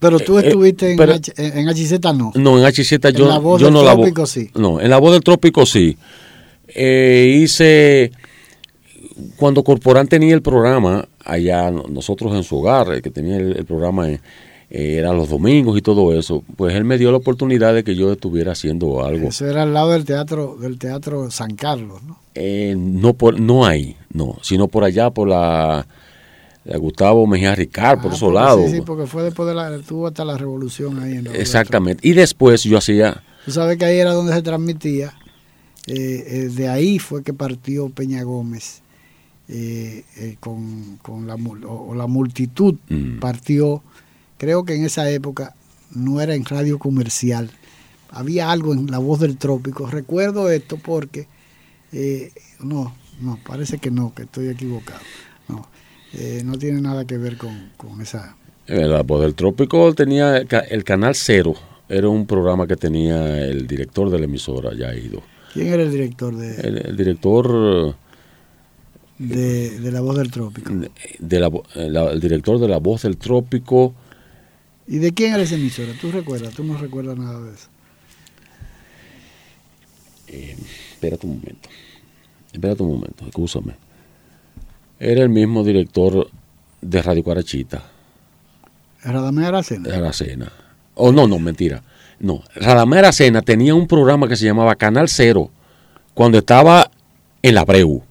Pero 0.03 0.19
tú 0.21 0.39
Eh, 0.39 0.49
estuviste 0.49 0.91
en, 0.91 0.97
pero- 0.99 1.15
H- 1.15 1.33
en 1.37 1.67
HIZ, 1.69 2.01
no. 2.15 2.33
no, 2.35 2.59
en 2.59 2.65
HZ 2.67 2.93
En 3.07 3.15
yo, 3.15 3.27
La 3.29 3.39
Voz 3.39 3.59
yo 3.61 3.67
del 3.69 3.75
no 3.75 3.83
la 3.83 3.95
Trópico 3.95 4.27
sí. 4.27 4.51
No, 4.55 4.79
en 4.81 4.91
la 4.91 4.99
voz 4.99 5.13
del 5.13 5.23
trópico 5.23 5.65
sí. 5.65 5.97
Eh, 6.69 7.39
hice 7.43 8.13
cuando 9.37 9.63
Corporán 9.63 10.09
tenía 10.09 10.35
el 10.35 10.43
programa 10.43 11.07
allá 11.25 11.71
no- 11.71 11.85
nosotros 11.89 12.35
en 12.35 12.43
su 12.45 12.59
hogar, 12.59 12.93
el 12.93 13.03
que 13.03 13.11
tenía 13.11 13.37
el, 13.37 13.57
el 13.57 13.65
programa 13.65 14.11
eh, 14.11 14.21
eh, 14.71 14.97
era 14.99 15.13
los 15.13 15.29
domingos 15.29 15.77
y 15.79 15.83
todo 15.83 16.19
eso, 16.19 16.43
pues 16.57 16.75
él 16.75 16.85
me 16.85 16.97
dio 16.99 17.11
la 17.11 17.19
oportunidad 17.19 17.75
de 17.75 17.85
que 17.85 17.95
yo 17.95 18.11
estuviera 18.13 18.53
haciendo 18.53 19.05
algo. 19.05 19.29
Eso 19.29 19.47
era 19.47 19.63
al 19.65 19.75
lado 19.75 19.91
del 19.91 20.05
teatro 20.05 20.57
del 20.61 20.79
teatro 20.79 21.31
San 21.31 21.55
Carlos, 21.57 22.03
¿no? 22.03 22.19
Eh, 22.35 22.75
no 22.77 23.13
por, 23.13 23.39
no 23.39 23.67
ahí, 23.67 23.97
no, 24.13 24.39
sino 24.43 24.67
por 24.69 24.85
allá 24.85 25.11
por 25.11 25.29
la, 25.29 25.87
la 26.65 26.77
Gustavo 26.77 27.27
Mejía 27.27 27.55
Ricard, 27.55 28.01
por 28.01 28.13
Ah, 28.13 28.15
esos 28.15 28.33
lados. 28.33 28.71
Sí, 28.71 28.77
sí, 28.77 28.83
porque 28.83 29.07
fue 29.07 29.23
después 29.25 29.49
de 29.49 29.55
la 29.55 29.79
tuvo 29.81 30.07
hasta 30.07 30.25
la 30.25 30.37
revolución 30.39 30.99
ahí 31.03 31.17
en 31.17 31.27
Exactamente. 31.35 32.07
Y 32.07 32.13
después 32.13 32.63
yo 32.63 32.79
hacía. 32.79 33.23
Tú 33.45 33.51
sabes 33.51 33.77
que 33.77 33.85
ahí 33.85 33.99
era 33.99 34.13
donde 34.13 34.33
se 34.33 34.43
transmitía. 34.43 35.15
eh, 35.89 36.25
eh, 36.27 36.49
de 36.55 36.69
ahí 36.69 37.01
fue 37.01 37.25
que 37.25 37.35
partió 37.35 37.89
Peña 37.89 38.23
Gómez 38.23 38.83
eh, 39.49 40.05
eh, 40.17 40.37
con, 40.39 40.99
con 41.03 41.27
la, 41.27 41.35
o, 41.35 41.89
o 41.91 41.95
la 41.97 42.07
multitud 42.07 42.77
Mm. 42.89 43.19
partió. 43.19 43.83
Creo 44.39 44.65
que 44.65 44.75
en 44.77 44.85
esa 44.85 45.11
época 45.11 45.55
no 45.91 46.21
era 46.21 46.35
en 46.37 46.45
radio 46.45 46.79
comercial. 46.79 47.51
Había 48.11 48.51
algo 48.53 48.73
en 48.73 48.91
La 48.91 48.99
Voz 48.99 49.19
del 49.21 49.37
Trópico. 49.39 49.87
Recuerdo 49.87 50.49
esto 50.51 50.77
porque, 50.77 51.27
eh, 51.93 52.31
no, 52.61 52.95
no, 53.21 53.39
parece 53.45 53.79
que 53.79 53.91
no, 53.91 54.13
que 54.15 54.23
estoy 54.23 54.49
equivocado. 54.49 55.01
No, 56.13 56.19
eh, 56.21 56.43
no 56.45 56.59
tiene 56.59 56.81
nada 56.81 57.05
que 57.05 57.19
ver 57.19 57.37
con, 57.37 57.71
con 57.77 58.01
esa... 58.01 58.37
Eh, 58.67 58.87
La 58.87 59.03
Voz 59.03 59.23
del 59.23 59.35
Trópico 59.35 59.93
tenía 59.95 60.37
el, 60.39 60.47
ca- 60.47 60.61
el 60.61 60.85
Canal 60.85 61.15
Cero. 61.15 61.55
Era 61.89 62.09
un 62.09 62.27
programa 62.27 62.67
que 62.67 62.77
tenía 62.77 63.45
el 63.45 63.67
director 63.67 64.09
de 64.11 64.19
la 64.19 64.25
emisora, 64.25 64.71
ya 64.75 64.95
ido. 64.95 65.23
¿Quién 65.53 65.69
era 65.69 65.83
el 65.83 65.91
director 65.91 66.35
de, 66.37 66.55
El, 66.61 66.79
el 66.87 66.97
director 66.97 67.95
de, 69.19 69.79
de 69.79 69.93
La 69.93 70.01
Voz 70.01 70.17
del 70.17 70.31
Trópico? 70.31 70.73
eh, 70.73 70.91
de 71.19 71.41
la, 71.41 71.49
eh, 71.49 71.91
la- 71.91 72.11
el 72.11 72.21
director 72.21 72.59
de 72.59 72.69
La 72.69 72.79
Voz 72.79 73.03
del 73.03 73.17
Trópico, 73.17 73.95
¿Y 74.87 74.99
de 74.99 75.13
quién 75.15 75.33
era 75.35 75.43
esa 75.45 75.55
emisora? 75.55 75.93
¿Tú 76.01 76.11
recuerdas? 76.11 76.53
¿Tú 76.55 76.65
no 76.65 76.77
recuerdas 76.77 77.17
nada 77.17 77.41
de 77.41 77.55
eso? 77.55 77.69
espérate 80.27 81.27
un 81.27 81.35
momento. 81.39 81.69
Espérate 82.53 82.83
un 82.83 82.91
momento, 82.95 83.25
escúchame. 83.27 83.75
Era 85.05 85.23
el 85.23 85.31
mismo 85.31 85.65
director 85.65 86.29
de 86.81 87.03
Radio 87.03 87.25
Cuarachita, 87.25 87.83
Radamés 89.03 89.47
Aracena. 89.47 89.97
Aracena. 89.97 90.53
Oh, 90.95 91.11
no, 91.11 91.27
no, 91.27 91.41
mentira. 91.41 91.83
No, 92.21 92.45
Radamés 92.55 93.01
Aracena 93.01 93.43
tenía 93.43 93.75
un 93.75 93.89
programa 93.89 94.29
que 94.29 94.37
se 94.37 94.45
llamaba 94.45 94.77
Canal 94.77 95.09
Cero 95.09 95.51
cuando 96.15 96.39
estaba 96.39 96.89
en 97.43 97.55
la 97.57 97.65
Breu. 97.65 98.05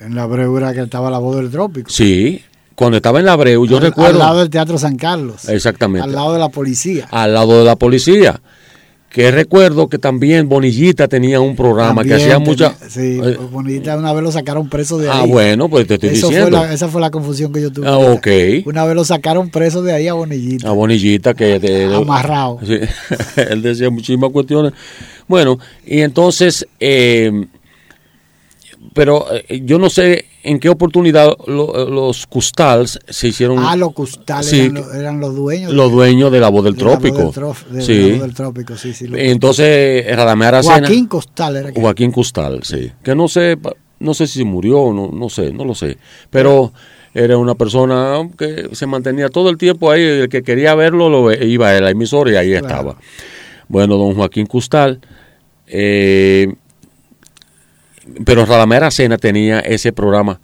En 0.00 0.16
la 0.16 0.26
breura 0.26 0.74
que 0.74 0.80
estaba 0.80 1.08
La 1.08 1.18
Voz 1.18 1.36
del 1.36 1.52
Trópico. 1.52 1.88
Sí, 1.88 2.42
cuando 2.74 2.96
estaba 2.96 3.20
en 3.20 3.26
la 3.26 3.36
Breu, 3.36 3.64
yo 3.64 3.76
al, 3.76 3.84
recuerdo. 3.84 4.14
Al 4.14 4.18
lado 4.18 4.38
del 4.40 4.50
Teatro 4.50 4.76
San 4.76 4.96
Carlos. 4.96 5.48
Exactamente. 5.48 6.04
Al 6.04 6.12
lado 6.16 6.32
de 6.32 6.40
la 6.40 6.48
policía. 6.48 7.06
al 7.12 7.32
lado 7.32 7.60
de 7.60 7.64
la 7.64 7.76
policía. 7.76 8.40
Que 9.10 9.30
recuerdo 9.30 9.88
que 9.88 9.96
también 9.98 10.50
Bonillita 10.50 11.08
tenía 11.08 11.40
un 11.40 11.56
programa 11.56 12.04
que 12.04 12.12
hacía 12.14 12.38
mucha. 12.38 12.74
Sí, 12.88 13.18
Eh, 13.24 13.38
Bonita 13.50 13.96
una 13.96 14.12
vez 14.12 14.22
lo 14.22 14.30
sacaron 14.30 14.68
preso 14.68 14.98
de 14.98 15.08
ah, 15.08 15.22
ahí. 15.22 15.30
bueno, 15.30 15.68
pues 15.70 15.86
te 15.86 15.94
estoy 15.94 16.10
Eso 16.10 16.26
fue 16.26 16.36
diciendo. 16.36 16.58
la- 16.62 16.72
esa 16.74 16.88
fue 16.88 17.00
la 17.00 17.10
confusión 17.10 17.50
que 17.50 17.62
yo 17.62 17.72
tuve. 17.72 17.88
Ah, 17.88 17.96
ok. 17.96 18.26
Una 18.66 18.84
vez 18.84 18.94
lo 18.94 19.04
sacaron 19.06 19.48
preso 19.48 19.82
de 19.82 19.94
ahí 19.94 20.08
a 20.08 20.12
Bonillita. 20.12 20.68
A 20.68 20.72
Bonillita 20.72 21.32
que. 21.32 21.58
de- 21.58 21.94
Amarrado. 21.96 22.60
Sí, 22.64 22.78
él 23.50 23.62
decía 23.62 23.88
muchísimas 23.88 24.30
cuestiones. 24.30 24.74
Bueno, 25.26 25.58
y 25.86 26.00
entonces. 26.00 26.66
eh, 26.78 27.46
pero 28.94 29.26
eh, 29.32 29.62
yo 29.64 29.78
no 29.78 29.90
sé 29.90 30.26
en 30.44 30.60
qué 30.60 30.68
oportunidad 30.68 31.34
lo- 31.46 31.88
los 31.90 32.26
Custals 32.26 32.98
se 33.08 33.28
hicieron 33.28 33.58
Ah, 33.58 33.74
los 33.76 33.92
custales 33.92 34.46
Sí, 34.46 34.60
eran, 34.60 34.74
los, 34.74 34.94
eran 34.94 35.20
los 35.20 35.34
dueños. 35.34 35.72
los 35.72 35.90
dueños 35.90 36.30
de 36.32 36.40
la 36.40 36.48
voz 36.48 36.64
del 36.64 36.74
de 36.76 36.84
la 36.84 36.90
Voz 36.90 36.98
trópico. 37.00 37.18
del 37.18 37.32
Trof- 37.32 37.66
de- 37.66 37.76
de 37.78 37.82
sí. 37.84 38.00
la 38.02 38.12
Voz 38.12 38.20
del 38.22 38.34
Trópico, 38.34 38.76
sí, 38.76 38.92
sí. 38.94 39.06
Entonces, 39.14 40.04
Radamés 40.16 40.48
Aracena. 40.48 40.78
Joaquín 40.78 41.06
Costal 41.06 41.56
era 41.56 41.72
que- 41.72 41.80
Joaquín 41.80 42.12
Custal, 42.12 42.60
sí. 42.62 42.90
Que 43.02 43.14
no 43.14 43.26
sé, 43.28 43.58
no 44.00 44.14
sé 44.14 44.26
si 44.26 44.44
murió 44.44 44.92
no, 44.92 45.10
no 45.12 45.28
sé, 45.28 45.52
no 45.52 45.64
lo 45.64 45.74
sé. 45.74 45.98
Pero 46.30 46.72
era 47.14 47.36
una 47.36 47.56
persona 47.56 48.28
que 48.38 48.68
se 48.72 48.86
mantenía 48.86 49.28
todo 49.28 49.50
el 49.50 49.58
tiempo 49.58 49.90
ahí. 49.90 50.02
El 50.02 50.28
que 50.28 50.42
quería 50.44 50.74
verlo 50.76 51.08
lo 51.08 51.32
iba 51.32 51.70
a 51.70 51.80
la 51.80 51.90
emisora 51.90 52.30
y 52.32 52.36
ahí 52.36 52.50
Claro. 52.50 52.66
estaba. 52.66 52.96
Bueno, 53.66 53.96
don 53.96 54.14
Joaquín 54.14 54.46
Custal. 54.46 55.00
eh, 55.70 56.54
pero 58.24 58.44
Radamés 58.46 58.76
Aracena 58.78 59.18
tenía 59.18 59.60
ese 59.60 59.92
programa. 59.92 60.40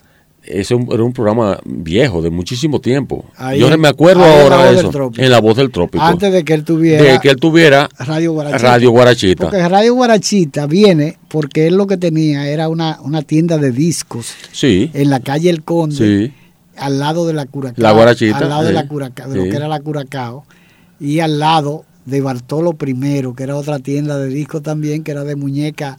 Ese 0.47 0.75
era 0.75 1.03
un 1.03 1.15
programa 1.15 1.59
viejo, 1.65 2.21
de 2.21 2.29
muchísimo 2.29 2.79
tiempo. 2.79 3.25
Ahí 3.37 3.61
Yo 3.61 3.71
no 3.71 3.79
me 3.79 3.89
acuerdo 3.89 4.23
ahora 4.23 4.71
de 4.71 4.79
eso. 4.79 5.11
En 5.17 5.31
la 5.31 5.41
voz 5.41 5.57
del 5.57 5.71
trópico. 5.71 6.05
Antes 6.05 6.31
de 6.33 6.45
que 6.45 6.53
él 6.53 6.65
tuviera 6.65 7.03
de 7.03 7.19
que 7.19 7.31
él 7.31 7.37
tuviera 7.37 7.89
Radio 7.99 8.33
Guarachita. 8.33 8.59
Radio 8.59 8.91
Guarachita. 8.91 9.45
Porque 9.45 9.67
Radio 9.67 9.95
Guarachita 9.95 10.67
viene 10.67 11.17
porque 11.29 11.67
él 11.69 11.77
lo 11.77 11.87
que 11.87 11.97
tenía 11.97 12.47
era 12.47 12.69
una, 12.69 12.99
una 13.01 13.23
tienda 13.23 13.57
de 13.57 13.73
discos 13.73 14.35
Sí, 14.53 14.91
en 14.93 15.09
la 15.09 15.21
calle 15.21 15.49
El 15.49 15.65
Conde, 15.65 15.97
sí. 15.97 16.35
al 16.77 16.99
lado 16.99 17.27
de 17.27 17.33
la 17.33 17.47
Curacao. 17.47 17.83
La 17.83 17.93
Guarachita, 17.93 18.37
Al 18.37 18.49
lado 18.51 18.65
de, 18.65 18.73
la 18.75 18.87
Curacao, 18.87 19.31
de 19.31 19.37
lo 19.37 19.45
que 19.45 19.57
era 19.57 19.67
la 19.67 19.81
Curacao. 19.81 20.45
Y 21.01 21.21
al 21.21 21.39
lado 21.39 21.87
de 22.05 22.21
Bartolo 22.21 22.77
I, 22.87 23.35
que 23.35 23.43
era 23.43 23.57
otra 23.57 23.79
tienda 23.79 24.19
de 24.19 24.29
discos 24.29 24.63
también, 24.63 25.05
que 25.05 25.13
era 25.13 25.25
de 25.25 25.37
muñeca, 25.37 25.97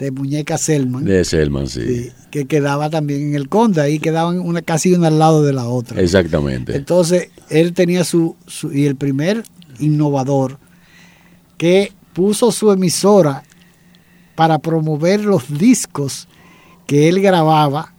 de 0.00 0.10
muñeca 0.10 0.58
Selman. 0.58 1.04
De 1.04 1.24
Selman, 1.24 1.68
sí. 1.68 1.82
sí, 1.86 2.10
que 2.30 2.46
quedaba 2.46 2.90
también 2.90 3.20
en 3.28 3.34
el 3.34 3.48
Conde, 3.48 3.80
ahí 3.82 3.98
quedaban 4.00 4.40
una, 4.40 4.62
casi 4.62 4.92
una 4.94 5.08
al 5.08 5.18
lado 5.18 5.44
de 5.44 5.52
la 5.52 5.66
otra. 5.68 6.00
Exactamente. 6.00 6.74
Entonces, 6.74 7.28
él 7.50 7.74
tenía 7.74 8.02
su, 8.04 8.34
su- 8.46 8.72
y 8.72 8.86
el 8.86 8.96
primer 8.96 9.44
innovador 9.78 10.58
que 11.58 11.92
puso 12.14 12.50
su 12.50 12.72
emisora 12.72 13.44
para 14.34 14.58
promover 14.58 15.24
los 15.24 15.56
discos 15.58 16.26
que 16.86 17.08
él 17.08 17.20
grababa 17.20 17.92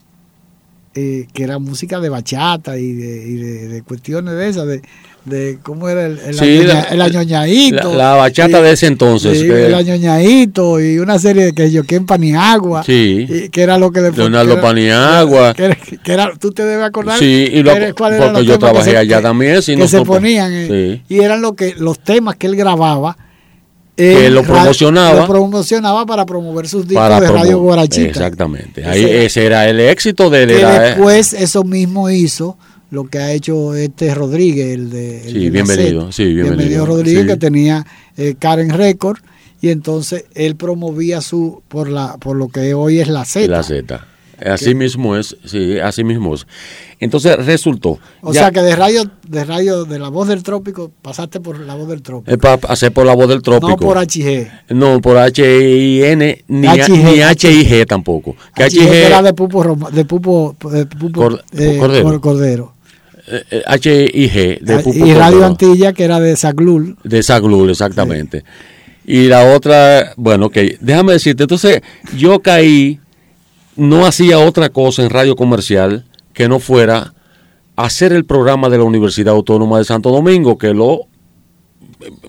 eh, 0.93 1.27
que 1.33 1.43
era 1.43 1.57
música 1.59 1.99
de 2.01 2.09
bachata 2.09 2.77
y 2.77 2.91
de, 2.93 3.27
y 3.29 3.35
de, 3.35 3.67
de 3.69 3.81
cuestiones 3.83 4.33
de 4.33 4.49
esas, 4.49 4.67
de, 4.67 4.81
de 5.25 5.59
cómo 5.61 5.87
era 5.87 6.07
el, 6.07 6.17
el, 6.19 6.33
Sí, 6.33 6.43
añoña- 6.61 6.73
la- 6.73 6.81
el 6.81 7.01
añoñadito. 7.01 7.89
La, 7.91 7.95
la 7.95 8.15
bachata 8.15 8.59
y- 8.59 8.63
de 8.63 8.71
ese 8.71 8.87
entonces. 8.87 9.39
Sí, 9.39 9.45
que- 9.47 9.67
el 9.67 9.73
añoñadito 9.75 10.79
y 10.81 10.97
una 10.97 11.19
serie 11.19 11.45
de 11.45 11.53
que 11.53 11.71
yo 11.71 11.83
que 11.83 11.95
en 11.97 12.05
Paniagua. 12.07 12.83
Sí. 12.83 13.27
y 13.29 13.49
que 13.49 13.61
era 13.61 13.77
lo 13.77 13.91
que 13.91 14.01
después. 14.01 14.17
Leonardo 14.19 14.55
que 14.55 14.61
Paniagua. 14.61 15.53
Que 15.53 15.77
que 16.03 16.11
era- 16.13 16.31
tú 16.39 16.51
te 16.51 16.63
debes 16.65 16.85
acordar. 16.85 17.19
Sí, 17.19 17.47
y 17.51 17.61
lo- 17.61 17.71
que 17.71 17.77
era- 17.77 17.87
eran 17.87 18.33
porque 18.33 18.45
yo 18.45 18.53
que 18.53 18.59
trabajé 18.59 18.97
allá 18.97 19.17
que- 19.17 19.23
también, 19.23 19.61
sí, 19.61 19.75
que 19.75 19.87
se 19.87 19.97
nosotros- 19.97 20.07
ponían. 20.17 20.51
sí. 20.67 21.01
Y 21.07 21.19
eran 21.19 21.41
lo 21.41 21.53
que, 21.53 21.75
los 21.77 21.99
temas 21.99 22.35
que 22.35 22.47
él 22.47 22.55
grababa. 22.55 23.15
Que 23.95 24.25
en 24.27 24.33
lo 24.33 24.41
promocionaba. 24.41 25.19
Lo 25.21 25.27
promocionaba 25.27 26.05
para 26.07 26.25
promover 26.25 26.67
sus 26.67 26.87
discos 26.87 27.07
para 27.07 27.19
de 27.19 27.27
Radio 27.27 27.59
Guarachita. 27.59 28.07
Exactamente. 28.07 28.81
Ese 28.81 28.89
Ahí, 28.89 29.03
era- 29.03 29.23
ese 29.23 29.45
era 29.45 29.69
el 29.69 29.79
éxito 29.79 30.29
de 30.31 30.43
él. 30.43 30.49
que 30.49 30.59
era, 30.61 30.79
después 30.79 31.33
eso 31.33 31.63
mismo 31.63 32.09
hizo 32.09 32.57
lo 32.91 33.05
que 33.05 33.17
ha 33.17 33.31
hecho 33.33 33.73
este 33.73 34.13
Rodríguez, 34.13 34.73
el 34.75 34.89
de... 34.91 35.17
el 35.27 35.33
Sí, 35.33 35.39
de 35.45 35.49
bienvenido, 35.49 36.11
sí, 36.11 36.33
bienvenido, 36.33 36.85
Rodríguez, 36.85 37.21
sí. 37.23 37.27
que 37.27 37.37
tenía 37.37 37.85
eh, 38.17 38.35
Karen 38.37 38.69
Record, 38.69 39.17
y 39.61 39.69
entonces 39.69 40.25
él 40.35 40.55
promovía 40.55 41.21
su 41.21 41.63
por 41.67 41.89
la 41.89 42.17
por 42.17 42.35
lo 42.35 42.49
que 42.49 42.73
hoy 42.73 42.99
es 42.99 43.07
la 43.07 43.25
Z. 43.25 43.47
la 43.47 43.63
Z. 43.63 44.05
Así 44.43 44.73
mismo 44.73 45.15
es, 45.15 45.37
sí, 45.45 45.77
así 45.77 46.03
mismo 46.03 46.33
es. 46.33 46.47
Entonces 46.99 47.35
resultó. 47.45 47.99
O 48.21 48.33
ya- 48.33 48.41
sea 48.41 48.51
que 48.51 48.61
de 48.61 48.75
radio, 48.75 49.03
de 49.27 49.45
radio 49.45 49.85
de 49.85 49.99
la 49.99 50.09
voz 50.09 50.27
del 50.29 50.41
trópico 50.41 50.91
pasaste 51.03 51.39
por 51.39 51.59
la 51.59 51.75
voz 51.75 51.87
del 51.89 52.01
trópico. 52.01 52.35
para 52.39 52.55
hacer 52.73 52.91
por 52.91 53.05
la 53.05 53.13
voz 53.13 53.29
del 53.29 53.43
trópico. 53.43 53.69
no 53.69 53.77
por 53.77 53.97
HG. 53.99 54.47
No, 54.69 54.99
por 54.99 55.17
H-I-N, 55.19 56.43
ni, 56.47 56.67
H-I-G 56.67 57.85
tampoco. 57.85 58.35
Que 58.55 59.05
era 59.05 59.21
de 59.21 59.33
Pupo, 59.35 59.61
Roma- 59.61 59.91
de 59.91 60.05
Pupo, 60.05 60.55
de 60.71 60.85
Pupo 60.87 61.21
Cor- 61.21 61.43
eh, 61.53 61.77
Cordero. 61.79 62.03
Cor- 62.03 62.21
Cordero. 62.21 62.73
Eh, 63.31 63.43
eh, 63.51 63.63
H-I-G, 63.65 64.59
de 64.59 64.73
Ah, 64.75 64.81
Pupo 64.83 65.05
y 65.05 65.13
Radio 65.13 65.39
Cordero. 65.39 65.45
Antilla 65.45 65.93
que 65.93 66.03
era 66.03 66.19
de 66.19 66.35
Saglul. 66.35 66.97
De 67.03 67.23
Saglul, 67.23 67.69
exactamente. 67.69 68.43
Y 69.05 69.27
la 69.27 69.55
otra, 69.55 70.13
bueno, 70.17 70.47
ok, 70.47 70.57
déjame 70.79 71.13
decirte, 71.13 71.43
entonces 71.43 71.81
yo 72.15 72.41
caí, 72.41 72.99
no 73.75 74.05
hacía 74.05 74.39
otra 74.39 74.69
cosa 74.69 75.03
en 75.03 75.09
radio 75.09 75.35
comercial 75.35 76.05
que 76.33 76.47
no 76.47 76.59
fuera 76.59 77.13
hacer 77.75 78.13
el 78.13 78.25
programa 78.25 78.69
de 78.69 78.77
la 78.77 78.83
Universidad 78.83 79.33
Autónoma 79.33 79.79
de 79.79 79.85
Santo 79.85 80.11
Domingo, 80.11 80.57
que 80.57 80.73
lo, 80.73 81.07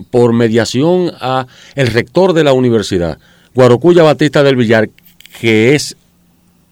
por 0.09 0.33
mediación 0.33 1.11
a 1.19 1.47
el 1.75 1.87
rector 1.87 2.33
de 2.33 2.43
la 2.43 2.53
universidad, 2.53 3.19
Guarocuya 3.53 4.03
Batista 4.03 4.41
del 4.41 4.55
Villar, 4.55 4.89
que 5.39 5.75
es, 5.75 5.95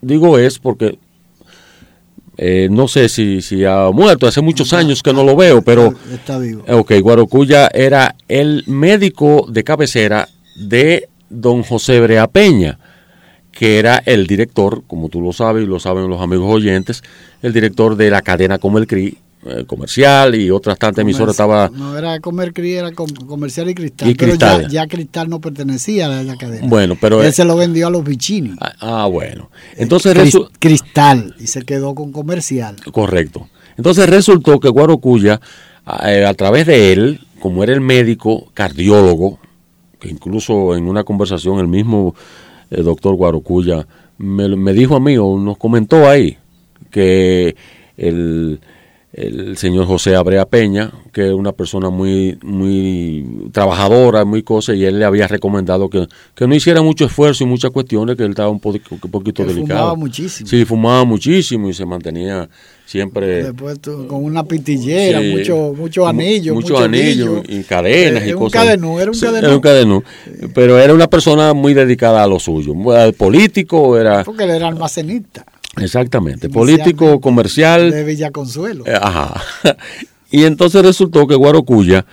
digo 0.01 0.37
es 0.39 0.57
porque 0.57 0.97
eh, 2.43 2.69
no 2.71 2.87
sé 2.87 3.07
si, 3.07 3.43
si 3.43 3.63
ha 3.65 3.91
muerto, 3.93 4.25
hace 4.25 4.41
muchos 4.41 4.73
años 4.73 5.03
que 5.03 5.13
no 5.13 5.23
lo 5.23 5.35
veo, 5.35 5.61
pero... 5.61 5.93
Está 6.11 6.39
vivo. 6.39 6.63
Eh, 6.67 6.73
Ok, 6.73 6.93
Guarocuya 6.99 7.69
era 7.71 8.15
el 8.27 8.63
médico 8.65 9.45
de 9.47 9.63
cabecera 9.63 10.27
de 10.55 11.07
don 11.29 11.61
José 11.61 12.01
Brea 12.01 12.25
Peña, 12.25 12.79
que 13.51 13.77
era 13.77 14.01
el 14.07 14.25
director, 14.25 14.81
como 14.87 15.09
tú 15.09 15.21
lo 15.21 15.33
sabes 15.33 15.65
y 15.65 15.67
lo 15.67 15.79
saben 15.79 16.09
los 16.09 16.19
amigos 16.19 16.51
oyentes, 16.51 17.03
el 17.43 17.53
director 17.53 17.95
de 17.95 18.09
la 18.09 18.23
cadena 18.23 18.57
Comercri 18.57 19.19
eh, 19.45 19.63
comercial 19.65 20.35
y 20.35 20.49
otras 20.51 20.77
tantas 20.77 21.01
emisoras 21.01 21.33
estaba... 21.33 21.69
No 21.69 21.97
era 21.97 22.19
Comer 22.19 22.53
era 22.59 22.91
com- 22.91 23.09
Comercial 23.27 23.69
y 23.69 23.73
Cristal. 23.75 24.09
Y 24.09 24.15
pero 24.15 24.31
Cristal. 24.31 24.61
Ya, 24.63 24.67
ya 24.83 24.87
Cristal 24.87 25.29
no 25.29 25.39
pertenecía 25.41 26.05
a 26.19 26.23
la 26.23 26.37
cadena. 26.37 26.67
Bueno, 26.67 26.95
pero... 26.99 27.21
Él 27.21 27.27
eh, 27.29 27.31
se 27.31 27.45
lo 27.45 27.55
vendió 27.55 27.87
a 27.87 27.89
los 27.89 28.03
Vicini. 28.03 28.55
ah, 28.59 28.73
ah, 28.79 29.07
bueno. 29.07 29.49
Entonces... 29.77 30.15
Cris- 30.15 30.33
resu- 30.33 30.49
Cristal. 30.59 31.35
Y 31.39 31.47
se 31.47 31.63
quedó 31.63 31.95
con 31.95 32.11
Comercial. 32.11 32.75
Correcto. 32.91 33.49
Entonces 33.77 34.07
resultó 34.07 34.59
que 34.59 34.69
Guarocuya, 34.69 35.41
a, 35.85 36.11
eh, 36.11 36.25
a 36.25 36.33
través 36.33 36.67
de 36.67 36.93
él, 36.93 37.21
como 37.39 37.63
era 37.63 37.73
el 37.73 37.81
médico 37.81 38.51
cardiólogo, 38.53 39.39
que 39.99 40.09
incluso 40.09 40.75
en 40.75 40.87
una 40.87 41.03
conversación 41.03 41.59
el 41.59 41.67
mismo 41.67 42.13
eh, 42.69 42.81
doctor 42.81 43.15
Guarocuya 43.15 43.87
me, 44.17 44.47
me 44.55 44.73
dijo 44.73 44.95
a 44.95 44.99
mí 44.99 45.17
o 45.17 45.37
nos 45.39 45.57
comentó 45.57 46.07
ahí 46.07 46.37
que 46.91 47.55
el, 47.97 48.59
el 49.13 49.57
señor 49.57 49.85
José 49.87 50.15
Abrea 50.15 50.45
Peña, 50.45 50.89
que 51.11 51.27
es 51.27 51.33
una 51.33 51.51
persona 51.51 51.89
muy, 51.89 52.37
muy 52.43 53.49
trabajadora, 53.51 54.23
muy 54.23 54.41
cosa, 54.41 54.73
y 54.73 54.85
él 54.85 54.99
le 54.99 55.05
había 55.05 55.27
recomendado 55.27 55.89
que, 55.89 56.07
que 56.33 56.47
no 56.47 56.55
hiciera 56.55 56.81
mucho 56.81 57.05
esfuerzo 57.05 57.43
y 57.43 57.47
muchas 57.47 57.71
cuestiones, 57.71 58.15
que 58.15 58.23
él 58.23 58.29
estaba 58.29 58.49
un 58.49 58.61
poquito, 58.61 58.95
un 59.03 59.11
poquito 59.11 59.43
Que 59.45 59.49
delicado. 59.53 59.79
fumaba 59.79 59.95
muchísimo. 59.95 60.49
Sí, 60.49 60.63
fumaba 60.63 61.03
muchísimo 61.03 61.69
y 61.69 61.73
se 61.73 61.85
mantenía 61.85 62.47
siempre 62.85 63.43
Después 63.43 63.79
con 64.07 64.23
una 64.23 64.43
pitillera, 64.45 65.19
Sí. 65.21 65.35
mucho, 65.35 65.73
mucho 65.77 66.07
anillo. 66.07 66.53
muchos 66.55 66.71
mucho 66.71 66.83
anillos 66.83 67.39
anillo. 67.39 67.43
y 67.59 67.63
cadenas 67.63 68.23
Eh, 68.23 68.29
y 68.29 68.33
un 68.33 68.39
cosas. 68.39 68.63
cadenú, 68.63 68.99
era 68.99 69.11
un 69.11 69.15
Sí, 69.15 69.25
cadenú. 69.25 69.45
Era 69.47 69.55
un 69.55 69.61
cadenú. 69.61 70.03
Pero 70.53 70.79
era 70.79 70.93
una 70.93 71.07
persona 71.07 71.53
muy 71.53 71.73
dedicada 71.73 72.23
a 72.23 72.27
lo 72.27 72.39
suyo. 72.39 72.73
Era 72.93 73.11
Político, 73.11 73.97
era. 73.97 74.23
Porque 74.23 74.43
él 74.45 74.51
era 74.51 74.67
almacenista. 74.67 75.45
Exactamente. 75.77 76.49
Político, 76.49 77.21
comercial. 77.21 77.91
De 77.91 78.03
Villa 78.03 78.31
Consuelo. 78.31 78.83
Eh, 78.85 78.97
Ajá. 78.99 79.41
Y 80.33 80.45
entonces 80.45 80.81
resultó 80.81 81.27
que 81.27 81.35
Guarocuya 81.35 82.05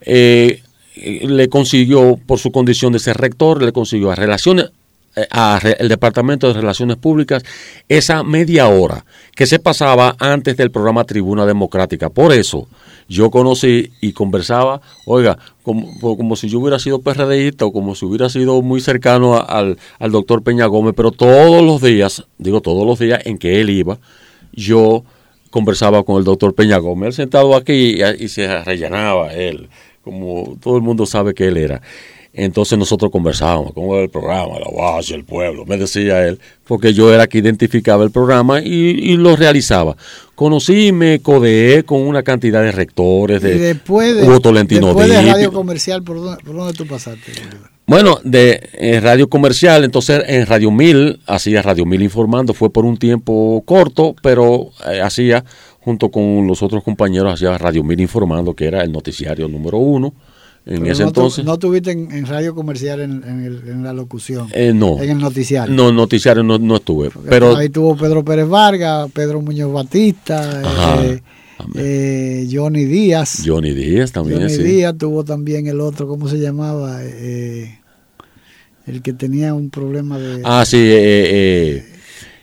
eh, 0.00 0.62
le 0.94 1.48
consiguió, 1.48 2.16
por 2.24 2.38
su 2.38 2.52
condición 2.52 2.92
de 2.92 3.00
ser 3.00 3.16
rector, 3.16 3.60
le 3.60 3.72
consiguió 3.72 4.12
a 4.12 4.14
relaciones 4.14 4.70
eh, 5.16 5.26
a 5.28 5.58
re- 5.60 5.76
el 5.80 5.88
Departamento 5.88 6.46
de 6.46 6.52
Relaciones 6.54 6.96
Públicas 6.98 7.42
esa 7.88 8.22
media 8.22 8.68
hora 8.68 9.04
que 9.34 9.46
se 9.46 9.58
pasaba 9.58 10.14
antes 10.20 10.56
del 10.56 10.70
programa 10.70 11.02
Tribuna 11.02 11.46
Democrática. 11.46 12.10
Por 12.10 12.32
eso 12.32 12.68
yo 13.08 13.30
conocí 13.30 13.90
y 14.00 14.12
conversaba, 14.12 14.80
oiga, 15.06 15.38
como, 15.62 16.16
como 16.16 16.36
si 16.36 16.48
yo 16.48 16.60
hubiera 16.60 16.78
sido 16.78 17.00
PRDista 17.00 17.64
o 17.66 17.72
como 17.72 17.94
si 17.94 18.04
hubiera 18.06 18.28
sido 18.28 18.60
muy 18.62 18.80
cercano 18.80 19.34
a- 19.34 19.40
al, 19.40 19.78
al 19.98 20.12
doctor 20.12 20.42
Peña 20.42 20.66
Gómez, 20.66 20.94
pero 20.96 21.10
todos 21.10 21.62
los 21.62 21.80
días, 21.82 22.24
digo 22.38 22.60
todos 22.60 22.86
los 22.86 22.98
días 22.98 23.20
en 23.26 23.38
que 23.38 23.60
él 23.60 23.70
iba, 23.70 23.98
yo 24.52 25.04
conversaba 25.50 26.02
con 26.02 26.16
el 26.18 26.24
doctor 26.24 26.54
Peña 26.54 26.78
Gómez, 26.78 27.08
él 27.08 27.12
sentado 27.14 27.54
aquí 27.54 27.96
y, 28.00 28.24
y 28.24 28.28
se 28.28 28.62
rellenaba 28.64 29.32
él, 29.34 29.68
como 30.02 30.56
todo 30.60 30.76
el 30.76 30.82
mundo 30.82 31.06
sabe 31.06 31.32
que 31.34 31.46
él 31.48 31.56
era. 31.56 31.80
Entonces 32.36 32.76
nosotros 32.76 33.12
conversábamos, 33.12 33.72
cómo 33.72 33.94
era 33.94 34.02
el 34.02 34.10
programa, 34.10 34.58
la 34.58 34.68
base, 34.76 35.14
el 35.14 35.24
pueblo, 35.24 35.64
me 35.64 35.76
decía 35.76 36.26
él, 36.26 36.40
porque 36.66 36.92
yo 36.92 37.14
era 37.14 37.28
que 37.28 37.38
identificaba 37.38 38.02
el 38.02 38.10
programa 38.10 38.60
y, 38.60 38.72
y 38.72 39.16
lo 39.16 39.36
realizaba. 39.36 39.96
Conocí 40.34 40.88
y 40.88 40.92
me 40.92 41.20
codeé 41.20 41.84
con 41.84 42.00
una 42.00 42.24
cantidad 42.24 42.60
de 42.60 42.72
rectores, 42.72 43.40
y 43.40 43.46
de 43.46 43.58
después 43.58 44.16
de, 44.16 44.24
Hugo 44.24 44.40
Tolentino 44.40 44.88
después 44.88 45.08
de. 45.08 45.22
Radio 45.22 45.52
Comercial, 45.52 46.02
¿por 46.02 46.16
dónde, 46.16 46.42
por 46.42 46.56
dónde 46.56 46.72
tú 46.74 46.86
pasaste? 46.88 47.32
Bueno, 47.86 48.18
de 48.24 48.98
radio 49.00 49.28
comercial, 49.28 49.84
entonces 49.84 50.24
en 50.26 50.46
Radio 50.46 50.70
Mil, 50.72 51.20
hacía 51.26 51.62
Radio 51.62 51.84
Mil 51.84 52.02
informando, 52.02 52.52
fue 52.52 52.70
por 52.70 52.84
un 52.84 52.96
tiempo 52.96 53.62
corto, 53.64 54.16
pero 54.22 54.70
eh, 54.90 55.02
hacía, 55.02 55.44
junto 55.80 56.10
con 56.10 56.46
los 56.48 56.62
otros 56.62 56.82
compañeros, 56.82 57.34
hacía 57.34 57.56
Radio 57.58 57.84
Mil 57.84 58.00
informando, 58.00 58.54
que 58.54 58.64
era 58.64 58.82
el 58.82 58.90
noticiario 58.90 59.46
número 59.48 59.78
uno 59.78 60.14
en 60.66 60.80
Pero 60.80 60.92
ese 60.92 61.02
no 61.04 61.12
tu- 61.12 61.20
entonces. 61.20 61.44
no 61.44 61.58
tuviste 61.58 61.90
en, 61.90 62.10
en 62.10 62.26
Radio 62.26 62.54
Comercial 62.54 63.00
en, 63.00 63.22
en 63.24 63.44
el- 63.44 63.68
en 63.68 63.82
la 63.82 63.92
locución. 63.92 64.48
Eh, 64.52 64.72
no, 64.74 65.02
En 65.02 65.10
el 65.10 65.18
noticiario. 65.18 65.74
no, 65.74 65.92
noticiario 65.92 66.42
no, 66.42 66.58
no 66.58 66.76
estuve, 66.76 67.10
Porque 67.10 67.28
pero 67.28 67.56
ahí 67.56 67.68
tuvo 67.68 67.96
Pedro 67.96 68.24
Pérez 68.24 68.48
Vargas, 68.48 69.10
Pedro 69.12 69.40
Muñoz 69.42 69.72
Batista, 69.72 70.60
Ajá. 70.64 71.04
eh, 71.04 71.20
eh, 71.76 72.48
Johnny 72.50 72.84
Díaz. 72.84 73.42
Johnny 73.44 73.72
Díaz 73.74 74.12
también, 74.12 74.40
Johnny 74.40 74.54
sí. 74.54 74.62
Díaz 74.62 74.96
tuvo 74.98 75.22
también 75.24 75.66
el 75.66 75.80
otro, 75.80 76.08
¿cómo 76.08 76.28
se 76.28 76.38
llamaba? 76.38 76.98
Eh, 77.02 77.78
el 78.86 79.02
que 79.02 79.12
tenía 79.12 79.54
un 79.54 79.70
problema 79.70 80.18
de 80.18 80.40
Ah, 80.44 80.64
sí, 80.66 80.78
eh, 80.80 81.84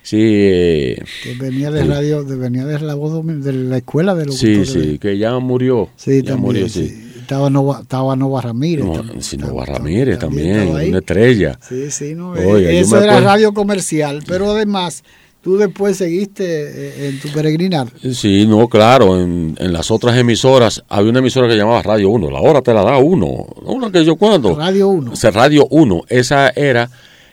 sí, 0.02 0.18
eh, 0.20 1.04
que 1.24 1.36
venía 1.36 1.70
de 1.72 1.84
radio, 1.86 2.24
de, 2.24 2.36
venía 2.36 2.66
de 2.66 2.80
la 2.80 2.96
voz 2.96 3.24
de 3.26 3.54
la 3.54 3.78
escuela 3.78 4.16
de 4.16 4.26
sí, 4.32 4.56
locutores. 4.56 4.70
sí, 4.92 4.98
que 5.00 5.18
ya 5.18 5.38
murió. 5.40 5.90
Sí, 5.96 6.22
ya 6.24 6.34
también. 6.34 6.40
murió, 6.42 6.70
sí. 6.70 6.88
sí. 6.88 7.08
Estaba 7.32 7.50
Nova, 7.50 7.80
estaba 7.84 8.16
Nova 8.18 8.42
Ramírez. 8.42 8.84
No, 8.84 8.92
también, 8.92 9.24
sí, 9.24 9.38
estaba- 9.38 9.54
Nova 9.54 9.66
Ramírez 9.66 10.20
también, 10.20 10.68
una 10.68 10.98
estrella. 10.98 11.58
Sí, 11.66 11.90
sí, 11.90 12.14
no. 12.14 12.32
Oiga, 12.32 12.70
eh, 12.70 12.80
eso 12.82 12.98
era 12.98 13.14
acuerdo- 13.14 13.26
radio 13.30 13.54
comercial, 13.54 14.22
pero 14.28 14.52
además 14.52 15.02
tú 15.42 15.56
después 15.56 15.96
seguiste 15.96 16.44
eh, 16.46 17.08
en 17.08 17.22
tu 17.22 17.30
peregrinar. 17.30 17.88
Sí, 18.14 18.46
no, 18.46 18.68
claro, 18.68 19.18
en, 19.22 19.56
en 19.60 19.72
las 19.72 19.92
otras 19.92 20.18
emisoras 20.18 20.84
había 20.90 21.10
una 21.10 21.20
emisora 21.20 21.48
que 21.48 21.56
llamaba 21.56 21.82
Radio 21.82 22.10
1, 22.10 22.30
la 22.32 22.42
hora 22.42 22.62
te 22.62 22.74
la 22.74 22.84
da 22.84 22.98
uno, 22.98 23.28
una 23.64 23.90
que 23.90 24.04
yo 24.04 24.18
cuando. 24.18 24.54
Radio 24.54 24.90
1. 24.90 25.14
O 25.14 25.16
sea, 25.16 25.32
Radio 25.32 25.66
1, 25.70 26.02
esa 26.10 26.50
era, 26.50 26.90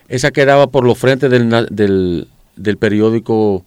esa 0.07 0.31
quedaba 0.31 0.69
por 0.69 0.85
los 0.85 0.97
frentes 0.97 1.29
del, 1.29 1.51
del, 1.73 2.29
del 2.55 2.77
periódico 2.79 3.65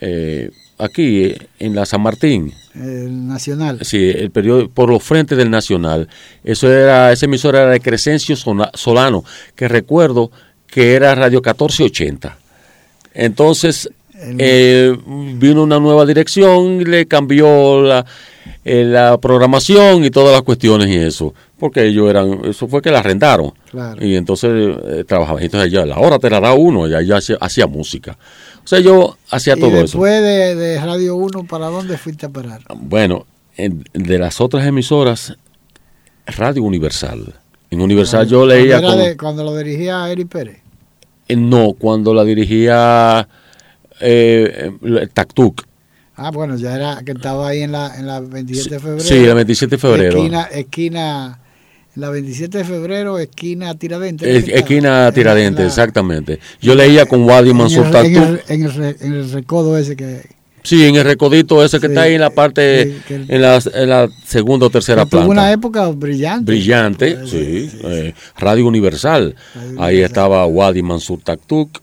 eh, 0.00 0.50
aquí, 0.78 1.34
en 1.58 1.74
la 1.74 1.86
San 1.86 2.02
Martín. 2.02 2.52
El 2.74 3.26
Nacional. 3.26 3.78
Sí, 3.82 4.10
el 4.10 4.30
periódico 4.30 4.70
por 4.70 4.90
los 4.90 5.02
frentes 5.02 5.38
del 5.38 5.50
Nacional. 5.50 6.08
Eso 6.42 6.72
era, 6.72 7.12
esa 7.12 7.26
emisora 7.26 7.62
era 7.62 7.70
de 7.70 7.80
Crescencio 7.80 8.36
Solano, 8.36 9.24
que 9.54 9.68
recuerdo 9.68 10.30
que 10.66 10.94
era 10.94 11.14
Radio 11.14 11.38
1480. 11.38 12.36
Entonces, 13.14 13.88
eh, 14.16 14.96
vino 15.06 15.62
una 15.62 15.78
nueva 15.78 16.06
dirección, 16.06 16.82
le 16.82 17.06
cambió 17.06 17.82
la, 17.82 18.04
eh, 18.64 18.84
la 18.84 19.18
programación 19.18 20.04
y 20.04 20.10
todas 20.10 20.32
las 20.32 20.42
cuestiones 20.42 20.88
y 20.88 20.96
eso, 20.96 21.34
porque 21.58 21.84
ellos 21.86 22.08
eran, 22.08 22.40
eso 22.44 22.66
fue 22.66 22.80
que 22.80 22.90
la 22.90 23.00
arrendaron. 23.00 23.52
Y 24.00 24.14
entonces 24.14 24.50
eh, 24.84 25.04
trabajaba, 25.06 25.42
entonces 25.42 25.70
ya 25.70 25.84
la 25.84 25.98
hora 25.98 26.18
te 26.18 26.30
la 26.30 26.40
da 26.40 26.54
uno, 26.54 26.86
ya, 26.88 27.02
ya 27.02 27.18
hacía, 27.40 27.66
música. 27.66 28.16
O 28.64 28.66
sea, 28.66 28.80
yo 28.80 29.18
hacía 29.30 29.56
todo 29.56 29.70
eso. 29.72 29.82
después 29.82 30.22
de, 30.22 30.54
de, 30.54 30.80
Radio 30.80 31.16
1, 31.16 31.44
¿para 31.44 31.66
dónde 31.66 31.98
fuiste 31.98 32.26
a 32.26 32.30
parar? 32.30 32.62
Bueno, 32.74 33.26
de 33.56 34.18
las 34.18 34.40
otras 34.40 34.66
emisoras, 34.66 35.36
Radio 36.26 36.62
Universal. 36.62 37.34
En 37.70 37.80
Universal 37.80 38.26
yo 38.26 38.46
leía... 38.46 38.80
cuando 39.18 39.44
lo 39.44 39.56
dirigía 39.56 40.10
Eri 40.10 40.24
Pérez. 40.24 40.58
Eh, 41.28 41.36
no, 41.36 41.74
cuando 41.74 42.14
la 42.14 42.24
dirigía 42.24 43.28
eh, 44.00 44.70
eh 44.82 45.08
Tactuc. 45.12 45.62
Ah, 46.16 46.30
bueno, 46.30 46.56
ya 46.56 46.74
era 46.74 47.02
que 47.04 47.12
estaba 47.12 47.48
ahí 47.48 47.62
en 47.62 47.72
la, 47.72 47.96
en 47.98 48.06
la 48.06 48.20
27 48.20 48.74
de 48.74 48.80
febrero. 48.80 49.00
Sí, 49.00 49.26
la 49.26 49.34
27 49.34 49.76
de 49.76 49.80
febrero. 49.80 50.18
Esquina, 50.18 50.42
esquina, 50.44 51.38
la 51.96 52.10
27 52.10 52.58
de 52.58 52.64
febrero, 52.64 53.18
esquina 53.18 53.74
Tiradente. 53.76 54.36
esquina 54.56 55.10
Tiradente, 55.12 55.64
exactamente. 55.64 56.40
Yo 56.60 56.74
leía 56.74 57.06
con 57.06 57.24
Wadi 57.24 57.52
Mansur 57.52 57.86
en 58.48 58.64
en 58.64 59.12
el 59.12 59.30
recodo 59.30 59.78
ese 59.78 59.96
que, 59.96 60.22
Sí, 60.64 60.82
en 60.86 60.96
el 60.96 61.04
recodito 61.04 61.62
ese 61.62 61.78
que 61.78 61.88
está 61.88 62.02
ahí 62.02 62.14
en 62.14 62.22
la 62.22 62.30
parte, 62.30 62.96
en, 63.10 63.42
la, 63.42 63.60
en, 63.74 63.88
la, 63.90 64.08
segunda 64.24 64.64
o 64.66 64.70
tercera 64.70 65.04
planta. 65.04 65.26
Tuvo 65.26 65.32
una 65.32 65.52
época 65.52 65.86
brillante. 65.88 66.50
Brillante, 66.50 67.18
sí. 67.26 67.70
Eh, 67.84 68.14
Radio 68.38 68.66
Universal. 68.66 69.36
ahí 69.78 70.00
estaba 70.00 70.46
Wadi 70.46 70.82
Mansur 70.82 71.20
Taktuk, 71.20 71.80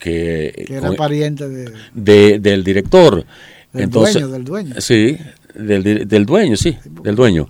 que, 0.00 0.64
que 0.66 0.74
era 0.74 0.90
pariente 0.94 1.48
de, 1.48 2.40
del 2.40 2.64
director. 2.64 3.24
Del 3.72 3.84
Entonces, 3.84 4.14
dueño, 4.14 4.28
del 4.32 4.44
dueño. 4.44 4.74
Sí, 4.80 5.16
del, 5.54 6.08
del 6.08 6.26
dueño, 6.26 6.56
sí, 6.56 6.76
del 7.04 7.14
dueño. 7.14 7.48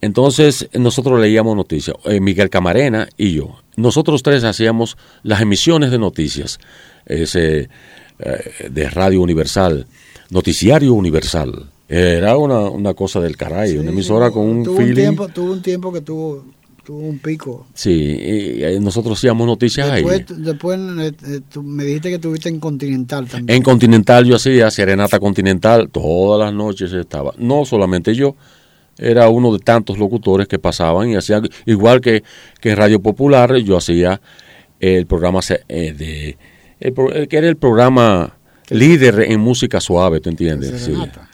Entonces 0.00 0.68
nosotros 0.74 1.20
leíamos 1.20 1.56
noticias, 1.56 1.96
eh, 2.04 2.20
Miguel 2.20 2.50
Camarena 2.50 3.08
y 3.16 3.32
yo. 3.32 3.56
Nosotros 3.76 4.22
tres 4.22 4.44
hacíamos 4.44 4.96
las 5.22 5.40
emisiones 5.40 5.90
de 5.90 5.98
noticias 5.98 6.58
ese, 7.06 7.68
eh, 8.18 8.68
de 8.70 8.90
Radio 8.90 9.20
Universal. 9.20 9.86
Noticiario 10.30 10.92
Universal. 10.94 11.66
Era 11.88 12.36
una, 12.36 12.68
una 12.68 12.94
cosa 12.94 13.20
del 13.20 13.36
caray, 13.36 13.76
una 13.76 13.90
emisora 13.90 14.30
con 14.30 14.44
un 14.44 14.64
tuvo 14.64 14.78
Un 14.78 14.94
tiempo, 14.94 15.28
tuvo 15.28 15.52
un 15.52 15.62
tiempo 15.62 15.92
que 15.92 16.00
tuvo, 16.00 16.44
tuvo 16.84 16.98
un 16.98 17.18
pico. 17.20 17.66
Sí, 17.74 17.92
y, 17.92 18.80
nosotros 18.80 19.18
hacíamos 19.18 19.46
noticias 19.46 19.88
ahí. 19.88 20.04
Después 20.28 20.80
eh, 20.80 21.12
me 21.62 21.84
dijiste 21.84 22.08
que 22.08 22.14
estuviste 22.16 22.48
en 22.48 22.58
Continental 22.58 23.28
también. 23.28 23.56
En 23.56 23.62
Continental 23.62 24.24
yo 24.24 24.34
hacía 24.34 24.68
Serenata 24.70 25.20
Continental, 25.20 25.88
todas 25.90 26.44
las 26.44 26.52
noches 26.52 26.92
estaba. 26.92 27.32
No 27.38 27.64
solamente 27.64 28.16
yo, 28.16 28.34
era 28.98 29.28
uno 29.28 29.52
de 29.52 29.58
tantos 29.58 29.98
locutores 29.98 30.48
que 30.48 30.58
pasaban 30.58 31.10
y 31.10 31.16
hacían, 31.16 31.48
igual 31.66 32.00
que, 32.00 32.22
que 32.60 32.70
en 32.70 32.76
Radio 32.76 33.00
Popular, 33.00 33.56
yo 33.56 33.76
hacía 33.76 34.20
el 34.80 35.06
programa 35.06 35.40
eh, 35.68 35.92
de, 35.92 36.38
el, 36.80 37.28
que 37.28 37.36
era 37.36 37.48
el 37.48 37.56
programa 37.56 38.36
líder 38.68 39.20
en 39.30 39.40
música 39.40 39.80
suave, 39.80 40.20
¿tú 40.20 40.30
entiendes? 40.30 40.90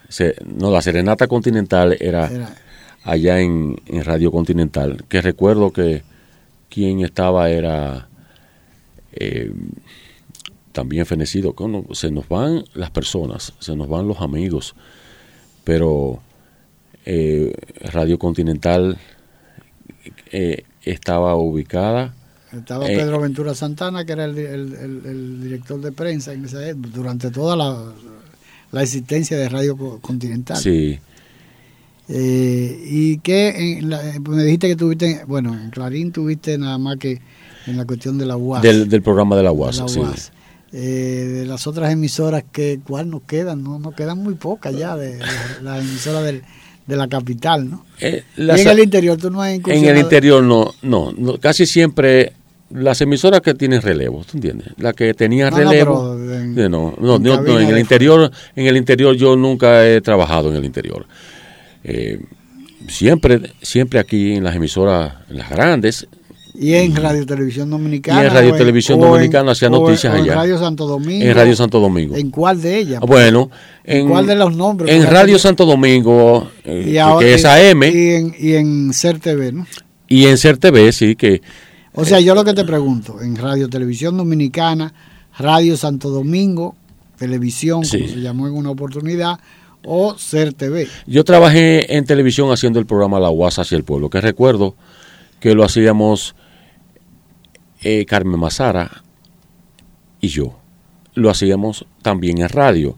Sí. 0.08 0.24
no, 0.44 0.70
la 0.70 0.82
Serenata 0.82 1.26
Continental 1.26 1.96
era, 1.98 2.30
allá 3.04 3.40
en, 3.40 3.76
Radio 4.04 4.30
Continental, 4.30 5.04
que 5.08 5.22
recuerdo 5.22 5.72
que 5.72 6.02
quien 6.68 7.00
estaba 7.00 7.50
era 7.50 8.08
eh, 9.12 9.52
también 10.72 11.06
fenecido. 11.06 11.54
Se 11.92 12.10
nos 12.10 12.28
van 12.28 12.64
las 12.74 12.90
personas, 12.90 13.52
se 13.58 13.76
nos 13.76 13.88
van 13.88 14.08
los 14.08 14.20
amigos, 14.20 14.74
pero 15.64 16.20
eh, 17.04 17.52
Radio 17.92 18.18
Continental 18.18 18.98
eh, 20.30 20.64
estaba 20.82 21.36
ubicada 21.36 22.14
estaba 22.56 22.90
eh, 22.90 22.96
Pedro 22.96 23.20
Ventura 23.20 23.54
Santana, 23.54 24.04
que 24.04 24.12
era 24.12 24.26
el, 24.26 25.40
director 25.42 25.80
de 25.80 25.92
prensa 25.92 26.32
en 26.32 26.44
esa 26.44 26.58
durante 26.74 27.30
toda 27.30 27.56
la, 27.56 28.82
existencia 28.82 29.36
de 29.36 29.48
Radio 29.48 29.76
Continental. 30.00 30.58
Sí. 30.58 30.98
Eh, 32.08 32.84
y 32.84 33.18
que 33.18 33.80
me 34.28 34.44
dijiste 34.44 34.68
que 34.68 34.76
tuviste, 34.76 35.24
bueno, 35.26 35.54
en 35.54 35.70
Clarín 35.70 36.12
tuviste 36.12 36.58
nada 36.58 36.76
más 36.76 36.96
que 36.98 37.20
en 37.66 37.76
la 37.76 37.86
cuestión 37.86 38.18
de 38.18 38.26
la 38.26 38.36
UAS. 38.36 38.62
Del, 38.62 39.02
programa 39.02 39.36
de 39.36 39.42
la 39.44 39.52
UAS, 39.52 39.82
sí. 39.86 40.00
Eh, 40.72 40.78
de 40.78 41.46
las 41.46 41.66
otras 41.66 41.92
emisoras, 41.92 42.44
que 42.50 42.80
¿cuál 42.86 43.08
nos 43.08 43.22
quedan? 43.22 43.62
No, 43.62 43.78
nos 43.78 43.94
quedan 43.94 44.18
muy 44.18 44.34
pocas 44.34 44.74
ya 44.76 44.96
de, 44.96 45.18
las 45.62 45.82
emisoras 45.82 46.24
del, 46.24 46.42
de 46.86 46.96
la 46.96 47.08
capital, 47.08 47.70
¿no? 47.70 47.84
en 48.00 48.68
el 48.68 48.78
interior 48.80 49.16
tú 49.16 49.30
no 49.30 49.42
has 49.42 49.52
En 49.52 49.84
el 49.84 49.98
interior 49.98 50.42
no, 50.42 50.74
no, 50.82 51.38
casi 51.38 51.66
siempre 51.66 52.32
las 52.70 53.00
emisoras 53.00 53.40
que 53.40 53.54
tienen 53.54 53.82
relevo, 53.82 54.24
¿tú 54.24 54.38
entiendes? 54.38 54.68
La 54.78 54.92
que 54.92 55.14
tenía 55.14 55.50
relevo. 55.50 56.14
No, 56.16 56.94
no, 56.98 57.18
no, 57.18 57.58
en, 57.58 57.68
el 57.68 57.78
interior, 57.78 58.30
en 58.56 58.66
el 58.66 58.76
interior 58.76 59.14
yo 59.14 59.36
nunca 59.36 59.86
he 59.86 60.00
trabajado 60.00 60.50
en 60.50 60.56
el 60.56 60.64
interior. 60.64 61.06
Eh, 61.84 62.18
siempre, 62.88 63.40
siempre 63.60 64.00
aquí 64.00 64.34
en 64.34 64.44
las 64.44 64.56
emisoras, 64.56 65.14
en 65.28 65.38
las 65.38 65.50
grandes. 65.50 66.06
Y 66.54 66.74
en 66.74 66.94
Radio 66.94 67.24
Televisión 67.24 67.70
Dominicana. 67.70 68.22
Y 68.22 68.26
en 68.26 68.34
Radio 68.34 68.54
Televisión 68.54 69.00
Dominicana 69.00 69.52
hacía 69.52 69.70
noticias 69.70 70.14
allá. 70.14 70.32
En 70.32 70.38
Radio 70.38 70.58
Santo 70.58 70.86
Domingo. 70.86 71.24
En 71.24 71.34
Radio 71.34 71.56
Santo 71.56 71.80
Domingo. 71.80 72.16
¿En 72.16 72.30
cuál 72.30 72.60
de 72.60 72.78
ellas? 72.78 73.00
Bueno, 73.00 73.50
en, 73.84 74.08
¿cuál 74.08 74.26
de 74.26 74.34
los 74.34 74.54
nombres? 74.54 74.94
En 74.94 75.06
Radio 75.10 75.38
Santo 75.38 75.64
Domingo, 75.64 76.50
eh, 76.64 77.00
que 77.18 77.34
es 77.34 77.44
AM. 77.44 77.82
Y 77.84 78.10
en, 78.10 78.34
y 78.38 78.52
en 78.54 78.92
Ser 78.92 79.18
TV, 79.18 79.52
¿no? 79.52 79.66
Y 80.08 80.26
en 80.26 80.36
Ser 80.36 80.58
TV, 80.58 80.92
sí, 80.92 81.16
que 81.16 81.40
o 81.94 82.04
sea, 82.04 82.20
yo 82.20 82.34
lo 82.34 82.44
que 82.44 82.54
te 82.54 82.64
pregunto, 82.64 83.20
en 83.20 83.36
Radio 83.36 83.68
Televisión 83.68 84.16
Dominicana, 84.16 84.94
Radio 85.38 85.76
Santo 85.76 86.08
Domingo, 86.08 86.74
Televisión, 87.18 87.82
como 87.82 88.08
se 88.08 88.20
llamó 88.20 88.46
en 88.46 88.54
una 88.54 88.70
oportunidad, 88.70 89.38
o 89.84 90.16
Ser 90.16 90.54
TV. 90.54 90.88
Yo 91.06 91.22
trabajé 91.24 91.94
en 91.96 92.06
televisión 92.06 92.50
haciendo 92.50 92.78
el 92.78 92.86
programa 92.86 93.20
La 93.20 93.28
UAS 93.28 93.58
hacia 93.58 93.76
el 93.76 93.84
pueblo, 93.84 94.08
que 94.08 94.22
recuerdo 94.22 94.74
que 95.38 95.54
lo 95.54 95.64
hacíamos 95.64 96.34
eh, 97.82 98.04
Carmen 98.06 98.40
Mazara 98.40 99.02
y 100.20 100.28
yo. 100.28 100.58
Lo 101.14 101.30
hacíamos 101.30 101.86
también 102.02 102.40
en 102.40 102.48
radio. 102.48 102.96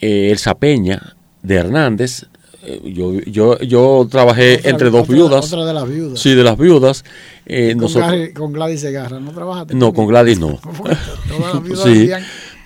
Eh, 0.00 0.30
Elsa 0.30 0.54
Peña 0.54 1.16
de 1.42 1.54
Hernández 1.56 2.26
eh, 2.68 2.80
yo, 2.92 3.12
yo, 3.12 3.58
yo 3.60 4.08
trabajé 4.10 4.68
entre 4.68 4.90
dos 4.90 5.06
viudas. 5.06 5.52
Otra 5.52 5.64
de 5.64 5.72
las 5.72 5.88
viudas. 5.88 6.18
Sí, 6.18 6.34
de 6.34 6.42
las 6.42 6.58
viudas. 6.58 7.04
Eh, 7.46 7.76
con, 7.78 7.92
Gladys, 7.92 8.34
con, 8.34 8.52
Gladys, 8.52 8.80
Segarra, 8.80 9.20
¿no 9.20 9.30
trabajaste? 9.30 9.74
No, 9.74 9.92
con 9.92 10.08
Gladys 10.08 10.40
no. 10.40 10.58
todas 11.28 11.54
las 11.54 11.62
viudas 11.62 11.84
sí, 11.84 12.10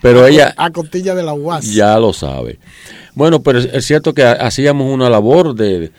pero 0.01 0.26
ella... 0.26 0.55
A 0.57 0.70
costilla 0.70 1.14
de 1.14 1.22
la 1.22 1.34
UAS. 1.34 1.74
Ya 1.74 1.99
lo 1.99 2.14
sabe. 2.14 2.59
Bueno, 3.14 3.43
pero 3.43 3.59
es 3.59 3.84
cierto 3.84 4.14
que 4.14 4.24
hacíamos 4.24 4.91
una 4.91 5.11
labor 5.11 5.55
de, 5.55 5.93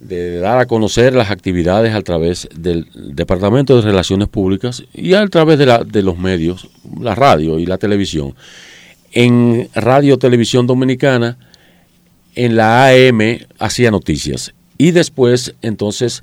de 0.00 0.38
dar 0.38 0.58
a 0.58 0.66
conocer 0.66 1.14
las 1.14 1.30
actividades 1.30 1.94
a 1.94 2.02
través 2.02 2.48
del 2.54 2.88
Departamento 2.94 3.76
de 3.76 3.82
Relaciones 3.82 4.28
Públicas 4.28 4.84
y 4.92 5.14
a 5.14 5.26
través 5.26 5.58
de, 5.58 5.66
la, 5.66 5.84
de 5.84 6.02
los 6.02 6.18
medios, 6.18 6.68
la 7.00 7.14
radio 7.14 7.58
y 7.58 7.66
la 7.66 7.78
televisión. 7.78 8.34
En 9.12 9.68
Radio 9.74 10.18
Televisión 10.18 10.66
Dominicana 10.66 11.38
en 12.34 12.56
la 12.56 12.86
AM 12.86 13.40
hacía 13.58 13.90
noticias 13.90 14.54
y 14.76 14.92
después 14.92 15.54
entonces 15.62 16.22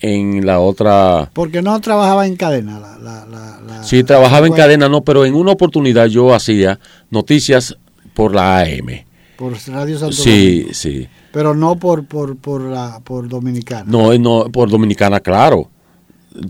en 0.00 0.44
la 0.44 0.60
otra... 0.60 1.30
Porque 1.32 1.62
no 1.62 1.80
trabajaba 1.80 2.26
en 2.26 2.36
cadena. 2.36 2.78
La, 2.80 3.82
sí, 3.84 4.02
trabajaba 4.02 4.46
en 4.46 4.52
cadena, 4.52 4.88
no, 4.88 5.02
pero 5.02 5.24
en 5.24 5.34
una 5.34 5.52
oportunidad 5.52 6.06
yo 6.06 6.34
hacía 6.34 6.78
noticias 7.10 7.76
por 8.12 8.34
la 8.34 8.58
AM. 8.58 9.04
Por 9.42 9.54
Radio 9.74 9.98
Santo 9.98 10.14
Sí, 10.14 10.68
sí. 10.70 11.08
Pero 11.32 11.52
no 11.52 11.74
por, 11.74 12.06
por, 12.06 12.36
por, 12.36 12.62
la, 12.62 13.00
por 13.02 13.28
Dominicana. 13.28 13.82
No, 13.88 14.16
no, 14.16 14.44
por 14.52 14.70
Dominicana, 14.70 15.18
claro. 15.18 15.68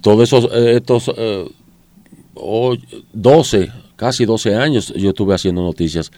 Todos 0.02 0.28
esos, 0.28 0.44
eh, 0.52 0.74
estos 0.76 1.10
eh, 1.16 1.48
12, 3.14 3.72
casi 3.96 4.26
12 4.26 4.54
años 4.56 4.92
yo 4.94 5.08
estuve 5.08 5.34
haciendo 5.34 5.62
noticias 5.62 6.12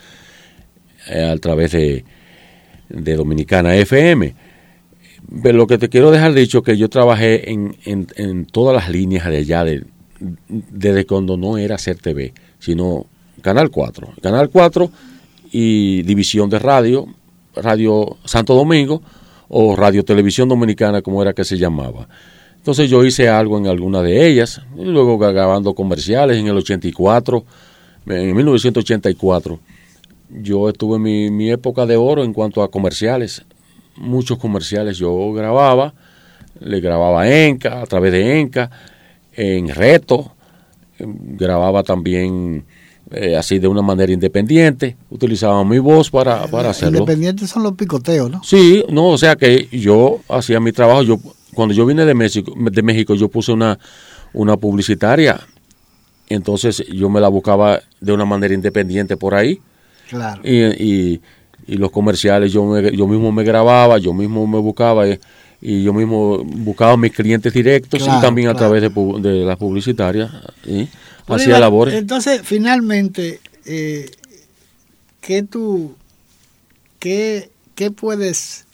eh, 1.08 1.30
a 1.32 1.38
través 1.38 1.70
de 1.70 2.04
de 2.88 3.14
Dominicana 3.14 3.76
FM. 3.76 4.34
Pero 5.44 5.56
lo 5.56 5.68
que 5.68 5.78
te 5.78 5.88
quiero 5.88 6.10
dejar 6.10 6.34
dicho 6.34 6.64
que 6.64 6.76
yo 6.76 6.88
trabajé 6.88 7.52
en, 7.52 7.76
en, 7.84 8.46
todas 8.46 8.74
las 8.74 8.90
líneas 8.90 9.26
de 9.26 9.36
allá, 9.36 9.62
de, 9.62 9.84
desde 10.48 11.06
cuando 11.06 11.36
no 11.36 11.56
era 11.56 11.78
Ser 11.78 11.98
TV, 11.98 12.34
sino 12.58 13.06
Canal 13.42 13.70
4. 13.70 14.14
Canal 14.20 14.50
4 14.50 14.90
y 15.56 16.02
División 16.02 16.50
de 16.50 16.58
Radio, 16.58 17.06
Radio 17.54 18.16
Santo 18.24 18.56
Domingo 18.56 19.02
o 19.48 19.76
Radio 19.76 20.04
Televisión 20.04 20.48
Dominicana, 20.48 21.00
como 21.00 21.22
era 21.22 21.32
que 21.32 21.44
se 21.44 21.56
llamaba. 21.56 22.08
Entonces 22.56 22.90
yo 22.90 23.04
hice 23.04 23.28
algo 23.28 23.56
en 23.56 23.68
alguna 23.68 24.02
de 24.02 24.26
ellas, 24.26 24.62
luego 24.76 25.16
grabando 25.16 25.72
comerciales 25.72 26.38
en 26.38 26.48
el 26.48 26.56
84, 26.56 27.44
en 28.06 28.34
1984 28.34 29.60
yo 30.30 30.68
estuve 30.68 30.96
en 30.96 31.02
mi, 31.02 31.30
mi 31.30 31.52
época 31.52 31.86
de 31.86 31.96
oro 31.96 32.24
en 32.24 32.32
cuanto 32.32 32.60
a 32.60 32.70
comerciales. 32.72 33.44
Muchos 33.94 34.38
comerciales 34.38 34.98
yo 34.98 35.32
grababa, 35.34 35.94
le 36.58 36.80
grababa 36.80 37.22
a 37.22 37.46
Enca, 37.46 37.80
a 37.80 37.86
través 37.86 38.10
de 38.10 38.40
Enca, 38.40 38.72
en 39.34 39.68
Reto, 39.68 40.32
grababa 40.98 41.84
también 41.84 42.64
eh, 43.14 43.36
así 43.36 43.58
de 43.58 43.68
una 43.68 43.82
manera 43.82 44.12
independiente, 44.12 44.96
utilizaba 45.10 45.64
mi 45.64 45.78
voz 45.78 46.10
para, 46.10 46.46
para 46.48 46.70
hacerlo. 46.70 46.98
Independientes 46.98 47.50
son 47.50 47.62
los 47.62 47.72
picoteos, 47.74 48.30
¿no? 48.30 48.42
Sí, 48.44 48.84
no, 48.90 49.08
o 49.08 49.18
sea 49.18 49.36
que 49.36 49.68
yo 49.72 50.20
hacía 50.28 50.60
mi 50.60 50.72
trabajo, 50.72 51.02
yo 51.02 51.18
cuando 51.54 51.74
yo 51.74 51.86
vine 51.86 52.04
de 52.04 52.14
México, 52.14 52.52
de 52.56 52.82
México 52.82 53.14
yo 53.14 53.28
puse 53.28 53.52
una, 53.52 53.78
una 54.32 54.56
publicitaria, 54.56 55.40
entonces 56.28 56.84
yo 56.92 57.08
me 57.10 57.20
la 57.20 57.28
buscaba 57.28 57.80
de 58.00 58.12
una 58.12 58.24
manera 58.24 58.54
independiente 58.54 59.16
por 59.16 59.34
ahí. 59.34 59.60
Claro. 60.08 60.40
Y, 60.44 60.58
y, 60.82 61.20
y 61.66 61.76
los 61.76 61.90
comerciales 61.90 62.52
yo, 62.52 62.64
me- 62.64 62.94
yo 62.96 63.06
mismo 63.06 63.30
me 63.32 63.44
grababa, 63.44 63.98
yo 63.98 64.12
mismo 64.12 64.46
me 64.46 64.58
buscaba 64.58 65.06
eh, 65.08 65.20
y 65.60 65.82
yo 65.82 65.92
mismo 65.94 66.42
buscaba 66.44 66.96
mis 66.96 67.12
clientes 67.12 67.52
directos 67.52 68.02
Claro, 68.02 68.18
y 68.18 68.22
también 68.22 68.48
a 68.48 68.54
través 68.54 68.82
de, 68.82 68.90
de 69.20 69.44
las 69.44 69.56
publicitarias. 69.56 70.30
¿sí? 70.64 70.88
Hacía 71.26 71.58
labores. 71.58 71.94
Entonces, 71.94 72.42
finalmente, 72.44 73.40
eh, 73.64 74.10
¿qué 75.20 75.42
tú, 75.42 75.96
qué, 76.98 77.50
qué 77.74 77.90
puedes, 77.90 78.66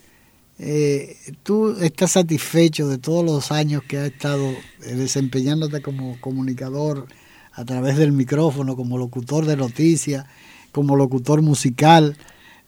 eh, 0.59 1.17
tú 1.43 1.77
estás 1.81 2.13
satisfecho 2.13 2.89
de 2.89 2.99
todos 2.99 3.25
los 3.25 3.53
años 3.53 3.83
que 3.85 3.99
has 3.99 4.07
estado 4.11 4.51
eh, 4.51 4.95
desempeñándote 4.95 5.81
como 5.81 6.21
comunicador 6.21 7.07
a 7.53 7.65
través 7.65 7.97
del 7.97 8.13
micrófono, 8.13 8.77
como 8.77 8.99
locutor 8.99 9.47
de 9.47 9.57
noticias, 9.57 10.27
como 10.73 10.97
locutor 10.97 11.43
musical? 11.43 12.17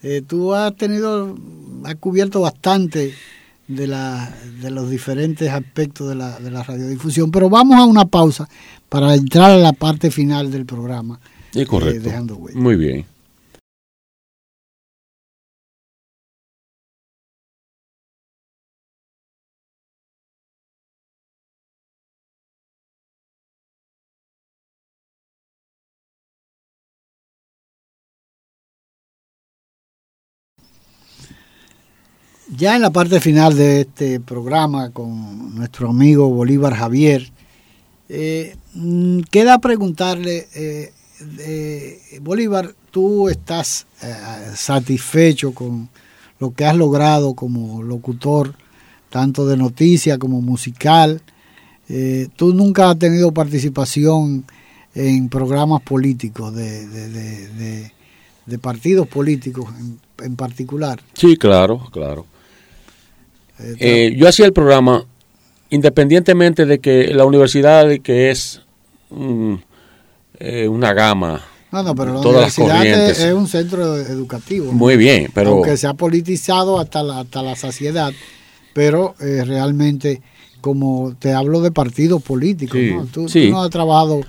Eh, 0.02 0.22
tú 0.26 0.54
has 0.54 0.76
tenido, 0.76 1.36
has 1.84 1.94
cubierto 1.96 2.40
bastante 2.40 3.14
de, 3.76 3.86
la, 3.86 4.34
de 4.60 4.70
los 4.70 4.90
diferentes 4.90 5.50
aspectos 5.50 6.08
de 6.08 6.14
la, 6.14 6.38
de 6.38 6.50
la 6.50 6.62
radiodifusión, 6.62 7.30
pero 7.30 7.48
vamos 7.48 7.76
a 7.78 7.84
una 7.84 8.04
pausa 8.04 8.48
para 8.88 9.14
entrar 9.14 9.50
a 9.50 9.56
la 9.58 9.72
parte 9.72 10.10
final 10.10 10.50
del 10.50 10.66
programa. 10.66 11.20
Correcto. 11.68 11.96
eh, 11.96 12.00
dejando 12.00 12.36
huella. 12.36 12.58
Muy 12.58 12.76
bien. 12.76 13.04
Ya 32.56 32.76
en 32.76 32.82
la 32.82 32.90
parte 32.90 33.20
final 33.20 33.56
de 33.56 33.82
este 33.82 34.20
programa 34.20 34.90
con 34.90 35.54
nuestro 35.54 35.88
amigo 35.88 36.28
Bolívar 36.28 36.74
Javier, 36.74 37.30
eh, 38.08 38.56
mm, 38.74 39.20
queda 39.30 39.58
preguntarle, 39.58 40.48
eh, 40.54 40.92
eh, 41.38 42.18
Bolívar, 42.20 42.74
tú 42.90 43.28
estás 43.30 43.86
eh, 44.02 44.14
satisfecho 44.54 45.54
con 45.54 45.88
lo 46.40 46.52
que 46.52 46.66
has 46.66 46.76
logrado 46.76 47.34
como 47.34 47.82
locutor, 47.82 48.54
tanto 49.08 49.46
de 49.46 49.56
noticia 49.56 50.18
como 50.18 50.42
musical. 50.42 51.22
Eh, 51.88 52.28
tú 52.36 52.52
nunca 52.52 52.90
has 52.90 52.98
tenido 52.98 53.32
participación 53.32 54.44
en 54.94 55.28
programas 55.30 55.80
políticos, 55.82 56.54
de, 56.54 56.86
de- 56.86 57.08
de- 57.08 57.92
de- 58.46 58.58
partidos 58.58 59.08
políticos 59.08 59.72
en, 59.78 59.98
en 60.22 60.36
particular. 60.36 61.00
Sí, 61.14 61.36
claro, 61.38 61.88
claro. 61.90 62.26
Eh, 63.64 63.76
Eh, 63.80 64.14
yo 64.16 64.28
hacía 64.28 64.46
el 64.46 64.52
programa 64.52 65.04
independientemente 65.70 66.66
de 66.66 66.80
que 66.80 67.14
la 67.14 67.24
universidad 67.24 67.88
que 68.02 68.30
es 68.30 68.60
mm, 69.10 69.54
eh, 70.38 70.68
una 70.68 70.92
gama. 70.92 71.40
No, 71.70 71.82
no, 71.82 71.94
pero 71.94 72.14
la 72.14 72.20
todas 72.20 72.58
universidad 72.58 73.10
es, 73.10 73.32
un 73.32 73.48
centro 73.48 73.96
educativo. 73.96 74.66
¿no? 74.66 74.72
Muy 74.72 74.96
bien, 74.98 75.30
pero 75.32 75.50
Aunque 75.52 75.76
se 75.78 75.86
ha 75.86 75.94
politizado 75.94 76.78
hasta 76.78 77.02
la, 77.02 77.20
hasta 77.20 77.42
la 77.42 77.56
saciedad, 77.56 78.12
pero 78.74 79.14
eh, 79.20 79.42
realmente, 79.46 80.20
como 80.60 81.16
te 81.18 81.32
hablo 81.32 81.62
de 81.62 81.70
partidos 81.70 82.22
políticos, 82.22 82.78
Sí, 82.78 82.92
¿no? 82.92 83.06
Tú, 83.06 83.28
sí. 83.28 83.46
tú 83.46 83.52
no 83.52 83.62
has 83.62 83.70
trabajado 83.70 84.20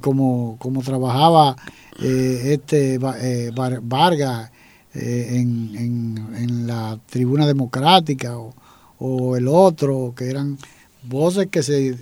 como, 0.00 0.56
como 0.58 0.82
trabajaba 0.82 1.56
este 2.00 2.98
Va- 2.98 3.16
eh, 3.20 3.50
Var- 3.54 3.80
Vargas 3.82 4.50
eh, 4.96 5.28
en, 5.40 5.70
en- 5.76 6.34
en 6.36 6.66
la 6.66 6.98
tribuna 7.10 7.46
democrática 7.46 8.36
o, 8.38 8.54
o 8.98 9.36
el 9.36 9.46
otro, 9.48 10.14
que 10.16 10.28
eran 10.30 10.58
voces 11.04 11.48
que 11.50 11.62
se, 11.62 11.96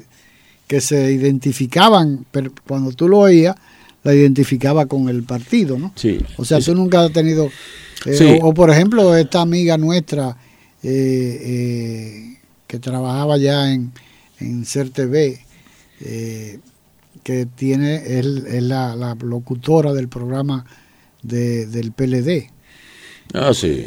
que 0.66 0.80
se 0.80 1.12
identificaban, 1.12 2.24
pero 2.30 2.52
cuando 2.66 2.92
tú 2.92 3.08
lo 3.08 3.18
oías, 3.20 3.54
la 4.02 4.14
identificaba 4.14 4.86
con 4.86 5.08
el 5.08 5.22
partido, 5.22 5.78
¿no? 5.78 5.92
sí. 5.96 6.18
O 6.36 6.44
sea, 6.44 6.60
sí, 6.60 6.66
tú 6.66 6.74
nunca 6.76 7.02
has 7.04 7.12
tenido... 7.12 7.46
eh, 8.06 8.14
Sí. 8.14 8.38
o, 8.42 8.48
o, 8.48 8.54
por 8.54 8.70
ejemplo, 8.70 9.16
esta 9.16 9.40
amiga 9.40 9.76
nuestra 9.78 10.36
eh, 10.82 11.40
eh, 11.42 12.38
que 12.66 12.78
trabajaba 12.78 13.38
ya 13.38 13.72
en, 13.72 13.92
en 14.40 14.64
Ser 14.66 14.90
TV, 14.90 15.40
eh, 16.00 16.58
que 17.22 17.46
tiene, 17.46 17.96
es, 18.18 18.26
es 18.26 18.62
la, 18.62 18.94
la 18.94 19.14
locutora 19.14 19.94
del 19.94 20.08
programa 20.08 20.66
de, 21.22 21.66
del 21.66 21.92
PLD. 21.92 22.50
Ah, 23.34 23.52
sí. 23.52 23.86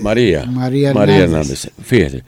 María. 0.00 0.42
Eh, 0.42 0.46
María 0.46 0.90
Hernández. 0.90 1.22
Hernández. 1.22 1.70
Fíjese, 1.82 2.24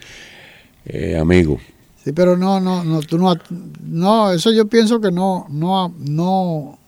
eh, 0.85 1.17
amigo. 1.19 1.59
Sí, 2.03 2.13
pero 2.13 2.37
no, 2.37 2.61
no, 2.61 2.85
no, 2.85 3.01
tú 3.01 3.19
no, 3.19 3.37
no, 3.83 4.33
eso 4.33 4.53
yo 4.53 4.67
pienso 4.67 5.01
que 5.01 5.11
no, 5.11 5.47
no, 5.49 5.93
no, 5.99 6.79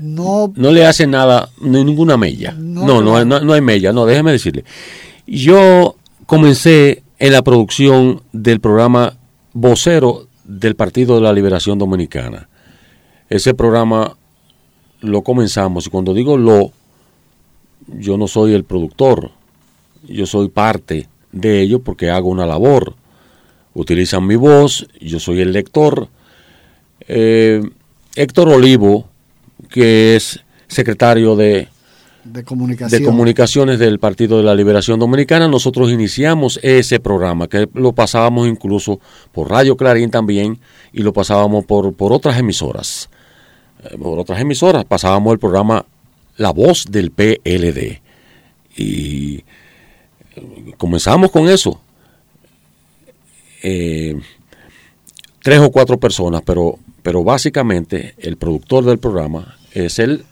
no 0.00 0.52
No 0.56 0.70
le 0.72 0.86
hace 0.86 1.06
nada, 1.06 1.48
ni 1.60 1.84
ninguna 1.84 2.16
mella. 2.16 2.54
No, 2.58 2.86
No, 2.86 3.00
no, 3.00 3.24
no, 3.24 3.40
no 3.40 3.52
hay 3.52 3.60
mella. 3.60 3.92
No, 3.92 4.06
déjeme 4.06 4.32
decirle. 4.32 4.64
Yo 5.26 5.96
comencé 6.26 7.02
en 7.18 7.32
la 7.32 7.42
producción 7.42 8.22
del 8.32 8.60
programa 8.60 9.14
vocero 9.52 10.28
del 10.44 10.76
Partido 10.76 11.16
de 11.16 11.22
la 11.22 11.32
Liberación 11.32 11.78
Dominicana. 11.78 12.48
Ese 13.28 13.54
programa 13.54 14.16
lo 15.00 15.22
comenzamos 15.22 15.86
y 15.86 15.90
cuando 15.90 16.14
digo 16.14 16.36
lo, 16.36 16.72
yo 17.86 18.16
no 18.16 18.28
soy 18.28 18.54
el 18.54 18.64
productor, 18.64 19.30
yo 20.06 20.26
soy 20.26 20.48
parte 20.48 21.08
de 21.32 21.60
ello 21.60 21.80
porque 21.80 22.10
hago 22.10 22.28
una 22.28 22.46
labor. 22.46 22.94
Utilizan 23.74 24.26
mi 24.26 24.36
voz, 24.36 24.88
yo 25.00 25.20
soy 25.20 25.40
el 25.40 25.52
lector. 25.52 26.08
Eh, 27.08 27.62
Héctor 28.14 28.48
Olivo, 28.48 29.08
que 29.68 30.16
es 30.16 30.40
secretario 30.66 31.36
de, 31.36 31.68
de 32.24 32.42
comunicación. 32.42 33.02
de 33.02 33.06
comunicaciones 33.06 33.78
del 33.78 33.98
Partido 33.98 34.38
de 34.38 34.44
la 34.44 34.54
Liberación 34.54 34.98
Dominicana, 34.98 35.46
nosotros 35.46 35.90
iniciamos 35.90 36.58
ese 36.62 36.98
programa, 37.00 37.48
que 37.48 37.68
lo 37.74 37.92
pasábamos 37.92 38.48
incluso 38.48 38.98
por 39.32 39.50
Radio 39.50 39.76
Clarín 39.76 40.10
también 40.10 40.58
y 40.92 41.02
lo 41.02 41.12
pasábamos 41.12 41.66
por, 41.66 41.92
por 41.92 42.12
otras 42.12 42.38
emisoras. 42.38 43.10
Eh, 43.84 43.98
Por 43.98 44.18
otras 44.18 44.40
emisoras 44.40 44.84
pasábamos 44.86 45.34
el 45.34 45.38
programa 45.38 45.84
La 46.36 46.50
Voz 46.50 46.86
del 46.90 47.10
PLD. 47.10 48.00
Y 48.76 49.42
comenzamos 50.76 51.30
con 51.30 51.48
eso. 51.48 51.80
Eh, 53.62 54.14
tres 55.42 55.60
o 55.60 55.70
cuatro 55.70 55.98
personas, 55.98 56.42
pero, 56.44 56.78
pero 57.02 57.24
básicamente 57.24 58.14
el 58.18 58.36
productor 58.36 58.84
del 58.84 58.98
programa 58.98 59.56
es 59.72 59.98
el, 59.98 60.24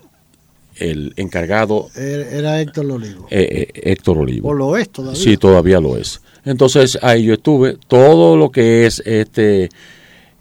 el 0.76 1.12
encargado 1.16 1.88
Era 1.94 2.30
era 2.30 2.60
Héctor 2.60 2.90
Olivo. 2.90 3.26
eh, 3.30 3.70
eh, 3.74 3.80
Héctor 3.92 4.18
Olivo. 4.18 4.50
O 4.50 4.54
lo 4.54 4.76
es 4.76 4.90
todavía. 4.90 5.20
Sí, 5.20 5.36
todavía 5.36 5.80
lo 5.80 5.96
es. 5.96 6.20
Entonces 6.44 6.98
ahí 7.00 7.24
yo 7.24 7.34
estuve. 7.34 7.78
Todo 7.88 8.36
lo 8.36 8.50
que 8.50 8.86
es 8.86 9.00
este 9.06 9.70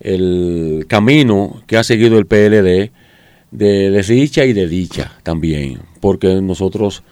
el 0.02 0.86
camino 0.90 1.64
que 1.66 1.78
ha 1.78 1.84
seguido 1.84 2.18
el 2.18 2.26
PLD 2.26 2.92
de 3.54 3.92
desdicha 3.92 4.46
y 4.46 4.54
de 4.54 4.68
dicha 4.68 5.14
también, 5.22 5.80
porque 6.00 6.42
nosotros 6.42 7.04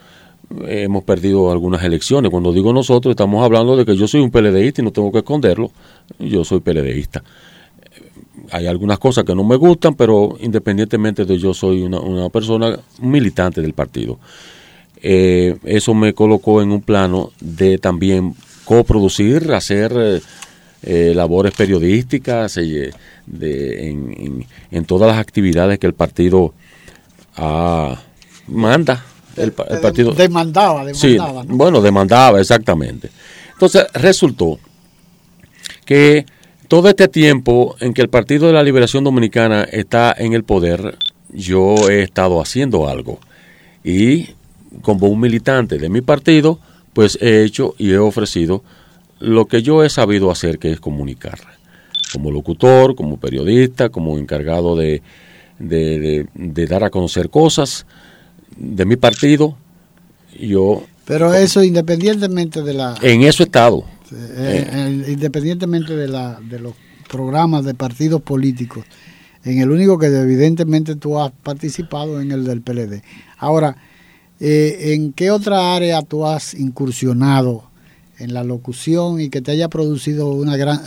eh, 0.66 0.84
hemos 0.84 1.04
perdido 1.04 1.52
algunas 1.52 1.84
elecciones. 1.84 2.32
Cuando 2.32 2.52
digo 2.52 2.74
nosotros, 2.74 3.12
estamos 3.12 3.44
hablando 3.46 3.78
de 3.78 3.86
que 3.86 3.96
yo 3.96 4.08
soy 4.08 4.22
un 4.22 4.32
PLDista 4.32 4.82
y 4.82 4.86
no 4.86 4.92
tengo 4.92 5.12
que 5.12 5.20
esconderlo. 5.20 5.72
Yo 6.18 6.44
soy 6.44 6.60
PLDista. 6.60 7.24
Hay 8.50 8.66
algunas 8.66 8.98
cosas 8.98 9.24
que 9.24 9.36
no 9.36 9.44
me 9.44 9.56
gustan, 9.56 9.94
pero 9.94 10.36
independientemente 10.42 11.26
de 11.26 11.38
yo 11.38 11.54
soy 11.54 11.84
una, 11.84 12.00
una 12.00 12.30
persona 12.30 12.78
militante 13.00 13.62
del 13.62 13.74
partido. 13.74 14.18
Eh, 15.04 15.58
eso 15.64 15.94
me 15.94 16.14
colocó 16.14 16.62
en 16.62 16.72
un 16.72 16.82
plano 16.82 17.32
de 17.40 17.78
también 17.78 18.34
coproducir, 18.66 19.52
hacer 19.54 19.94
eh, 19.96 20.22
eh, 20.84 21.14
labores 21.16 21.54
periodísticas 21.54 22.58
eh, 22.58 22.92
de- 23.26 23.90
en, 23.90 24.14
en- 24.18 24.46
en 24.72 24.86
todas 24.86 25.08
las 25.10 25.18
actividades 25.20 25.78
que 25.80 25.88
el 25.88 25.94
partido 25.94 26.54
Ah, 27.38 28.00
manda. 28.48 29.06
El, 29.38 29.54
partido. 29.54 30.12
Demandaba, 30.12 30.94
Sí, 30.94 31.14
demandaba. 31.14 31.44
¿no? 31.46 31.56
bueno, 31.56 31.82
demandaba, 31.82 32.42
exactamente. 32.42 33.10
Entonces, 33.54 33.86
resultó 33.94 34.60
que 35.86 36.26
todo 36.68 36.90
este 36.90 37.08
tiempo 37.08 37.76
en 37.80 37.94
que 37.94 38.02
el 38.02 38.10
Partido 38.10 38.48
de 38.48 38.54
la 38.54 38.64
Liberación 38.64 39.04
Dominicana 39.04 39.64
está 39.64 40.14
en 40.18 40.34
el 40.34 40.44
poder, 40.44 40.98
yo 41.30 41.90
he 41.90 42.02
estado 42.02 42.42
haciendo 42.42 42.88
algo. 42.90 43.20
Y 43.84 44.30
como 44.82 45.08
un 45.08 45.20
militante 45.20 45.78
de 45.78 45.90
mi 45.90 46.02
partido, 46.02 46.60
pues 46.94 47.18
he 47.22 47.44
hecho 47.44 47.76
y 47.78 47.92
he 47.92 47.98
ofrecido 47.98 48.64
lo 49.22 49.46
que 49.46 49.62
yo 49.62 49.84
he 49.84 49.90
sabido 49.90 50.32
hacer, 50.32 50.60
que 50.60 50.72
es 50.72 50.80
comunicar. 50.80 51.40
Como 52.12 52.32
locutor, 52.32 52.96
como 52.96 53.18
periodista, 53.18 53.90
como 53.90 54.18
encargado 54.18 54.76
de, 54.76 55.02
de- 55.60 56.00
de- 56.00 56.28
de 56.34 56.68
dar 56.68 56.84
a 56.84 56.90
conocer 56.90 57.30
cosas 57.30 57.86
de 58.58 58.84
mi 58.86 58.98
partido, 58.98 59.56
yo 60.40 60.84
Pero 61.06 61.34
eso 61.34 61.64
independientemente 61.64 62.62
de 62.62 62.74
la 62.74 62.96
en 63.02 63.22
eso 63.24 63.44
he 63.44 63.46
estado. 63.46 63.86
eh, 64.12 64.68
eh, 64.72 65.06
independientemente 65.12 65.96
de 65.96 66.08
la 66.10 66.40
de 66.42 66.60
los 66.60 66.74
programas 67.08 67.64
de 67.64 67.74
partidos 67.74 68.22
políticos, 68.22 68.84
en 69.46 69.60
el 69.60 69.72
único 69.72 69.98
que 69.98 70.08
evidentemente 70.08 70.96
tú 70.96 71.18
has 71.20 71.32
participado 71.32 72.20
en 72.22 72.32
el 72.32 72.44
del 72.44 72.62
PLD. 72.62 73.02
Ahora, 73.38 73.78
eh, 74.40 74.94
¿en 74.94 75.14
qué 75.14 75.32
otra 75.32 75.76
área 75.76 76.02
tú 76.02 76.26
has 76.28 76.54
incursionado 76.54 77.71
en 78.22 78.34
la 78.34 78.44
locución 78.44 79.20
y 79.20 79.30
que 79.30 79.42
te 79.42 79.52
haya 79.52 79.68
producido 79.70 80.30
una 80.30 80.56
gran 80.58 80.80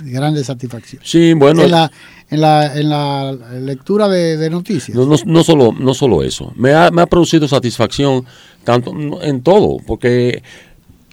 grande 0.00 0.42
satisfacción? 0.44 1.00
Sí, 1.04 1.32
bueno, 1.34 1.62
en, 1.62 1.70
la, 1.70 1.90
en, 2.30 2.40
la, 2.40 2.76
en 2.78 2.88
la 2.88 3.32
lectura 3.60 4.08
de, 4.08 4.36
de 4.36 4.50
noticias. 4.50 4.96
no, 4.96 5.06
no, 5.06 5.16
no 5.24 5.44
solo, 5.44 5.72
no 5.78 5.94
solo 5.94 6.22
eso. 6.22 6.52
Me 6.56 6.72
ha, 6.72 6.90
me 6.90 7.02
ha 7.02 7.06
producido 7.06 7.46
satisfacción 7.48 8.24
tanto 8.64 8.92
en 9.22 9.42
todo, 9.42 9.76
porque 9.86 10.42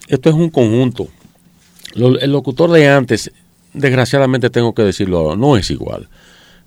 esto 0.08 0.30
es 0.30 0.36
un 0.36 0.50
conjunto. 0.50 1.08
Lo- 1.96 2.20
el 2.20 2.32
locutor 2.32 2.72
de 2.72 2.88
antes, 2.90 3.32
desgraciadamente 3.74 4.50
tengo 4.50 4.74
que 4.74 4.84
decirlo 4.84 5.20
ahora, 5.20 5.36
no 5.36 5.58
es 5.58 5.70
igual. 5.72 6.08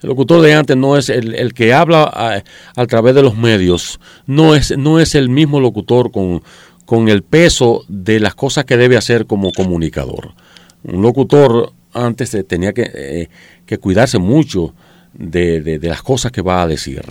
El 0.03 0.11
locutor 0.11 0.43
de 0.43 0.53
antes 0.53 0.77
no 0.77 0.99
es 0.99 1.09
el, 1.09 1.35
el 1.35 1.55
que 1.55 1.73
habla 1.73 2.03
a, 2.05 2.43
a 2.77 2.87
través 2.87 3.15
de 3.15 3.23
los 3.23 3.37
medios, 3.39 3.99
no 4.27 4.55
es, 4.55 4.77
no 4.77 5.01
es 5.01 5.15
el 5.15 5.31
mismo 5.31 5.61
locutor 5.61 6.11
con, 6.11 6.43
con 6.87 7.09
el 7.09 7.23
peso 7.23 7.85
de 7.89 8.21
las 8.21 8.35
cosas 8.35 8.65
que 8.65 8.77
debe 8.77 8.97
hacer 8.97 9.27
como 9.27 9.53
comunicador. 9.53 10.35
Un 10.83 11.03
locutor 11.03 11.73
antes 11.93 12.37
tenía 12.47 12.73
que, 12.73 12.91
eh, 12.95 13.29
que 13.67 13.79
cuidarse 13.79 14.19
mucho 14.19 14.75
de, 15.15 15.79
las 15.83 16.03
cosas 16.03 16.33
que 16.33 16.43
va 16.43 16.63
a 16.63 16.67
decir. 16.67 17.03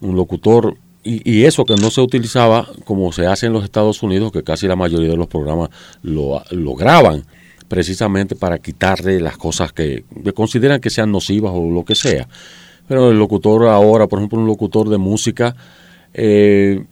Un 0.00 0.16
locutor, 0.16 0.76
y, 1.02 1.44
eso 1.44 1.64
que 1.64 1.74
no 1.76 1.90
se 1.90 2.00
utilizaba 2.00 2.68
como 2.84 3.12
se 3.12 3.26
hace 3.26 3.46
en 3.46 3.52
los 3.52 3.64
Estados 3.64 4.02
Unidos, 4.02 4.30
que 4.30 4.42
casi 4.42 4.68
la 4.68 4.76
mayoría 4.76 5.10
de 5.10 5.16
los 5.16 5.28
programas 5.28 5.70
lo, 6.02 6.42
graban 6.76 7.24
precisamente 7.66 8.34
para 8.34 8.58
quitarle 8.58 9.20
las 9.20 9.36
cosas 9.36 9.72
que, 9.72 10.04
que 10.24 10.32
consideran 10.32 10.80
que 10.80 10.90
sean 10.90 11.10
nocivas 11.10 11.52
o 11.54 11.70
lo 11.70 11.84
que 11.84 11.94
sea. 11.94 12.28
Pero 12.86 13.10
el 13.10 13.18
locutor 13.18 13.66
ahora, 13.66 14.06
por 14.06 14.18
ejemplo, 14.18 14.38
un 14.38 14.46
locutor 14.46 14.88
de 14.88 14.96
música, 14.96 15.54
eh, 16.14 16.84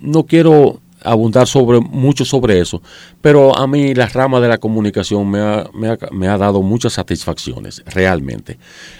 no 0.00 0.26
quiero 0.26 0.80
abundar 1.06 1.46
sobre 1.46 1.80
mucho 1.80 2.24
sobre 2.24 2.60
eso, 2.60 2.82
pero 3.20 3.56
a 3.56 3.66
mí 3.66 3.94
la 3.94 4.06
rama 4.06 4.40
de 4.40 4.48
la 4.48 4.58
comunicación 4.58 5.30
me 5.30 5.40
ha, 5.40 5.68
me 5.72 5.88
ha, 5.88 5.98
me 6.10 6.28
ha 6.28 6.36
dado 6.36 6.62
muchas 6.62 6.94
satisfacciones, 6.94 7.82
realmente. 7.86 8.58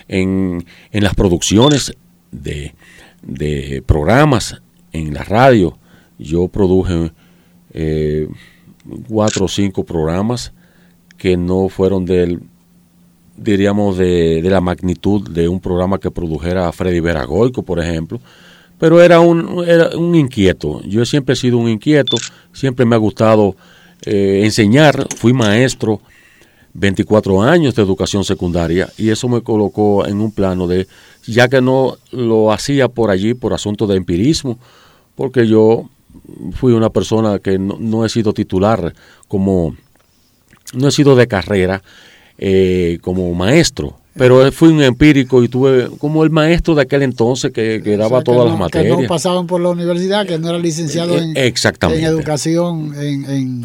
En, 0.08 0.64
en 0.92 1.04
las 1.04 1.14
producciones 1.14 1.92
de, 2.30 2.74
de 3.22 3.82
programas 3.84 4.62
en 4.92 5.12
la 5.14 5.24
radio, 5.24 5.78
yo 6.18 6.48
produje 6.48 7.12
eh, 7.72 8.28
cuatro 9.08 9.46
o 9.46 9.48
cinco 9.48 9.84
programas 9.84 10.52
que 11.18 11.36
no 11.36 11.68
fueron 11.68 12.04
del 12.04 12.40
diríamos 13.36 13.98
de, 13.98 14.40
de 14.40 14.50
la 14.50 14.60
magnitud 14.60 15.28
de 15.28 15.46
un 15.48 15.60
programa 15.60 15.98
que 15.98 16.10
produjera 16.10 16.72
Freddy 16.72 17.00
Veragoico, 17.00 17.62
por 17.62 17.78
ejemplo, 17.80 18.20
pero 18.78 19.00
era 19.00 19.20
un, 19.20 19.64
era 19.66 19.96
un 19.96 20.14
inquieto. 20.14 20.82
Yo 20.82 21.04
siempre 21.04 21.34
he 21.34 21.36
sido 21.36 21.58
un 21.58 21.68
inquieto, 21.68 22.16
siempre 22.52 22.84
me 22.84 22.94
ha 22.94 22.98
gustado 22.98 23.56
eh, 24.04 24.42
enseñar, 24.44 25.06
fui 25.16 25.32
maestro 25.32 26.00
24 26.74 27.42
años 27.42 27.74
de 27.74 27.82
educación 27.82 28.24
secundaria 28.24 28.90
y 28.98 29.08
eso 29.08 29.28
me 29.28 29.40
colocó 29.40 30.06
en 30.06 30.20
un 30.20 30.30
plano 30.30 30.66
de, 30.66 30.86
ya 31.26 31.48
que 31.48 31.62
no 31.62 31.96
lo 32.12 32.52
hacía 32.52 32.88
por 32.88 33.10
allí 33.10 33.34
por 33.34 33.54
asunto 33.54 33.86
de 33.86 33.96
empirismo, 33.96 34.58
porque 35.14 35.46
yo 35.46 35.88
fui 36.52 36.72
una 36.72 36.90
persona 36.90 37.38
que 37.38 37.58
no, 37.58 37.76
no 37.80 38.04
he 38.04 38.08
sido 38.10 38.34
titular 38.34 38.92
como, 39.26 39.74
no 40.74 40.88
he 40.88 40.90
sido 40.90 41.16
de 41.16 41.26
carrera 41.26 41.82
eh, 42.36 42.98
como 43.00 43.32
maestro, 43.32 43.96
pero 44.16 44.50
fui 44.52 44.68
un 44.70 44.82
empírico 44.82 45.42
y 45.42 45.48
tuve 45.48 45.88
como 45.98 46.24
el 46.24 46.30
maestro 46.30 46.74
de 46.74 46.82
aquel 46.82 47.02
entonces 47.02 47.52
que, 47.52 47.80
que 47.82 47.96
daba 47.96 48.06
O 48.06 48.10
sea, 48.10 48.18
que 48.20 48.24
todas 48.24 48.44
no- 48.44 48.50
las 48.50 48.58
materias. 48.58 48.96
Que 48.96 49.02
no 49.02 49.08
pasaban 49.08 49.46
por 49.46 49.60
la 49.60 49.68
universidad, 49.70 50.26
que 50.26 50.38
no 50.38 50.48
era 50.50 50.58
licenciado 50.58 51.14
Eh, 51.16 51.22
en, 51.22 51.36
exactamente. 51.36 52.02
en 52.02 52.08
educación, 52.08 52.94
en, 52.98 53.24
en, 53.30 53.64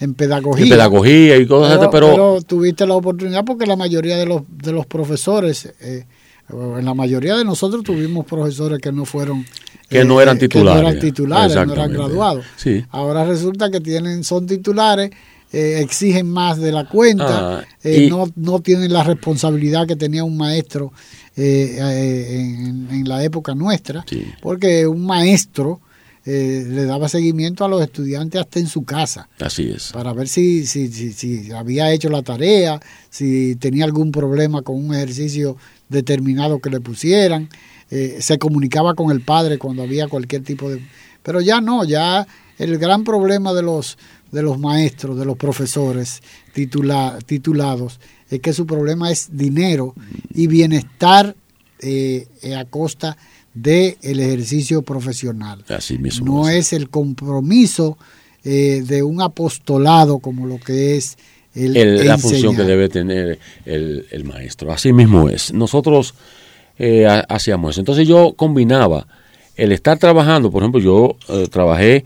en 0.00 0.14
pedagogía. 0.14 0.66
Y 0.66 0.70
pedagogía 0.70 1.36
y 1.36 1.46
cosas, 1.46 1.78
pero, 1.78 1.90
pero, 1.90 2.06
pero 2.10 2.42
tuviste 2.42 2.86
la 2.86 2.94
oportunidad 2.94 3.44
porque 3.44 3.66
la 3.66 3.76
mayoría 3.76 4.16
de 4.16 4.26
los, 4.26 4.42
de 4.48 4.72
los 4.72 4.86
profesores, 4.86 5.72
eh, 5.80 6.04
en 6.50 6.84
la 6.84 6.94
mayoría 6.94 7.36
de 7.36 7.44
nosotros 7.44 7.84
tuvimos 7.84 8.24
profesores 8.26 8.80
que 8.80 8.90
no 8.92 9.04
fueron... 9.04 9.44
Que 9.88 10.04
no 10.04 10.20
eran 10.20 10.38
Que 10.38 10.44
no 10.44 10.48
titulares. 10.48 10.82
eran 10.82 10.98
titulares, 11.00 11.56
no 11.66 11.72
eran 11.72 11.92
graduados. 11.92 12.44
Sí. 12.56 12.84
Ahora 12.90 13.24
resulta 13.24 13.70
que 13.72 13.80
tienen 13.80 14.22
son 14.22 14.46
titulares, 14.46 15.10
eh, 15.52 15.80
exigen 15.80 16.28
más 16.30 16.58
de 16.58 16.72
la 16.72 16.88
cuenta, 16.88 17.58
Ah, 17.58 17.64
eh, 17.82 18.04
y- 18.06 18.10
no, 18.10 18.30
no 18.36 18.60
tienen 18.60 18.92
la 18.92 19.02
responsabilidad 19.02 19.86
que 19.86 19.96
tenía 19.96 20.22
un 20.24 20.36
maestro 20.36 20.92
eh, 21.36 21.76
eh, 21.80 22.40
en, 22.40 22.88
en 22.90 23.08
la 23.08 23.22
época 23.24 23.54
nuestra, 23.54 24.04
Sí. 24.08 24.24
porque 24.42 24.86
un 24.86 25.04
maestro 25.06 25.80
eh, 26.26 26.64
le 26.68 26.84
daba 26.84 27.08
seguimiento 27.08 27.64
a 27.64 27.68
los 27.68 27.80
estudiantes 27.82 28.40
hasta 28.42 28.58
en 28.60 28.66
su 28.66 28.84
casa 28.84 29.28
así 29.40 29.70
es. 29.70 29.90
para 29.92 30.12
ver 30.12 30.28
si, 30.28 30.66
si, 30.66 30.88
si, 30.88 31.12
si 31.14 31.50
había 31.50 31.90
hecho 31.92 32.10
la 32.10 32.22
tarea, 32.22 32.78
si 33.08 33.56
tenía 33.56 33.84
algún 33.86 34.12
problema 34.12 34.60
con 34.62 34.76
un 34.76 34.94
ejercicio 34.94 35.56
determinado 35.88 36.60
que 36.60 36.70
le 36.70 36.80
pusieran. 36.80 37.48
Eh, 37.90 38.18
se 38.20 38.38
comunicaba 38.38 38.94
con 38.94 39.10
el 39.10 39.20
padre 39.22 39.58
cuando 39.58 39.82
había 39.82 40.06
cualquier 40.06 40.42
tipo 40.44 40.70
de... 40.70 40.80
Pero 41.24 41.40
ya 41.40 41.60
no, 41.60 41.82
ya 41.84 42.24
el 42.60 42.78
gran 42.78 43.04
problema 43.04 43.52
de 43.52 43.62
los, 43.62 43.98
de 44.32 44.42
los 44.42 44.58
maestros, 44.58 45.18
de 45.18 45.24
los 45.24 45.36
profesores 45.36 46.22
titula, 46.52 47.18
titulados, 47.26 47.98
es 48.30 48.40
que 48.40 48.52
su 48.52 48.66
problema 48.66 49.10
es 49.10 49.28
dinero 49.36 49.94
y 50.34 50.46
bienestar 50.46 51.34
eh, 51.80 52.26
eh, 52.42 52.54
a 52.54 52.64
costa 52.66 53.16
del 53.54 53.96
ejercicio 54.20 54.82
profesional 54.82 55.64
Así 55.68 55.98
mismo. 55.98 56.24
no 56.42 56.48
es 56.48 56.72
el 56.72 56.88
compromiso 56.90 57.98
eh, 58.44 58.82
de 58.86 59.02
un 59.02 59.20
apostolado 59.20 60.18
como 60.20 60.46
lo 60.46 60.58
que 60.58 60.96
es 60.96 61.16
el, 61.54 61.76
el- 61.76 62.06
la 62.06 62.16
función 62.18 62.54
que 62.54 62.62
debe 62.62 62.88
tener 62.88 63.38
el, 63.64 64.06
el 64.12 64.24
maestro. 64.24 64.70
Así 64.72 64.92
mismo 64.92 65.28
es. 65.28 65.52
Nosotros 65.52 66.14
eh, 66.78 67.06
ha- 67.06 67.20
hacíamos 67.28 67.72
eso. 67.72 67.80
Entonces 67.80 68.06
yo 68.06 68.34
combinaba 68.36 69.06
el 69.56 69.72
estar 69.72 69.98
trabajando, 69.98 70.50
por 70.52 70.62
ejemplo, 70.62 70.80
yo 70.80 71.16
eh, 71.28 71.48
trabajé 71.50 72.04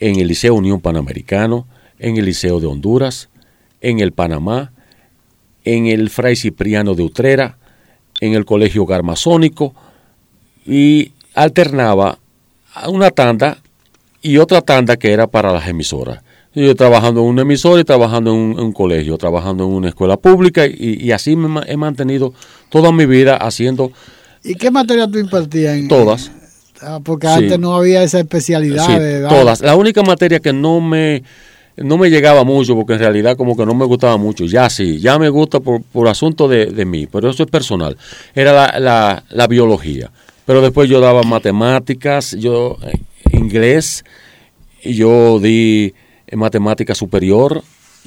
en 0.00 0.18
el 0.18 0.26
Liceo 0.26 0.54
Unión 0.54 0.80
Panamericano, 0.80 1.66
en 1.98 2.16
el 2.16 2.24
Liceo 2.24 2.58
de 2.58 2.66
Honduras, 2.66 3.28
en 3.80 4.00
el 4.00 4.12
Panamá, 4.12 4.72
en 5.64 5.86
el 5.86 6.10
Fray 6.10 6.36
Cipriano 6.36 6.94
de 6.94 7.02
Utrera, 7.02 7.58
en 8.20 8.34
el 8.34 8.44
Colegio 8.44 8.86
Garmazónico 8.86 9.74
y 10.66 11.12
alternaba 11.34 12.18
una 12.88 13.10
tanda 13.10 13.58
y 14.22 14.38
otra 14.38 14.60
tanda 14.62 14.96
que 14.96 15.12
era 15.12 15.26
para 15.26 15.52
las 15.52 15.68
emisoras. 15.68 16.22
Yo 16.52 16.74
trabajando 16.74 17.20
en 17.20 17.26
una 17.28 17.42
emisora 17.42 17.80
y 17.80 17.84
trabajando 17.84 18.32
en 18.32 18.36
un, 18.36 18.52
en 18.52 18.60
un 18.66 18.72
colegio, 18.72 19.16
trabajando 19.16 19.64
en 19.64 19.70
una 19.70 19.88
escuela 19.88 20.16
pública 20.16 20.66
y, 20.66 20.98
y 21.00 21.12
así 21.12 21.36
me 21.36 21.60
he 21.66 21.76
mantenido 21.76 22.34
toda 22.70 22.90
mi 22.90 23.06
vida 23.06 23.36
haciendo 23.36 23.92
¿Y 24.42 24.54
qué 24.54 24.70
materia 24.70 25.06
tú 25.06 25.18
impartías? 25.18 25.76
En, 25.76 25.88
todas. 25.88 26.30
Ah, 26.82 27.00
Porque 27.02 27.26
Sí. 27.26 27.32
antes 27.34 27.58
no 27.58 27.74
había 27.74 28.02
esa 28.02 28.18
especialidad 28.20 28.86
Sí, 28.86 28.92
de 28.98 29.12
edad. 29.16 29.28
todas. 29.28 29.60
La 29.60 29.76
única 29.76 30.02
materia 30.02 30.40
que 30.40 30.52
no 30.52 30.80
me 30.80 31.22
no 31.76 31.96
me 31.96 32.10
llegaba 32.10 32.44
mucho, 32.44 32.74
porque 32.74 32.92
en 32.94 32.98
realidad 32.98 33.36
como 33.38 33.56
que 33.56 33.64
no 33.64 33.74
me 33.74 33.86
gustaba 33.86 34.18
mucho, 34.18 34.44
ya 34.44 34.68
sí, 34.68 34.98
ya 34.98 35.18
me 35.18 35.30
gusta 35.30 35.60
por, 35.60 35.80
por 35.82 36.08
asunto 36.08 36.46
de, 36.46 36.66
de 36.66 36.84
mí, 36.84 37.06
pero 37.06 37.30
eso 37.30 37.42
es 37.42 37.48
personal, 37.48 37.96
era 38.34 38.52
la, 38.52 38.78
la, 38.78 39.24
la 39.30 39.46
biología. 39.46 40.10
Pero 40.44 40.60
después 40.60 40.90
yo 40.90 41.00
daba 41.00 41.22
matemáticas, 41.22 42.32
yo 42.38 42.76
eh, 42.82 42.98
inglés, 43.32 44.04
yo 44.84 45.38
di 45.38 45.94
matemática 46.32 46.94
superior, 46.94 47.62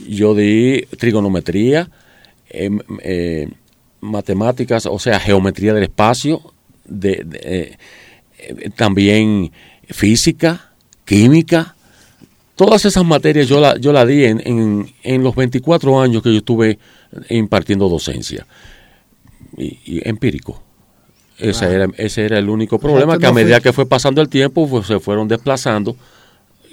yo 0.08 0.36
di 0.36 0.86
trigonometría, 1.00 1.90
em, 2.50 2.80
eh, 3.02 3.48
matemáticas, 4.02 4.86
o 4.86 5.00
sea, 5.00 5.20
geometría 5.20 5.74
del 5.74 5.84
espacio, 5.84 6.42
de, 6.86 7.24
de, 7.26 7.40
eh, 7.44 7.78
también 8.76 9.52
física, 9.90 10.72
química, 11.06 11.76
todas 12.56 12.86
esas 12.86 13.06
materias 13.06 13.48
yo 13.48 13.60
la, 13.60 13.78
yo 13.78 13.94
la 13.94 14.06
di 14.06 14.26
en, 14.26 14.92
en, 15.04 15.24
los 15.24 15.36
24 15.36 16.02
años 16.02 16.22
que 16.24 16.32
yo 16.32 16.38
estuve 16.38 16.80
impartiendo 17.30 17.90
docencia. 17.90 18.46
Y, 19.58 20.08
empírico. 20.08 20.62
Ese, 21.38 21.66
era, 21.66 21.88
ese 21.98 22.26
era 22.26 22.40
el 22.40 22.50
único 22.50 22.80
problema, 22.80 23.18
que 23.18 23.26
a 23.26 23.34
medida 23.34 23.60
que 23.60 23.74
fue 23.74 23.86
pasando 23.86 24.22
el 24.22 24.30
tiempo, 24.30 24.68
pues 24.68 24.88
se 24.88 25.00
fueron 25.00 25.28
desplazando 25.28 25.96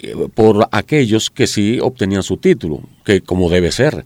eh, 0.03 0.15
por 0.33 0.69
aquellos 0.71 1.31
que 1.31 1.47
sí 1.47 1.79
obtenían 1.81 2.23
su 2.23 2.37
título, 2.37 2.81
que 3.05 3.21
como 3.21 3.51
debe 3.51 3.73
ser. 3.73 4.05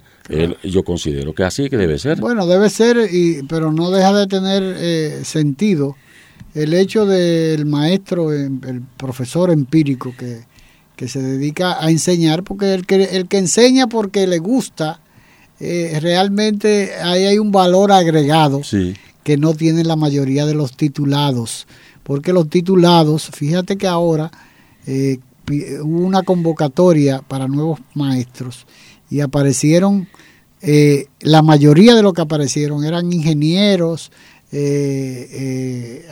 yo 0.62 0.82
considero 0.84 1.34
que 1.34 1.44
así 1.44 1.68
que 1.68 1.76
debe 1.76 1.98
ser. 1.98 2.20
Bueno, 2.20 2.46
debe 2.46 2.70
ser, 2.70 2.96
y, 3.12 3.42
pero 3.48 3.72
no 3.72 3.90
deja 3.90 4.12
de 4.12 4.26
tener 4.26 4.62
eh, 4.78 5.20
sentido 5.24 5.96
el 6.54 6.74
hecho 6.74 7.06
del 7.06 7.66
maestro, 7.66 8.32
el 8.32 8.82
profesor 8.96 9.50
empírico 9.50 10.14
que, 10.16 10.44
que 10.96 11.08
se 11.08 11.20
dedica 11.20 11.84
a 11.84 11.90
enseñar, 11.90 12.42
porque 12.44 12.74
el 12.74 12.86
que, 12.86 13.02
el 13.04 13.28
que 13.28 13.38
enseña 13.38 13.86
porque 13.86 14.26
le 14.26 14.38
gusta, 14.38 15.00
eh, 15.60 15.98
realmente 16.00 16.94
ahí 17.02 17.24
hay 17.24 17.38
un 17.38 17.52
valor 17.52 17.92
agregado 17.92 18.60
que 19.22 19.36
no 19.36 19.54
tienen 19.54 19.88
la 19.88 19.96
mayoría 19.96 20.46
de 20.46 20.54
los 20.54 20.76
titulados, 20.76 21.66
porque 22.02 22.32
los 22.32 22.48
titulados, 22.48 23.30
fíjate 23.32 23.76
que 23.76 23.86
ahora 23.86 24.30
eh, 24.86 25.18
hubo 25.48 26.06
una 26.06 26.22
convocatoria 26.22 27.22
para 27.22 27.48
nuevos 27.48 27.80
maestros 27.94 28.66
y 29.10 29.20
aparecieron, 29.20 30.08
eh, 30.62 31.06
la 31.20 31.42
mayoría 31.42 31.94
de 31.94 32.02
los 32.02 32.14
que 32.14 32.22
aparecieron 32.22 32.84
eran 32.84 33.12
ingenieros, 33.12 34.12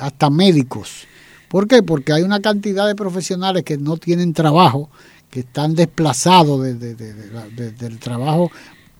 hasta 0.01 0.31
médicos 0.31 1.07
¿Por 1.53 1.69
qué? 1.69 1.83
Porque 1.83 2.15
hay 2.15 2.23
una 2.23 2.41
cantidad 2.41 2.87
de 2.87 2.95
profesionales 2.95 3.63
que 3.63 3.77
no 3.77 3.99
tienen 3.99 4.33
trabajo, 4.33 4.89
que 5.29 5.41
están 5.41 5.75
desplazados 5.75 6.63
del 6.63 7.99
trabajo 8.01 8.51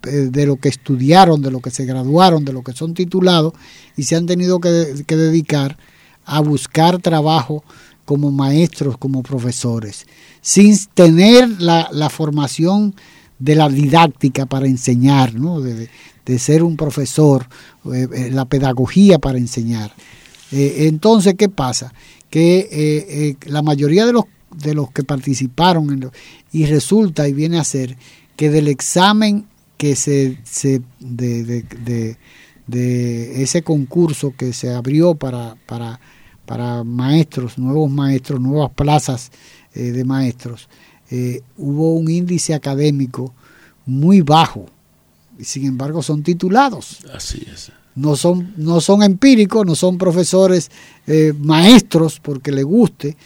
eh, 0.03 0.29
de 0.31 0.45
lo 0.45 0.57
que 0.57 0.69
estudiaron, 0.69 1.41
de 1.41 1.51
lo 1.51 1.61
que 1.61 1.71
se 1.71 1.87
graduaron, 1.87 2.45
de 2.45 2.53
lo 2.53 2.63
que 2.63 2.75
son 2.75 2.93
titulados 2.93 3.55
y 3.97 4.03
se 4.03 4.17
han 4.17 4.27
tenido 4.27 4.61
que, 4.61 4.69
dedicar 4.69 5.79
a 6.27 6.41
buscar 6.41 6.99
trabajo 6.99 7.65
como 8.05 8.31
maestros, 8.31 8.99
como 8.99 9.23
profesores, 9.23 10.07
sin 10.43 10.77
tener 10.93 11.49
la, 11.59 12.11
formación 12.11 12.95
de 13.39 13.55
la 13.55 13.71
didáctica 13.71 14.45
para 14.45 14.67
enseñar, 14.67 15.33
¿no? 15.37 15.63
de, 15.63 15.89
ser 16.39 16.63
un 16.63 16.77
profesor, 16.77 17.47
eh, 17.93 18.09
eh, 18.13 18.31
la 18.33 18.45
pedagogía 18.45 19.19
para 19.19 19.39
enseñar. 19.39 19.93
entonces, 20.51 21.35
¿qué 21.37 21.49
pasa? 21.49 21.93
que 22.33 22.61
eh, 22.61 22.69
eh, 22.73 23.37
la 23.45 23.61
mayoría 23.61 24.07
de 24.07 24.15
los, 24.15 24.25
de 24.57 24.73
los 24.73 24.91
que 24.91 25.05
participaron 25.05 25.91
en 25.91 26.11
y 26.51 26.65
resulta 26.65 27.29
y 27.29 27.35
viene 27.35 27.59
a 27.59 27.65
ser 27.65 27.99
que 28.37 28.49
del 28.49 28.69
examen 28.69 29.45
que 29.77 29.97
se, 29.97 30.39
se 30.43 30.81
de, 30.99 31.67
de, 32.67 33.43
ese 33.43 33.61
concurso 33.61 34.33
que 34.35 34.55
se 34.55 34.73
abrió 34.73 35.15
para, 35.15 35.57
para, 35.67 36.01
para 36.47 36.85
maestros, 36.85 37.59
nuevos 37.59 37.91
maestros, 37.91 38.41
nuevas 38.41 38.71
plazas 38.71 39.31
eh, 39.75 39.93
de 39.93 40.05
maestros, 40.05 40.71
hubo 41.59 41.93
un 41.93 42.11
índice 42.11 42.55
académico 42.55 43.35
muy 43.85 44.23
bajo 44.23 44.65
y 45.39 45.45
sin 45.45 45.67
embargo 45.67 46.03
son 46.03 46.23
titulados. 46.23 46.99
Así 47.13 47.47
es 47.53 47.73
no 47.95 48.17
son, 48.17 48.55
no 48.57 48.81
son 48.81 49.03
empíricos, 49.03 49.67
no 49.67 49.75
son 49.75 49.99
profesores 49.99 50.71
eh, 51.07 51.33
maestros 51.39 52.21
porque 52.21 52.53
le 52.53 52.63
guste, 52.63 53.17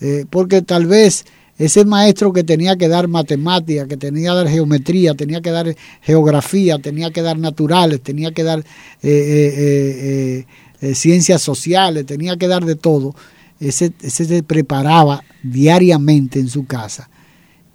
eh, 0.00 0.24
porque 0.28 0.62
tal 0.62 0.86
vez 0.86 1.24
ese 1.58 1.84
maestro 1.84 2.32
que 2.32 2.44
tenía 2.44 2.76
que 2.76 2.88
dar 2.88 3.08
matemática, 3.08 3.86
que 3.86 3.96
tenía 3.96 4.30
que 4.30 4.36
dar 4.36 4.48
geometría, 4.48 5.14
tenía 5.14 5.40
que 5.40 5.50
dar 5.50 5.74
geografía, 6.02 6.78
tenía 6.78 7.10
que 7.10 7.22
dar 7.22 7.38
naturales, 7.38 8.02
tenía 8.02 8.32
que 8.32 8.42
dar 8.42 8.64
eh, 9.02 10.44
ciencias 10.92 11.40
sociales, 11.40 12.04
tenía 12.04 12.36
que 12.36 12.48
dar 12.48 12.64
de 12.64 12.74
todo, 12.74 13.14
ese, 13.58 13.92
ese 14.02 14.26
se 14.26 14.42
preparaba 14.42 15.24
diariamente 15.42 16.38
en 16.40 16.48
su 16.48 16.66
casa 16.66 17.08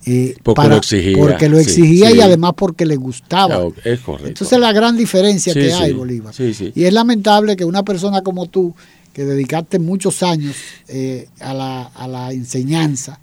eh, 0.05 0.35
porque, 0.41 0.67
lo 0.67 0.77
exigía, 0.77 1.17
porque 1.17 1.49
lo 1.49 1.59
exigía 1.59 2.11
y 2.11 2.21
además 2.21 2.53
porque 2.55 2.85
le 2.85 2.95
gustaba. 2.95 3.67
es 3.83 3.99
correcto. 3.99 4.29
Entonces 4.29 4.59
la 4.59 4.71
gran 4.73 4.97
diferencia 4.97 5.53
que 5.53 5.71
hay, 5.71 5.93
Bolívar. 5.93 6.33
Y 6.39 6.83
es 6.83 6.93
lamentable 6.93 7.55
que 7.55 7.65
una 7.65 7.83
persona 7.83 8.21
como 8.21 8.47
tú, 8.47 8.73
que 9.13 9.25
dedicaste 9.25 9.77
muchos 9.77 10.23
años 10.23 10.55
eh, 10.87 11.27
a, 11.39 11.53
la, 11.53 11.83
a, 11.83 12.07
la, 12.07 12.31
enseñanza, 12.31 13.19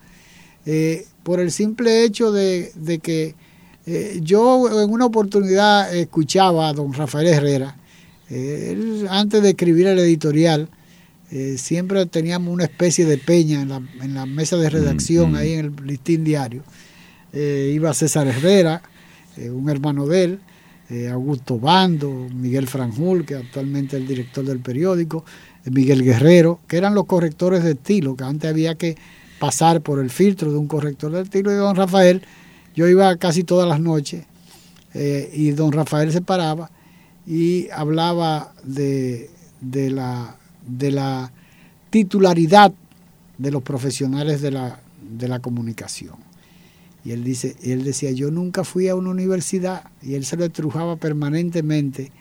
eh, 0.66 1.07
por 1.22 1.41
el 1.41 1.51
simple 1.51 2.05
hecho 2.05 2.31
de, 2.31 2.72
de 2.74 2.99
que 2.99 3.35
yo 4.20 4.83
en 4.83 4.91
una 4.91 5.07
oportunidad 5.07 5.97
escuchaba 5.97 6.68
a 6.68 6.74
don 6.74 6.93
Rafael 6.93 7.26
Herrera, 7.26 7.74
él, 8.29 9.07
antes 9.09 9.43
de 9.43 9.51
escribir 9.51 9.87
el 9.87 9.99
editorial, 9.99 10.68
eh, 11.31 11.57
siempre 11.59 12.07
teníamos 12.07 12.55
una 12.55 12.64
especie 12.64 13.05
de 13.05 13.18
peña 13.18 13.61
en 13.61 13.68
la, 13.68 13.83
en 14.01 14.14
la 14.14 14.24
mesa 14.24 14.57
de 14.57 14.70
redacción, 14.70 15.33
mm, 15.33 15.35
ahí 15.35 15.53
en 15.53 15.66
el 15.66 15.87
listín 15.87 16.24
diario. 16.24 16.62
Eh, 17.33 17.72
iba 17.74 17.93
César 17.93 18.26
Herrera, 18.26 18.83
eh, 19.37 19.51
un 19.51 19.68
hermano 19.68 20.07
de 20.07 20.24
él, 20.24 20.39
Augusto 21.12 21.59
Bando, 21.59 22.11
Miguel 22.35 22.66
Franjul, 22.66 23.26
que 23.26 23.35
actualmente 23.35 23.97
es 23.97 24.03
el 24.03 24.09
director 24.09 24.43
del 24.43 24.61
periódico, 24.61 25.22
Miguel 25.66 26.03
Guerrero, 26.03 26.61
que 26.66 26.79
eran 26.79 26.95
los 26.95 27.05
correctores 27.05 27.62
de 27.62 27.72
estilo, 27.72 28.16
que 28.16 28.24
antes 28.24 28.49
había 28.49 28.74
que 28.74 28.97
pasar 29.39 29.83
por 29.83 29.99
el 29.99 30.09
filtro 30.09 30.51
de 30.51 30.57
un 30.57 30.66
corrector 30.66 31.12
de 31.12 31.20
estilo, 31.20 31.53
y 31.53 31.57
don 31.57 31.76
Rafael, 31.76 32.22
yo 32.74 32.89
iba 32.89 33.14
casi 33.16 33.45
todas 33.45 33.68
las 33.68 33.81
noches, 33.81 34.24
y 34.95 35.51
don 35.51 35.72
Rafael 35.72 36.11
se 36.11 36.22
paraba 36.22 36.70
y 37.26 37.68
hablaba 37.68 38.55
de, 38.64 39.29
de 39.61 39.91
la 39.91 40.39
de 40.69 40.93
la 40.93 41.33
titularidad 41.91 42.73
de 43.39 43.51
los 43.51 43.62
profesionales 43.62 44.41
de 44.43 44.51
la, 44.51 44.81
de 45.01 45.29
la 45.29 45.41
comunicación. 45.41 46.16
Y 47.05 47.12
él, 47.12 47.25
dice, 47.25 47.57
él 47.62 47.85
decía, 47.85 48.11
yo 48.11 48.31
nunca 48.31 48.64
fui 48.64 48.89
a 48.89 48.95
una 48.95 49.11
universidad 49.11 49.85
y 50.03 50.14
él 50.14 50.25
se 50.25 50.37
lo 50.37 50.45
estrujaba 50.45 50.97
permanentemente. 50.97 52.12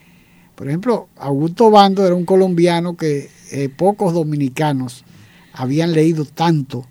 Por 0.56 0.68
ejemplo, 0.68 1.10
Augusto 1.18 1.70
Bando 1.70 2.06
era 2.06 2.16
un 2.16 2.26
colombiano 2.26 2.96
que 2.96 3.30
eh, 3.52 3.70
pocos 3.70 4.14
dominicanos 4.14 5.04
habían 5.54 5.92
leído 5.92 6.26
tanto 6.26 6.86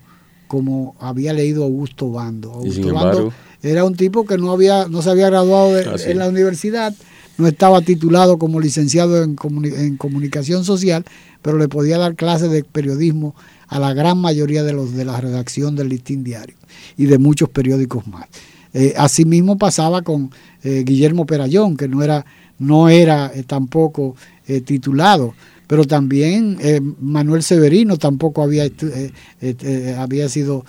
como 0.47 0.95
había 1.01 1.33
leído 1.33 1.65
Augusto 1.65 2.11
Bando. 2.11 2.53
Augusto 2.53 2.93
Bando 2.93 3.33
era 3.63 3.85
un 3.85 3.97
tipo 3.97 4.25
que 4.27 4.39
no, 4.39 4.53
había, 4.53 4.87
no 4.89 5.03
se 5.03 5.11
había 5.11 5.29
graduado 5.29 5.77
ah, 5.77 5.97
en 6.05 6.19
la 6.19 6.29
universidad, 6.29 6.95
no 7.39 7.47
estaba 7.47 7.81
titulado 7.83 8.39
como 8.39 8.61
licenciado 8.61 9.23
en, 9.23 9.37
en 9.65 9.97
comunicación 9.97 10.65
social, 10.65 11.05
pero 11.43 11.59
le 11.59 11.69
podía 11.69 11.99
dar 11.99 12.15
clases 12.15 12.51
de 12.51 12.65
periodismo 12.65 13.35
a 13.69 13.79
la 13.79 13.93
gran 13.93 14.19
mayoría 14.19 14.63
de 14.63 14.73
los 14.73 14.95
de 14.95 15.05
la 15.05 15.21
redacción 15.21 15.77
del 15.77 15.89
Listín 15.89 16.25
Diario 16.25 16.57
y 16.97 17.07
de 17.07 17.19
muchos 17.19 17.49
periódicos 17.49 18.07
más. 18.07 18.27
Eh, 18.79 18.95
asimismo 18.97 19.57
pasaba 19.57 20.03
con 20.03 20.31
eh, 20.63 20.83
Guillermo 20.85 21.25
Perayón, 21.25 21.77
que 21.77 21.89
no 21.89 22.03
era, 22.03 22.27
no 22.59 22.89
era 22.89 23.33
eh, 23.35 23.43
tampoco 23.43 24.17
titulado, 24.65 25.35
pero 25.67 25.85
también 25.87 26.57
Manuel 27.01 27.43
Severino 27.43 27.97
tampoco 27.97 28.45
había, 28.45 28.71
había 29.99 30.29
sido 30.29 30.65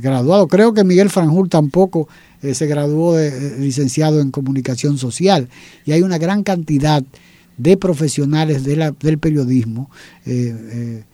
graduado. 0.00 0.48
Creo 0.48 0.74
que 0.74 0.84
Miguel 0.84 1.10
Franjul 1.10 1.48
tampoco 1.48 2.08
se 2.40 2.66
graduó 2.66 3.14
de 3.14 3.58
licenciado 3.58 4.20
en 4.20 4.30
comunicación 4.30 4.98
social. 4.98 5.48
Y 5.84 5.92
hay 5.92 6.02
una 6.02 6.18
gran 6.18 6.42
cantidad 6.42 7.02
de 7.56 7.76
profesionales 7.76 8.64
del 8.64 9.18
periodismo. 9.18 9.90
Eh, 10.26 11.04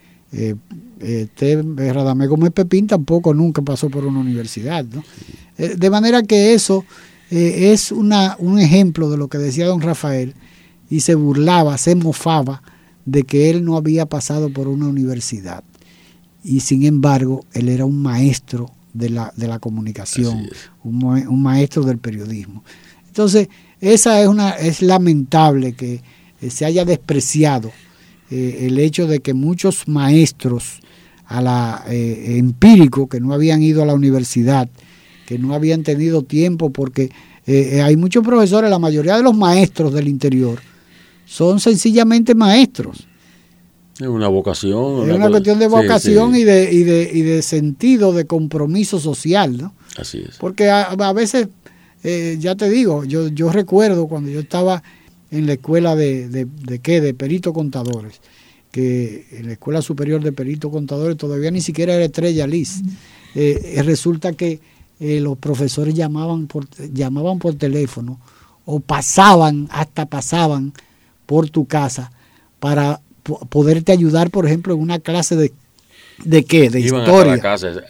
eh, 1.00 1.26
eh, 1.40 1.92
Radamé 1.92 2.26
Gómez 2.26 2.52
Pepín 2.52 2.86
tampoco 2.86 3.32
nunca 3.32 3.62
pasó 3.62 3.88
por 3.88 4.04
una 4.04 4.20
universidad. 4.20 4.84
Eh, 5.56 5.74
de 5.76 5.90
manera 5.90 6.22
que 6.22 6.54
eso 6.54 6.84
es 7.30 7.92
una, 7.92 8.36
un 8.38 8.58
ejemplo 8.58 9.10
de 9.10 9.18
lo 9.18 9.28
que 9.28 9.38
decía 9.38 9.66
don 9.66 9.82
Rafael 9.82 10.34
y 10.88 11.00
se 11.00 11.14
burlaba, 11.14 11.76
se 11.76 11.94
mofaba 11.94 12.62
de 13.04 13.24
que 13.24 13.50
él 13.50 13.64
no 13.64 13.76
había 13.76 14.06
pasado 14.06 14.50
por 14.50 14.66
una 14.66 14.88
universidad. 14.88 15.62
Y 16.48 16.60
sin 16.60 16.84
embargo, 16.84 17.44
él 17.52 17.68
era 17.68 17.84
un 17.84 18.00
maestro 18.00 18.70
de 18.94 19.10
la, 19.10 19.30
de 19.36 19.46
la 19.46 19.58
comunicación, 19.58 20.48
un, 20.82 21.04
un, 21.04 21.42
maestro 21.42 21.82
del 21.82 21.98
periodismo. 21.98 22.64
Entonces, 23.06 23.48
esa 23.82 24.22
es 24.22 24.28
una, 24.28 24.52
es 24.52 24.80
lamentable 24.80 25.74
que 25.74 26.00
eh, 26.40 26.50
se 26.50 26.64
haya 26.64 26.86
despreciado 26.86 27.70
eh, 28.30 28.60
el 28.62 28.78
hecho 28.78 29.06
de 29.06 29.20
que 29.20 29.34
muchos 29.34 29.88
maestros 29.88 30.80
a 31.26 31.42
la 31.42 31.84
eh, 31.86 32.36
empírico 32.38 33.10
que 33.10 33.20
no 33.20 33.34
habían 33.34 33.62
ido 33.62 33.82
a 33.82 33.86
la 33.86 33.92
universidad, 33.92 34.70
que 35.26 35.38
no 35.38 35.52
habían 35.52 35.82
tenido 35.82 36.22
tiempo 36.22 36.70
porque 36.70 37.10
hay 37.82 37.96
muchos 37.96 38.22
profesores, 38.22 38.68
la 38.68 38.78
mayoría 38.78 39.16
de 39.16 39.22
los 39.22 39.34
maestros 39.34 39.94
del 39.94 40.06
interior 40.06 40.60
son 41.24 41.60
sencillamente 41.60 42.34
maestros. 42.34 43.07
Es 43.98 44.06
una 44.06 44.28
vocación. 44.28 45.08
Es 45.08 45.16
una 45.16 45.28
cuestión 45.28 45.58
de 45.58 45.66
vocación 45.66 46.36
Y, 46.36 46.44
de, 46.44 46.72
y, 46.72 46.84
de, 46.84 47.10
y 47.12 47.22
de 47.22 47.42
sentido 47.42 48.12
de 48.12 48.26
compromiso 48.26 49.00
social, 49.00 49.56
¿no? 49.56 49.74
Así 49.96 50.24
es. 50.28 50.36
Porque 50.36 50.70
a, 50.70 51.12
veces, 51.12 51.48
eh, 52.04 52.36
ya 52.38 52.54
te 52.54 52.70
digo, 52.70 53.04
yo, 53.04 53.28
yo 53.28 53.50
recuerdo 53.50 54.06
cuando 54.06 54.30
yo 54.30 54.40
estaba 54.40 54.82
en 55.30 55.46
la 55.46 55.54
escuela 55.54 55.96
de, 55.96 56.28
de, 56.28 56.44
de 56.44 56.78
qué, 56.78 57.00
de 57.00 57.12
perito 57.14 57.52
contadores, 57.52 58.20
que 58.70 59.26
en 59.32 59.46
la 59.46 59.52
escuela 59.52 59.82
superior 59.82 60.22
de 60.22 60.32
perito 60.32 60.70
contadores 60.70 61.16
todavía 61.16 61.50
ni 61.50 61.60
siquiera 61.60 61.94
era 61.94 62.04
estrella 62.04 62.46
Liz. 62.46 62.82
Eh, 63.34 63.82
resulta 63.84 64.32
que 64.32 64.60
eh, 65.00 65.20
los 65.20 65.38
profesores 65.38 65.94
llamaban 65.94 66.46
por, 66.46 66.68
llamaban 66.92 67.38
por 67.38 67.54
teléfono 67.54 68.20
o 68.64 68.80
pasaban, 68.80 69.68
hasta 69.70 70.06
pasaban 70.06 70.72
por 71.26 71.50
tu 71.50 71.66
casa 71.66 72.10
para 72.58 73.00
poderte 73.48 73.92
ayudar, 73.92 74.30
por 74.30 74.46
ejemplo, 74.46 74.74
en 74.74 74.80
una 74.80 74.98
clase 74.98 75.36
de 75.36 75.52
¿De 76.24 76.44
qué? 76.44 76.68
De 76.68 76.80
historia. 76.80 77.34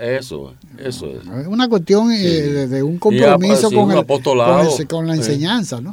Eso, 0.00 0.54
eso 0.78 1.06
es. 1.06 1.46
Una 1.46 1.68
cuestión 1.68 2.12
eh, 2.12 2.66
de, 2.66 2.82
un 2.82 2.98
compromiso 2.98 3.70
con, 3.70 3.90
el, 3.90 4.86
con, 4.86 5.06
la 5.06 5.14
enseñanza, 5.14 5.80
¿no? 5.80 5.92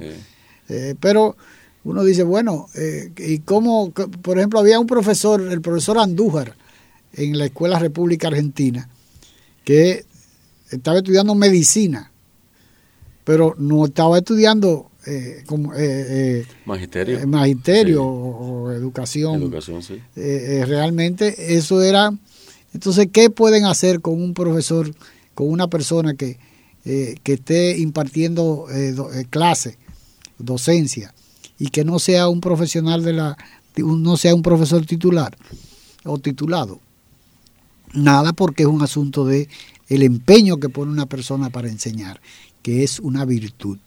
Eh, 0.68 0.96
pero 1.00 1.38
uno 1.86 2.04
dice, 2.04 2.24
bueno, 2.24 2.68
eh, 2.76 3.12
¿y 3.18 3.40
cómo? 3.40 3.92
Por 3.92 4.38
ejemplo, 4.38 4.60
había 4.60 4.80
un 4.80 4.88
profesor, 4.88 5.42
el 5.42 5.62
profesor 5.62 5.98
Andújar, 5.98 6.56
en 7.14 7.38
la 7.38 7.46
Escuela 7.46 7.80
República 7.80 8.28
Argentina, 8.28 8.90
que 9.64 10.04
estaba 10.72 10.98
estudiando 10.98 11.36
medicina, 11.36 12.12
pero 13.24 13.56
no 13.58 13.86
estaba 13.86 14.18
estudiando 14.18 14.92
eh, 15.06 15.44
como, 15.46 15.74
eh, 15.74 15.78
eh 15.80 16.46
magisterio, 16.66 17.28
magisterio 17.28 18.04
o, 18.04 18.72
educación. 18.72 19.42
Educación, 19.42 19.84
sí. 19.84 20.00
realmente 20.16 21.56
eso 21.56 21.82
era... 21.82 22.12
Entonces, 22.74 23.08
¿qué 23.12 23.30
pueden 23.30 23.66
hacer 23.66 24.02
con 24.02 24.22
un 24.22 24.34
profesor, 24.34 24.94
con 25.34 25.50
una 25.50 25.70
persona 25.70 26.16
que, 26.16 26.38
que 26.84 27.34
esté 27.34 27.78
impartiendo 27.78 28.66
clase, 29.30 29.78
docencia, 30.38 31.14
y 31.58 31.70
que 31.70 31.86
no 31.86 32.00
sea 32.00 32.28
un 32.28 32.42
profesional 32.42 33.04
de 33.04 33.14
la... 33.14 33.38
no 33.78 34.18
sea 34.18 34.36
un 34.36 34.42
profesor 34.42 34.86
titular 34.86 35.38
o 36.04 36.18
titulado? 36.20 36.82
Nada 37.94 38.34
porque 38.34 38.64
es 38.64 38.70
un 38.70 38.82
asunto 38.82 39.26
de 39.26 39.48
el 39.88 40.04
empeño 40.04 40.58
que 40.58 40.68
pone 40.68 40.92
una 40.92 41.06
persona 41.06 41.50
para 41.50 41.70
enseñar, 41.70 42.20
que 42.62 42.84
es 42.84 43.00
una 43.00 43.24
virtud. 43.24 43.78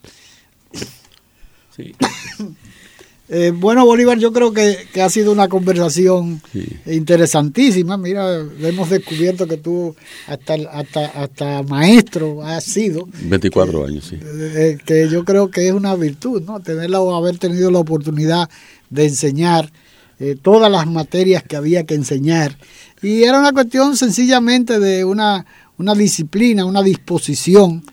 Eh, 3.31 3.53
bueno, 3.55 3.85
Bolívar, 3.85 4.19
yo 4.19 4.33
creo 4.33 4.55
que, 4.55 4.89
ha 5.03 5.11
sido 5.11 5.33
una 5.33 5.49
conversación 5.49 6.41
interesantísima. 6.87 7.99
Mira, 7.99 8.43
hemos 8.63 8.89
descubierto 8.89 9.47
que 9.47 9.59
tú 9.59 9.95
hasta, 10.27 10.55
hasta, 10.55 11.05
hasta 11.05 11.63
maestro 11.65 12.43
has 12.43 12.65
sido. 12.65 13.07
24 13.25 13.85
años, 13.85 14.07
sí. 14.07 14.17
Eh, 14.17 14.23
eh, 14.25 14.79
que 14.83 15.11
yo 15.11 15.27
creo 15.27 15.51
que 15.51 15.69
es 15.69 15.75
una 15.75 15.95
virtud, 15.95 16.41
¿no? 16.41 16.61
Tenerla 16.61 17.03
o 17.03 17.15
haber 17.15 17.37
tenido 17.37 17.71
la 17.71 17.81
oportunidad 17.81 18.49
de 18.89 19.05
enseñar 19.05 19.71
todas 20.41 20.73
las 20.73 20.87
materias 20.87 21.43
que 21.43 21.57
había 21.57 21.85
que 21.85 21.97
enseñar. 21.97 22.57
Y 23.03 23.25
era 23.25 23.39
una 23.39 23.53
cuestión 23.53 23.95
sencillamente 23.95 24.81
de 24.81 25.05
una, 25.05 25.45
una 25.77 25.95
disciplina, 25.95 26.65
una 26.65 26.83
disposición, 26.83 27.85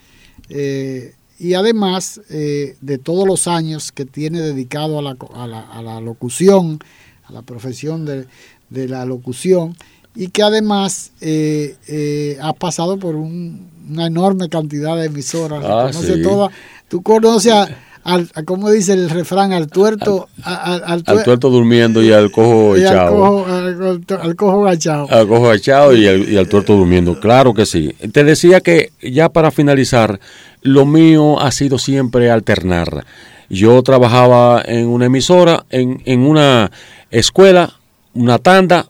eh, 0.49 1.13
y 1.39 1.53
además 1.53 2.21
eh, 2.29 2.77
de 2.81 2.97
todos 2.97 3.27
los 3.27 3.47
años 3.47 3.91
que 3.91 4.05
tiene 4.05 4.41
dedicado 4.41 4.99
a 4.99 5.01
la, 5.01 5.17
a 5.33 5.47
la, 5.47 5.61
a 5.61 5.81
la 5.81 6.01
locución, 6.01 6.79
a 7.25 7.33
la 7.33 7.41
profesión 7.41 8.05
de, 8.05 8.27
de, 8.69 8.87
la 8.87 9.05
locución, 9.05 9.75
y 10.15 10.29
que 10.29 10.43
además 10.43 11.11
eh, 11.21 12.37
ha 12.41 12.53
pasado 12.53 12.97
por 12.97 13.15
una 13.15 14.05
enorme 14.05 14.49
cantidad 14.49 14.95
de 14.95 15.05
emisoras. 15.05 15.63
Ah, 15.65 15.89
conoce 15.91 16.17
toda, 16.19 16.49
tú 16.87 17.01
conoces 17.01 17.51
a 17.51 17.67
al, 18.05 18.29
como 18.45 18.69
dice 18.69 18.93
el 18.93 19.09
refrán, 19.09 19.51
al 19.51 19.67
tuerto. 19.67 20.29
Al, 20.43 21.03
tuerto 21.03 21.49
durmiendo 21.49 22.03
y 22.03 22.11
al 22.11 22.31
cojo 22.31 22.75
echado. 22.75 23.45
Al, 23.47 24.35
cojo 24.35 24.67
agachado. 24.67 25.07
Al 25.09 25.27
cojo 25.27 25.47
agachado 25.47 25.95
y, 25.95 26.05
y 26.05 26.37
al, 26.37 26.47
tuerto 26.47 26.75
durmiendo. 26.75 27.19
Claro 27.19 27.55
que 27.55 27.65
sí. 27.65 27.93
Te 28.11 28.23
decía 28.23 28.61
que 28.61 28.91
ya 29.01 29.29
para 29.29 29.49
finalizar, 29.49 30.19
lo 30.61 30.85
mío 30.85 31.39
ha 31.39 31.51
sido 31.51 31.79
siempre 31.79 32.29
alternar. 32.29 33.05
Yo 33.49 33.81
trabajaba 33.81 34.61
en 34.63 34.85
una 34.85 35.07
emisora, 35.07 35.65
en, 35.71 36.03
en 36.05 36.27
una 36.27 36.71
escuela, 37.09 37.73
una 38.13 38.37
tanda 38.37 38.85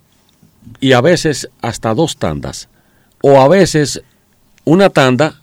y 0.82 0.92
a 0.92 1.00
veces 1.00 1.50
hasta 1.62 1.94
dos 1.94 2.18
tandas. 2.18 2.68
O 3.22 3.40
a 3.40 3.48
veces 3.48 4.04
una 4.66 4.90
tanda 4.90 5.42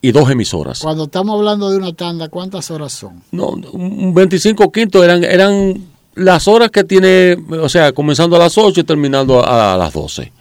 y 0.00 0.12
dos 0.12 0.30
emisoras. 0.30 0.80
Cuando 0.80 1.04
estamos 1.04 1.36
hablando 1.36 1.70
de 1.70 1.78
una 1.78 1.92
tanda, 1.92 2.28
¿cuántas 2.28 2.70
horas 2.70 2.92
son? 2.92 3.22
No, 3.32 3.48
un 3.72 4.14
25 4.14 4.70
quintos 4.70 5.04
eran, 5.04 5.24
eran 5.24 5.82
las 6.14 6.48
horas 6.48 6.70
que 6.70 6.84
tiene, 6.84 7.36
o 7.50 7.68
sea, 7.68 7.92
comenzando 7.92 8.36
a 8.36 8.38
las 8.38 8.56
8 8.56 8.80
y 8.80 8.84
terminando 8.84 9.44
a, 9.44 9.76
las 9.76 9.92
12. 9.92 10.32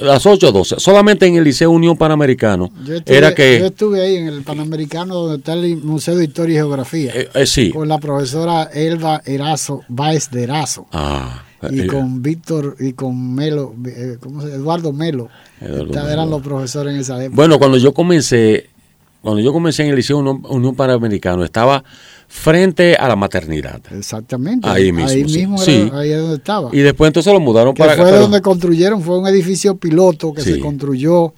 Las 0.00 0.24
8 0.24 0.48
o 0.48 0.52
12. 0.52 0.76
Solamente 0.78 1.26
en 1.26 1.36
el 1.36 1.44
Liceo 1.44 1.70
Unión 1.70 1.96
Panamericano. 1.96 2.70
era 3.04 3.34
que, 3.34 3.58
yo 3.58 3.66
estuve 3.66 4.00
ahí 4.00 4.16
en 4.16 4.28
el 4.28 4.42
Panamericano 4.42 5.14
donde 5.14 5.38
está 5.38 5.54
el 5.54 5.76
Museo 5.78 6.16
de 6.16 6.24
Historia 6.24 6.54
y 6.54 6.56
Geografía. 6.58 7.12
Eh, 7.14 7.28
eh, 7.34 7.46
sí. 7.46 7.70
Con 7.70 7.88
la 7.88 7.98
profesora 7.98 8.64
Elba 8.72 9.22
Erazo, 9.24 9.82
Baez 9.88 10.30
de 10.30 10.44
Erazo. 10.44 10.86
Ah. 10.92 11.42
Y 11.70 11.80
eh, 11.80 11.86
con 11.86 12.22
Víctor 12.22 12.76
y 12.78 12.92
con 12.92 13.34
Melo, 13.34 13.74
¿cómo 14.20 14.42
se 14.42 14.54
Eduardo 14.54 14.92
Melo 14.92 15.28
eran 15.60 16.30
los 16.30 16.42
profesores 16.42 16.94
en 16.94 17.00
esa 17.00 17.22
época. 17.22 17.36
Bueno, 17.36 17.58
cuando 17.58 17.78
yo 17.78 17.92
comencé, 17.92 18.70
cuando 19.22 19.40
yo 19.40 19.52
comencé 19.52 19.82
en 19.82 19.90
el 19.90 19.96
Liceo 19.96 20.18
Unión, 20.18 20.74
Panamericano, 20.74 21.44
estaba 21.44 21.82
frente 22.28 22.94
a 22.94 23.08
la 23.08 23.16
maternidad. 23.16 23.80
Exactamente. 23.90 24.68
Ahí 24.68 24.92
mismo. 24.92 25.10
Ahí 25.10 25.24
mismo 25.24 25.62
era, 25.62 25.98
ahí 25.98 26.10
es 26.12 26.20
donde 26.20 26.36
estaba. 26.36 26.70
Y 26.72 26.80
después 26.80 27.08
entonces 27.08 27.32
lo 27.32 27.40
mudaron 27.40 27.74
que 27.74 27.82
para 27.82 27.96
fue 27.96 28.12
donde 28.12 28.40
construyeron, 28.40 29.02
fue 29.02 29.18
un 29.18 29.26
edificio 29.26 29.76
piloto 29.76 30.32
que 30.32 30.42
se 30.42 30.60
construyó 30.60 31.34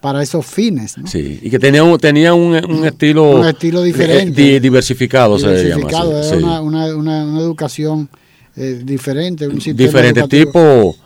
para 0.00 0.22
esos 0.22 0.44
fines. 0.44 0.98
¿no? 0.98 1.06
Sí, 1.06 1.38
y 1.40 1.48
que 1.48 1.58
tenía 1.58 1.84
un, 1.84 1.96
tenía 1.98 2.34
un, 2.34 2.56
estilo, 2.84 3.38
un 3.38 3.46
estilo 3.46 3.82
diferente. 3.82 4.60
diversificado, 4.60 5.38
diversificado, 5.38 6.22
se 6.22 6.40
llama. 6.40 6.56
Era 6.56 6.60
una, 6.60 6.92
una, 6.92 7.24
una, 7.24 7.38
educación 7.38 8.10
eh, 8.56 8.82
diferente, 8.84 9.46
un 9.46 9.60
sistema 9.60 9.86
Diferente 9.86 10.28
tipo... 10.28 10.96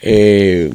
Eh, 0.00 0.72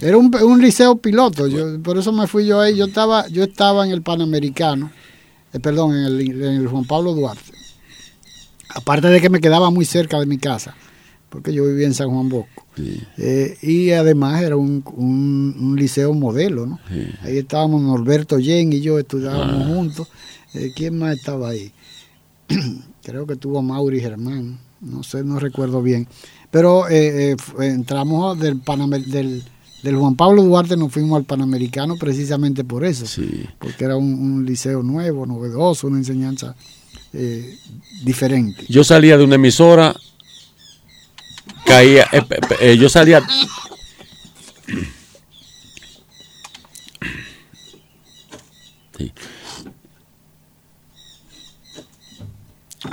era 0.00 0.18
un, 0.18 0.34
un 0.34 0.60
liceo 0.60 0.96
piloto, 0.96 1.46
yo, 1.46 1.80
por 1.82 1.96
eso 1.96 2.12
me 2.12 2.26
fui 2.26 2.46
yo 2.46 2.60
ahí. 2.60 2.76
Yo 2.76 2.86
estaba, 2.86 3.26
yo 3.28 3.44
estaba 3.44 3.86
en 3.86 3.92
el 3.92 4.02
Panamericano, 4.02 4.90
eh, 5.52 5.60
perdón, 5.60 5.96
en 5.96 6.04
el, 6.04 6.42
en 6.42 6.54
el, 6.60 6.68
Juan 6.68 6.84
Pablo 6.84 7.14
Duarte. 7.14 7.52
Aparte 8.68 9.08
de 9.08 9.20
que 9.20 9.30
me 9.30 9.40
quedaba 9.40 9.70
muy 9.70 9.84
cerca 9.84 10.18
de 10.18 10.26
mi 10.26 10.38
casa, 10.38 10.74
porque 11.30 11.52
yo 11.52 11.64
vivía 11.64 11.86
en 11.86 11.94
San 11.94 12.10
Juan 12.10 12.28
Bosco. 12.28 12.66
Eh, 13.18 13.56
y 13.62 13.92
además 13.92 14.42
era 14.42 14.56
un, 14.56 14.82
un, 14.96 15.76
liceo 15.76 16.12
modelo, 16.12 16.66
¿no? 16.66 16.80
Ahí 17.22 17.38
estábamos 17.38 17.82
Norberto 17.82 18.38
Yen 18.40 18.72
y 18.72 18.80
yo 18.80 18.98
estudiábamos 18.98 19.62
ah. 19.62 19.74
juntos. 19.74 20.08
Eh, 20.54 20.72
¿Quién 20.74 20.98
más 20.98 21.16
estaba 21.16 21.50
ahí? 21.50 21.72
Creo 23.04 23.26
que 23.26 23.36
tuvo 23.36 23.62
Mauri 23.62 24.00
Germán, 24.00 24.58
no 24.84 25.02
sé, 25.02 25.24
no 25.24 25.38
recuerdo 25.38 25.82
bien. 25.82 26.06
Pero 26.50 26.88
entramos 26.88 28.38
del, 28.38 28.60
Panamer 28.60 29.04
del 29.06 29.42
del 29.84 29.96
Juan 29.96 30.16
Pablo 30.16 30.42
Duarte 30.42 30.78
nos 30.78 30.90
fuimos 30.90 31.18
al 31.18 31.24
Panamericano 31.24 31.96
precisamente 31.96 32.64
por 32.64 32.86
eso, 32.86 33.04
porque 33.58 33.84
era 33.84 33.96
un, 33.96 34.46
liceo 34.46 34.82
nuevo, 34.82 35.26
novedoso, 35.26 35.86
una 35.88 35.98
enseñanza 35.98 36.56
eh, 37.12 37.58
diferente. 38.02 38.64
Yo 38.66 38.82
salía 38.82 39.18
de 39.18 39.24
una 39.24 39.34
emisora, 39.34 39.94
caía, 41.66 42.08
eh, 42.12 42.24
eh, 42.60 42.78
yo 42.78 42.88
salía... 42.88 43.22
Sí. 48.96 49.12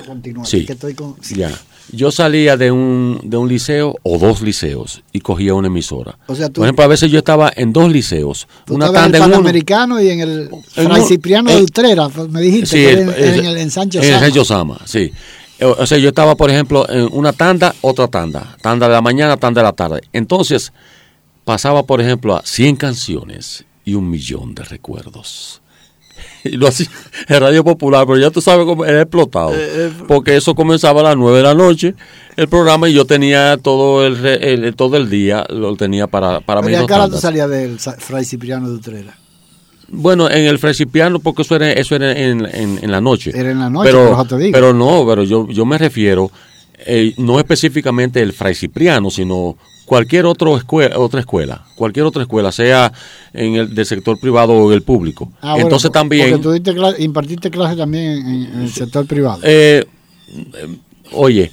Continúa, 0.07 0.45
sí. 0.45 0.65
que 0.65 0.73
estoy 0.73 0.95
con... 0.95 1.15
Ya 1.21 1.51
yo 1.91 2.11
salía 2.11 2.57
de 2.57 2.71
un, 2.71 3.19
de 3.23 3.37
un 3.37 3.47
liceo 3.47 3.95
o 4.03 4.17
dos 4.17 4.41
liceos 4.41 5.03
y 5.11 5.19
cogía 5.19 5.53
una 5.53 5.67
emisora. 5.67 6.17
Por 6.25 6.37
ejemplo, 6.37 6.83
a 6.83 6.87
veces 6.87 7.11
yo 7.11 7.19
estaba 7.19 7.51
en 7.55 7.73
dos 7.73 7.91
liceos. 7.91 8.47
una 8.69 8.91
tanda 8.91 9.17
en 9.17 9.23
el 9.23 9.29
Panamericano 9.29 10.01
y 10.01 10.09
en 10.09 10.19
el 10.21 10.49
Fray 10.67 11.03
Cipriano 11.03 11.51
de 11.51 11.61
Utrera, 11.61 12.09
me 12.29 12.41
dijiste, 12.41 12.65
sí, 12.67 12.85
en, 12.85 13.09
en, 13.09 13.09
el 13.09 13.39
En 13.39 13.45
el 13.45 13.57
ensanche 13.57 14.45
Sama, 14.45 14.79
sí. 14.85 15.11
O 15.61 15.85
sea, 15.85 15.99
yo 15.99 16.09
estaba, 16.09 16.35
por 16.35 16.49
ejemplo, 16.49 16.89
en 16.89 17.07
una 17.11 17.33
tanda, 17.33 17.75
otra 17.81 18.07
tanda. 18.07 18.57
Tanda 18.61 18.87
de 18.87 18.93
la 18.93 19.01
mañana, 19.01 19.37
tanda 19.37 19.61
de 19.61 19.65
la 19.65 19.73
tarde. 19.73 20.01
Entonces, 20.11 20.73
pasaba, 21.45 21.83
por 21.83 22.01
ejemplo, 22.01 22.35
a 22.35 22.41
100 22.43 22.77
canciones 22.77 23.65
y 23.85 23.93
un 23.93 24.09
millón 24.09 24.55
de 24.55 24.63
recuerdos. 24.63 25.60
y 26.51 26.57
lo 26.57 26.67
hacía 26.67 26.87
en 27.27 27.39
Radio 27.39 27.63
Popular, 27.63 28.05
pero 28.05 28.19
ya 28.19 28.31
tú 28.31 28.41
sabes 28.41 28.65
cómo 28.65 28.85
era 28.85 29.01
explotado. 29.01 29.53
porque 30.07 30.35
eso 30.35 30.55
comenzaba 30.55 31.01
a 31.01 31.03
las 31.03 31.17
9 31.17 31.37
de 31.37 31.43
la 31.43 31.53
noche, 31.53 31.95
el 32.35 32.47
programa, 32.47 32.89
y 32.89 32.93
yo 32.93 33.05
tenía 33.05 33.57
todo 33.57 34.05
el, 34.05 34.25
el 34.25 34.75
todo 34.75 34.97
el 34.97 35.09
día, 35.09 35.45
lo 35.49 35.75
tenía 35.75 36.07
para, 36.07 36.41
para 36.41 36.61
mí. 36.61 36.73
¿Y 36.73 36.85
qué 36.85 36.95
tú 37.09 37.17
salías 37.17 37.49
del 37.49 37.79
Fray 37.79 38.25
Cipriano 38.25 38.69
de 38.69 38.75
Utrera? 38.75 39.17
Bueno, 39.91 40.29
en 40.29 40.45
el 40.45 40.57
Fresipiano, 40.57 41.19
porque 41.19 41.41
eso 41.41 41.55
era, 41.57 41.71
eso 41.73 41.95
era 41.95 42.13
en, 42.13 42.45
en, 42.45 42.91
la 42.91 43.01
noche. 43.01 43.31
Era 43.35 43.51
en 43.51 43.59
la 43.59 43.69
noche, 43.69 43.91
pero, 43.91 44.25
pero 44.51 44.73
no, 44.73 45.05
pero 45.05 45.23
yo, 45.23 45.47
yo 45.49 45.65
me 45.65 45.77
refiero, 45.77 46.31
eh, 46.85 47.13
no 47.17 47.39
específicamente 47.39 48.21
el 48.21 48.31
Fray 48.31 48.55
Cipriano, 48.55 49.11
sino 49.11 49.57
cualquier 49.91 50.25
otro 50.25 50.55
escuela, 50.55 50.97
otra 50.97 51.19
escuela, 51.19 51.65
cualquier 51.75 52.05
otra 52.05 52.21
escuela, 52.21 52.53
sea 52.53 52.93
en 53.33 53.55
el 53.55 53.75
del 53.75 53.85
sector 53.85 54.17
privado 54.17 54.53
o 54.53 54.71
el 54.71 54.83
público. 54.83 55.33
Ah, 55.41 55.57
Entonces 55.59 55.91
también... 55.91 56.41
Porque 56.41 56.61
tú 56.61 56.93
impartiste 56.97 57.51
clases 57.51 57.77
también 57.77 58.25
en, 58.25 58.61
el 58.61 58.69
sector 58.69 59.05
privado. 59.05 59.41
Eh, 59.43 59.83
oye, 61.11 61.51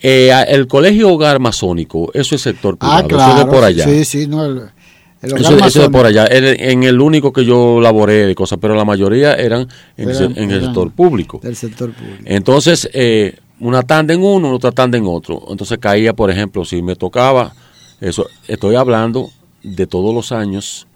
eh, 0.00 0.30
el 0.46 0.68
colegio 0.68 1.08
hogar 1.08 1.40
masónico, 1.40 2.12
eso 2.14 2.36
es 2.36 2.42
sector 2.42 2.76
ah, 2.78 3.02
privado, 3.04 3.30
eso 3.32 3.40
es 3.40 3.46
de 3.46 3.50
por 3.50 3.64
allá. 3.64 3.84
Sí, 3.84 4.04
sí, 4.04 4.26
no, 4.28 4.44
eso, 5.20 5.82
es 5.82 5.88
por 5.88 6.06
allá, 6.06 6.28
en, 6.30 6.84
el 6.84 7.00
único 7.00 7.32
que 7.32 7.44
yo 7.44 7.80
laboré 7.80 8.28
de 8.28 8.34
cosas, 8.36 8.60
pero 8.62 8.76
la 8.76 8.84
mayoría 8.84 9.34
eran 9.34 9.66
en, 9.96 10.08
el, 10.08 10.60
sector 10.60 10.92
público. 10.92 11.40
Del 11.42 11.56
sector 11.56 11.92
público. 11.92 12.22
Entonces, 12.26 12.88
eh, 12.92 13.40
una 13.58 13.82
tanda 13.82 14.14
en 14.14 14.22
uno, 14.22 14.52
otra 14.52 14.70
tanda 14.70 14.98
en 14.98 15.04
otro. 15.04 15.42
Entonces 15.50 15.78
caía, 15.78 16.12
por 16.12 16.30
ejemplo, 16.30 16.64
si 16.64 16.80
me 16.80 16.94
tocaba, 16.94 17.52
eso, 18.02 18.26
estoy 18.48 18.74
hablando 18.74 19.30
de 19.62 19.86
todos 19.86 20.12
los 20.14 20.32
años 20.32 20.86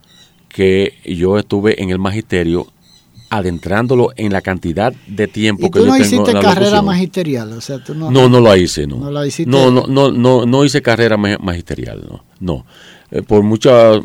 que 0.49 0.95
yo 1.05 1.39
estuve 1.39 1.81
en 1.83 1.91
el 1.91 1.99
magisterio 1.99 2.67
adentrándolo 3.31 4.11
en 4.17 4.33
la 4.33 4.41
cantidad 4.41 4.93
de 5.07 5.27
tiempo 5.27 5.71
que 5.71 5.81
yo 5.81 5.87
no 5.87 5.97
hiciste 5.97 6.33
carrera 6.33 6.83
magisterial? 6.83 7.53
O 7.53 7.61
sea, 7.61 7.83
tú 7.83 7.95
no, 7.95 8.11
no, 8.11 8.29
no 8.29 8.41
la 8.41 8.57
hice, 8.57 8.87
no. 8.87 8.97
No, 8.97 9.11
la 9.11 9.27
hiciste? 9.27 9.51
no, 9.51 9.71
no, 9.71 9.87
no, 9.87 10.11
no, 10.11 10.47
no 10.47 10.65
hice 10.65 10.83
carrera 10.83 11.17
magisterial, 11.17 12.05
no. 12.09 12.25
no. 12.41 12.67
Eh, 13.13 13.23
por 13.23 13.45
muchas 13.45 14.01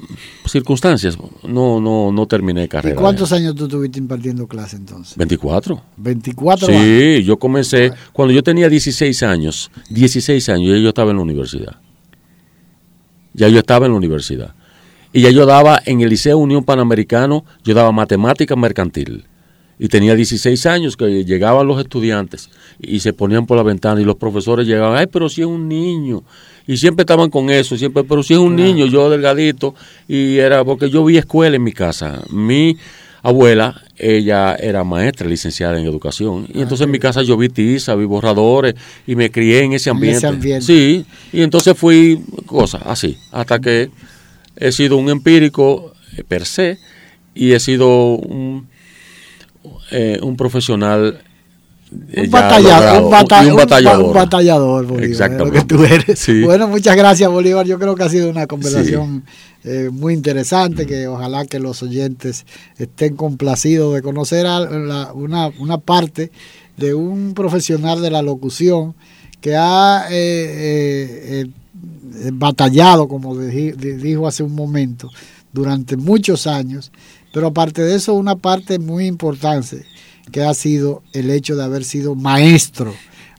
circunstancias, 0.46 1.18
no, 1.44 1.82
no, 1.82 2.12
no 2.12 2.28
terminé 2.28 2.68
carrera. 2.68 2.96
¿Y 2.96 3.00
cuántos 3.00 3.32
años 3.32 3.56
tú 3.56 3.64
estuviste 3.64 3.98
impartiendo 3.98 4.48
clase 4.48 4.76
entonces? 4.76 5.18
24. 5.18 5.82
24 5.98 6.68
Sí, 6.68 7.24
yo 7.24 7.38
comencé, 7.38 7.92
cuando 8.14 8.32
yo 8.32 8.44
tenía 8.44 8.70
16 8.70 9.24
años, 9.24 9.72
16 9.90 10.50
años, 10.50 10.80
yo 10.80 10.90
estaba 10.90 11.10
en 11.12 11.18
la 11.18 11.24
universidad. 11.24 11.78
Ya 13.34 13.48
yo 13.48 13.60
estaba 13.60 13.86
en 13.86 13.94
la 13.94 13.98
universidad. 13.98 14.54
Y 15.14 15.22
ya 15.22 15.30
yo 15.30 15.46
daba 15.46 15.82
en 15.86 16.02
el 16.02 16.10
Liceo 16.10 16.38
Unión 16.38 16.64
Panamericano, 16.64 17.44
yo 17.64 17.74
daba 17.74 17.92
matemática 17.92 18.56
mercantil. 18.56 19.26
Y 19.78 19.88
tenía 19.88 20.16
16 20.16 20.66
años 20.68 20.96
que 20.96 21.26
llegaban 21.26 21.66
los 21.66 21.80
estudiantes 21.80 22.52
y 22.80 23.00
se 23.00 23.14
ponían 23.14 23.48
por 23.48 23.58
la 23.58 23.64
ventana 23.64 24.00
y 24.00 24.06
los 24.06 24.16
profesores 24.16 24.68
llegaban, 24.68 24.98
ay, 24.98 25.08
pero 25.08 25.28
si 25.28 25.42
es 25.42 25.48
un 25.48 25.68
niño, 25.68 26.24
y 26.68 26.78
siempre 26.78 27.02
estaban 27.02 27.32
con 27.32 27.50
eso, 27.50 27.76
siempre, 27.76 28.04
pero 28.04 28.22
si 28.22 28.34
es 28.34 28.40
un 28.40 28.56
niño, 28.56 28.86
yo 28.86 29.10
delgadito, 29.10 29.74
y 30.08 30.38
era 30.38 30.64
porque 30.64 30.90
yo 30.90 31.04
vi 31.04 31.18
escuela 31.18 31.56
en 31.56 31.64
mi 31.64 31.72
casa. 31.72 32.22
Mi 32.30 32.78
abuela, 33.24 33.82
ella 33.98 34.56
era 34.56 34.84
maestra, 34.84 35.28
licenciada 35.28 35.80
en 35.80 35.86
educación, 35.86 36.48
y 36.54 36.60
ah, 36.60 36.64
entonces 36.64 36.86
en 36.86 36.92
mi 36.92 37.00
casa 37.00 37.22
yo 37.22 37.38
vi 37.38 37.50
tiza, 37.50 37.96
vi 37.96 38.06
borradores, 38.06 38.76
y 39.06 39.16
me 39.16 39.30
crié 39.32 39.64
en 39.64 39.74
ese 39.74 39.90
ambiente. 39.90 40.62
Sí, 40.62 41.06
y 41.32 41.42
entonces 41.42 41.78
fui 41.78 42.24
cosas 42.46 42.82
así, 42.86 43.18
hasta 43.32 43.60
que 43.60 43.90
he 44.56 44.72
sido 44.72 44.98
un 44.98 45.10
empírico 45.10 45.94
eh, 46.18 46.24
per 46.24 46.46
se, 46.46 46.78
y 47.34 47.52
he 47.54 47.60
sido 47.60 48.16
un, 48.16 48.68
eh, 49.92 50.20
un 50.22 50.36
profesional 50.36 51.22
un, 51.92 52.30
batallador, 52.30 53.04
un, 53.04 54.14
batallador, 54.14 55.04
Exactamente. 55.04 55.76
Bueno, 56.46 56.68
muchas 56.68 56.96
gracias, 56.96 57.30
Bolívar. 57.30 57.66
Yo 57.66 57.78
creo 57.78 57.96
que 57.96 58.04
ha 58.04 58.10
sido 58.10 58.30
una 58.30 58.48
conversación 58.48 59.26
eh, 59.66 59.90
muy 59.92 60.14
interesante, 60.14 60.86
que 60.86 61.08
ojalá 61.08 61.46
que 61.46 61.60
los 61.60 61.84
oyentes 61.84 62.46
estén 62.78 63.16
complacidos 63.16 63.94
de 63.94 64.02
conocer 64.02 64.46
una, 64.46 65.12
una, 65.14 65.78
parte 65.80 66.32
de 66.78 66.94
un 66.94 67.34
profesional 67.34 68.02
de 68.02 68.10
la 68.10 68.22
locución 68.22 68.96
que 69.42 69.58
ha 69.58 70.06
eh, 70.10 71.46
eh, 71.46 72.30
batallado, 72.32 73.10
como 73.10 73.38
dijo 73.38 74.28
hace 74.28 74.44
un 74.44 74.56
momento, 74.56 75.10
durante 75.52 75.98
muchos 75.98 76.48
años, 76.48 76.92
pero 77.34 77.48
aparte 77.48 77.82
de 77.82 77.96
eso, 77.96 78.14
una 78.14 78.38
parte 78.38 78.80
muy 78.80 79.08
importante 79.08 79.86
que 80.32 80.44
ha 80.44 80.54
sido 80.54 81.04
el 81.14 81.30
hecho 81.30 81.56
de 81.56 81.64
haber 81.64 81.84
sido 81.84 82.16
maestro, 82.16 82.94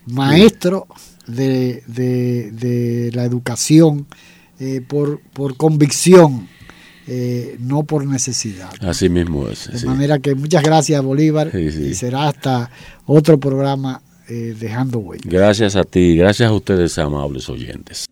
maestro 0.06 0.86
de, 1.26 1.82
de, 1.86 3.10
la 3.14 3.24
educación 3.24 4.06
eh, 4.60 4.80
por, 4.86 5.20
por 5.32 5.56
convicción, 5.56 6.48
eh, 7.06 7.56
no 7.60 7.84
por 7.84 8.06
necesidad. 8.06 8.70
Así 8.80 9.08
mismo 9.08 9.48
es. 9.48 9.70
De 9.80 9.86
manera 9.86 10.18
que 10.18 10.34
muchas 10.34 10.62
gracias 10.62 11.02
Bolívar 11.02 11.54
y 11.54 11.94
será 11.94 12.28
hasta 12.28 12.70
otro 13.06 13.38
programa 13.38 14.02
eh, 14.28 14.54
dejando 14.58 14.98
huella. 14.98 15.24
Gracias 15.24 15.76
a 15.76 15.84
ti, 15.84 16.16
gracias 16.16 16.48
a 16.48 16.52
ustedes 16.52 16.96
amables 16.98 17.48
oyentes. 17.48 18.06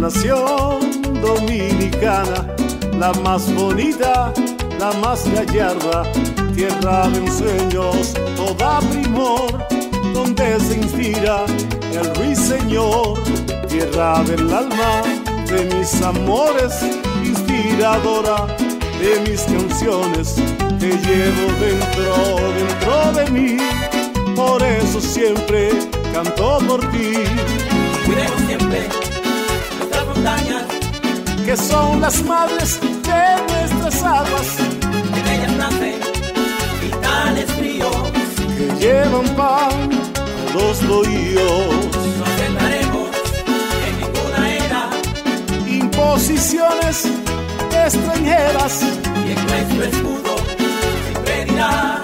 Nación 0.00 0.80
dominicana, 1.22 2.46
la 2.98 3.12
más 3.24 3.52
bonita, 3.54 4.32
la 4.78 4.92
más 5.00 5.24
gallarda, 5.32 6.02
tierra 6.54 7.08
de 7.08 7.30
sueños, 7.30 8.14
toda 8.36 8.80
primor, 8.80 9.66
donde 10.12 10.60
se 10.60 10.76
inspira 10.76 11.46
el 11.92 12.14
ruiseñor, 12.14 13.18
tierra 13.68 14.22
del 14.24 14.52
alma, 14.52 15.02
de 15.46 15.64
mis 15.74 16.02
amores, 16.02 16.74
inspiradora 17.24 18.46
de 19.00 19.20
mis 19.28 19.42
canciones, 19.42 20.34
que 20.78 20.88
llevo 20.88 21.46
dentro, 21.60 22.36
dentro 22.58 23.12
de 23.12 23.30
mí, 23.30 23.56
por 24.34 24.62
eso 24.62 25.00
siempre 25.00 25.70
canto 26.12 26.58
por 26.66 26.80
ti. 26.90 27.14
Cuidemos 28.04 28.40
siempre 28.46 29.05
que 31.46 31.56
son 31.56 32.00
las 32.00 32.24
madres 32.24 32.80
de 32.80 33.24
nuestras 33.48 34.02
aguas, 34.02 34.48
en 35.14 35.28
ellas 35.28 35.52
nacen 35.52 36.00
vitales 36.82 37.52
fríos, 37.52 37.96
que 38.56 38.66
llevan 38.80 39.28
pan 39.36 39.90
a 39.92 40.52
los 40.54 40.84
bohíos. 40.88 41.86
No 42.18 42.24
aceptaremos 42.24 43.10
en 43.86 43.94
ninguna 44.00 44.54
era. 44.56 44.90
Imposiciones 45.68 47.06
extranjeras, 47.84 48.82
y 49.24 49.30
en 49.30 49.46
nuestro 49.46 49.84
escudo 49.84 50.36
siempre 51.04 51.44
dirá 51.44 52.02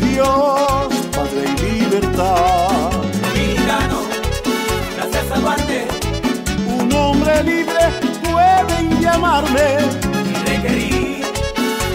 Dios, 0.00 0.94
Padre 1.10 1.44
y 1.58 1.80
libertad. 1.80 2.90
Dominicano, 3.20 3.98
gracias 4.96 5.30
a 5.32 5.40
Duarte 5.40 6.02
hombre 6.94 7.42
libre 7.44 8.11
llamarme 9.12 9.76
y 10.30 10.48
requerir 10.48 11.24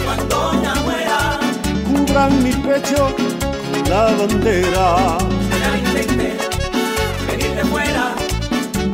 cuando 0.04 0.62
ya 0.62 0.74
muera. 0.82 1.40
Cubran 1.86 2.42
mi 2.42 2.52
pecho 2.52 3.14
con 3.16 3.90
la 3.90 4.04
bandera. 4.18 5.18
Ya 5.60 5.78
intente 5.78 6.36
venir 7.26 7.54
de 7.56 7.64
fuera 7.64 8.14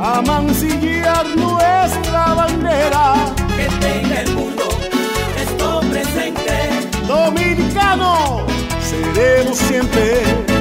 a 0.01 0.21
mancillar 0.21 1.25
nuestra 1.35 2.33
bandera. 2.33 3.13
Que 3.57 3.67
tenga 3.85 4.21
el 4.21 4.31
mundo 4.33 4.63
esto 5.43 5.81
presente. 5.91 6.55
Dominicano, 7.07 8.45
seremos 8.89 9.57
siempre. 9.57 10.54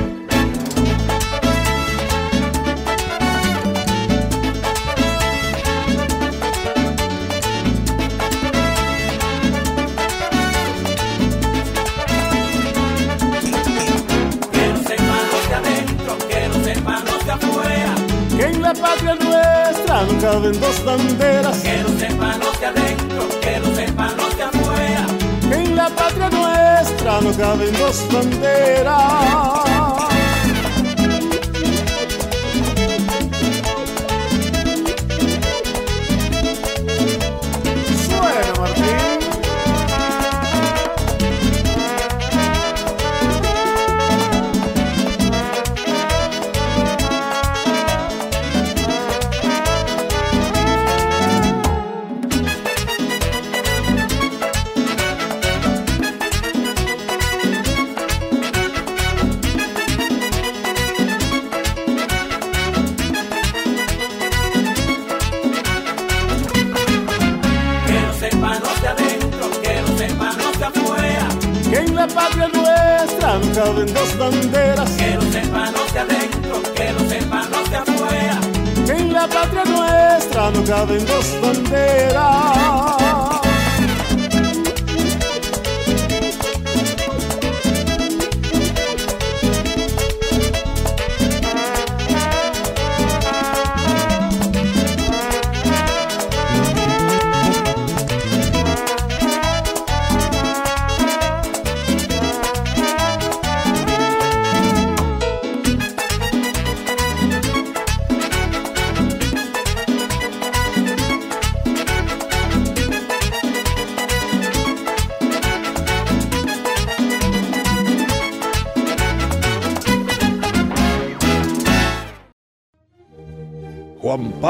No 20.07 20.21
caben 20.21 20.61
dos 20.61 20.85
banderas. 20.85 21.59
Que 21.59 21.79
no 21.79 21.89
sepan 21.99 22.41
los 22.41 22.61
de 22.61 22.67
adentro, 22.67 23.29
que 23.41 23.61
no 23.61 23.75
sepan 23.75 24.17
los 24.17 24.37
de 24.37 24.43
afuera. 24.43 25.07
En 25.51 25.77
la 25.77 25.89
patria 25.91 26.31
nuestra 26.31 27.21
no 27.21 27.33
caben 27.37 27.73
dos 27.79 28.07
banderas. 28.13 29.84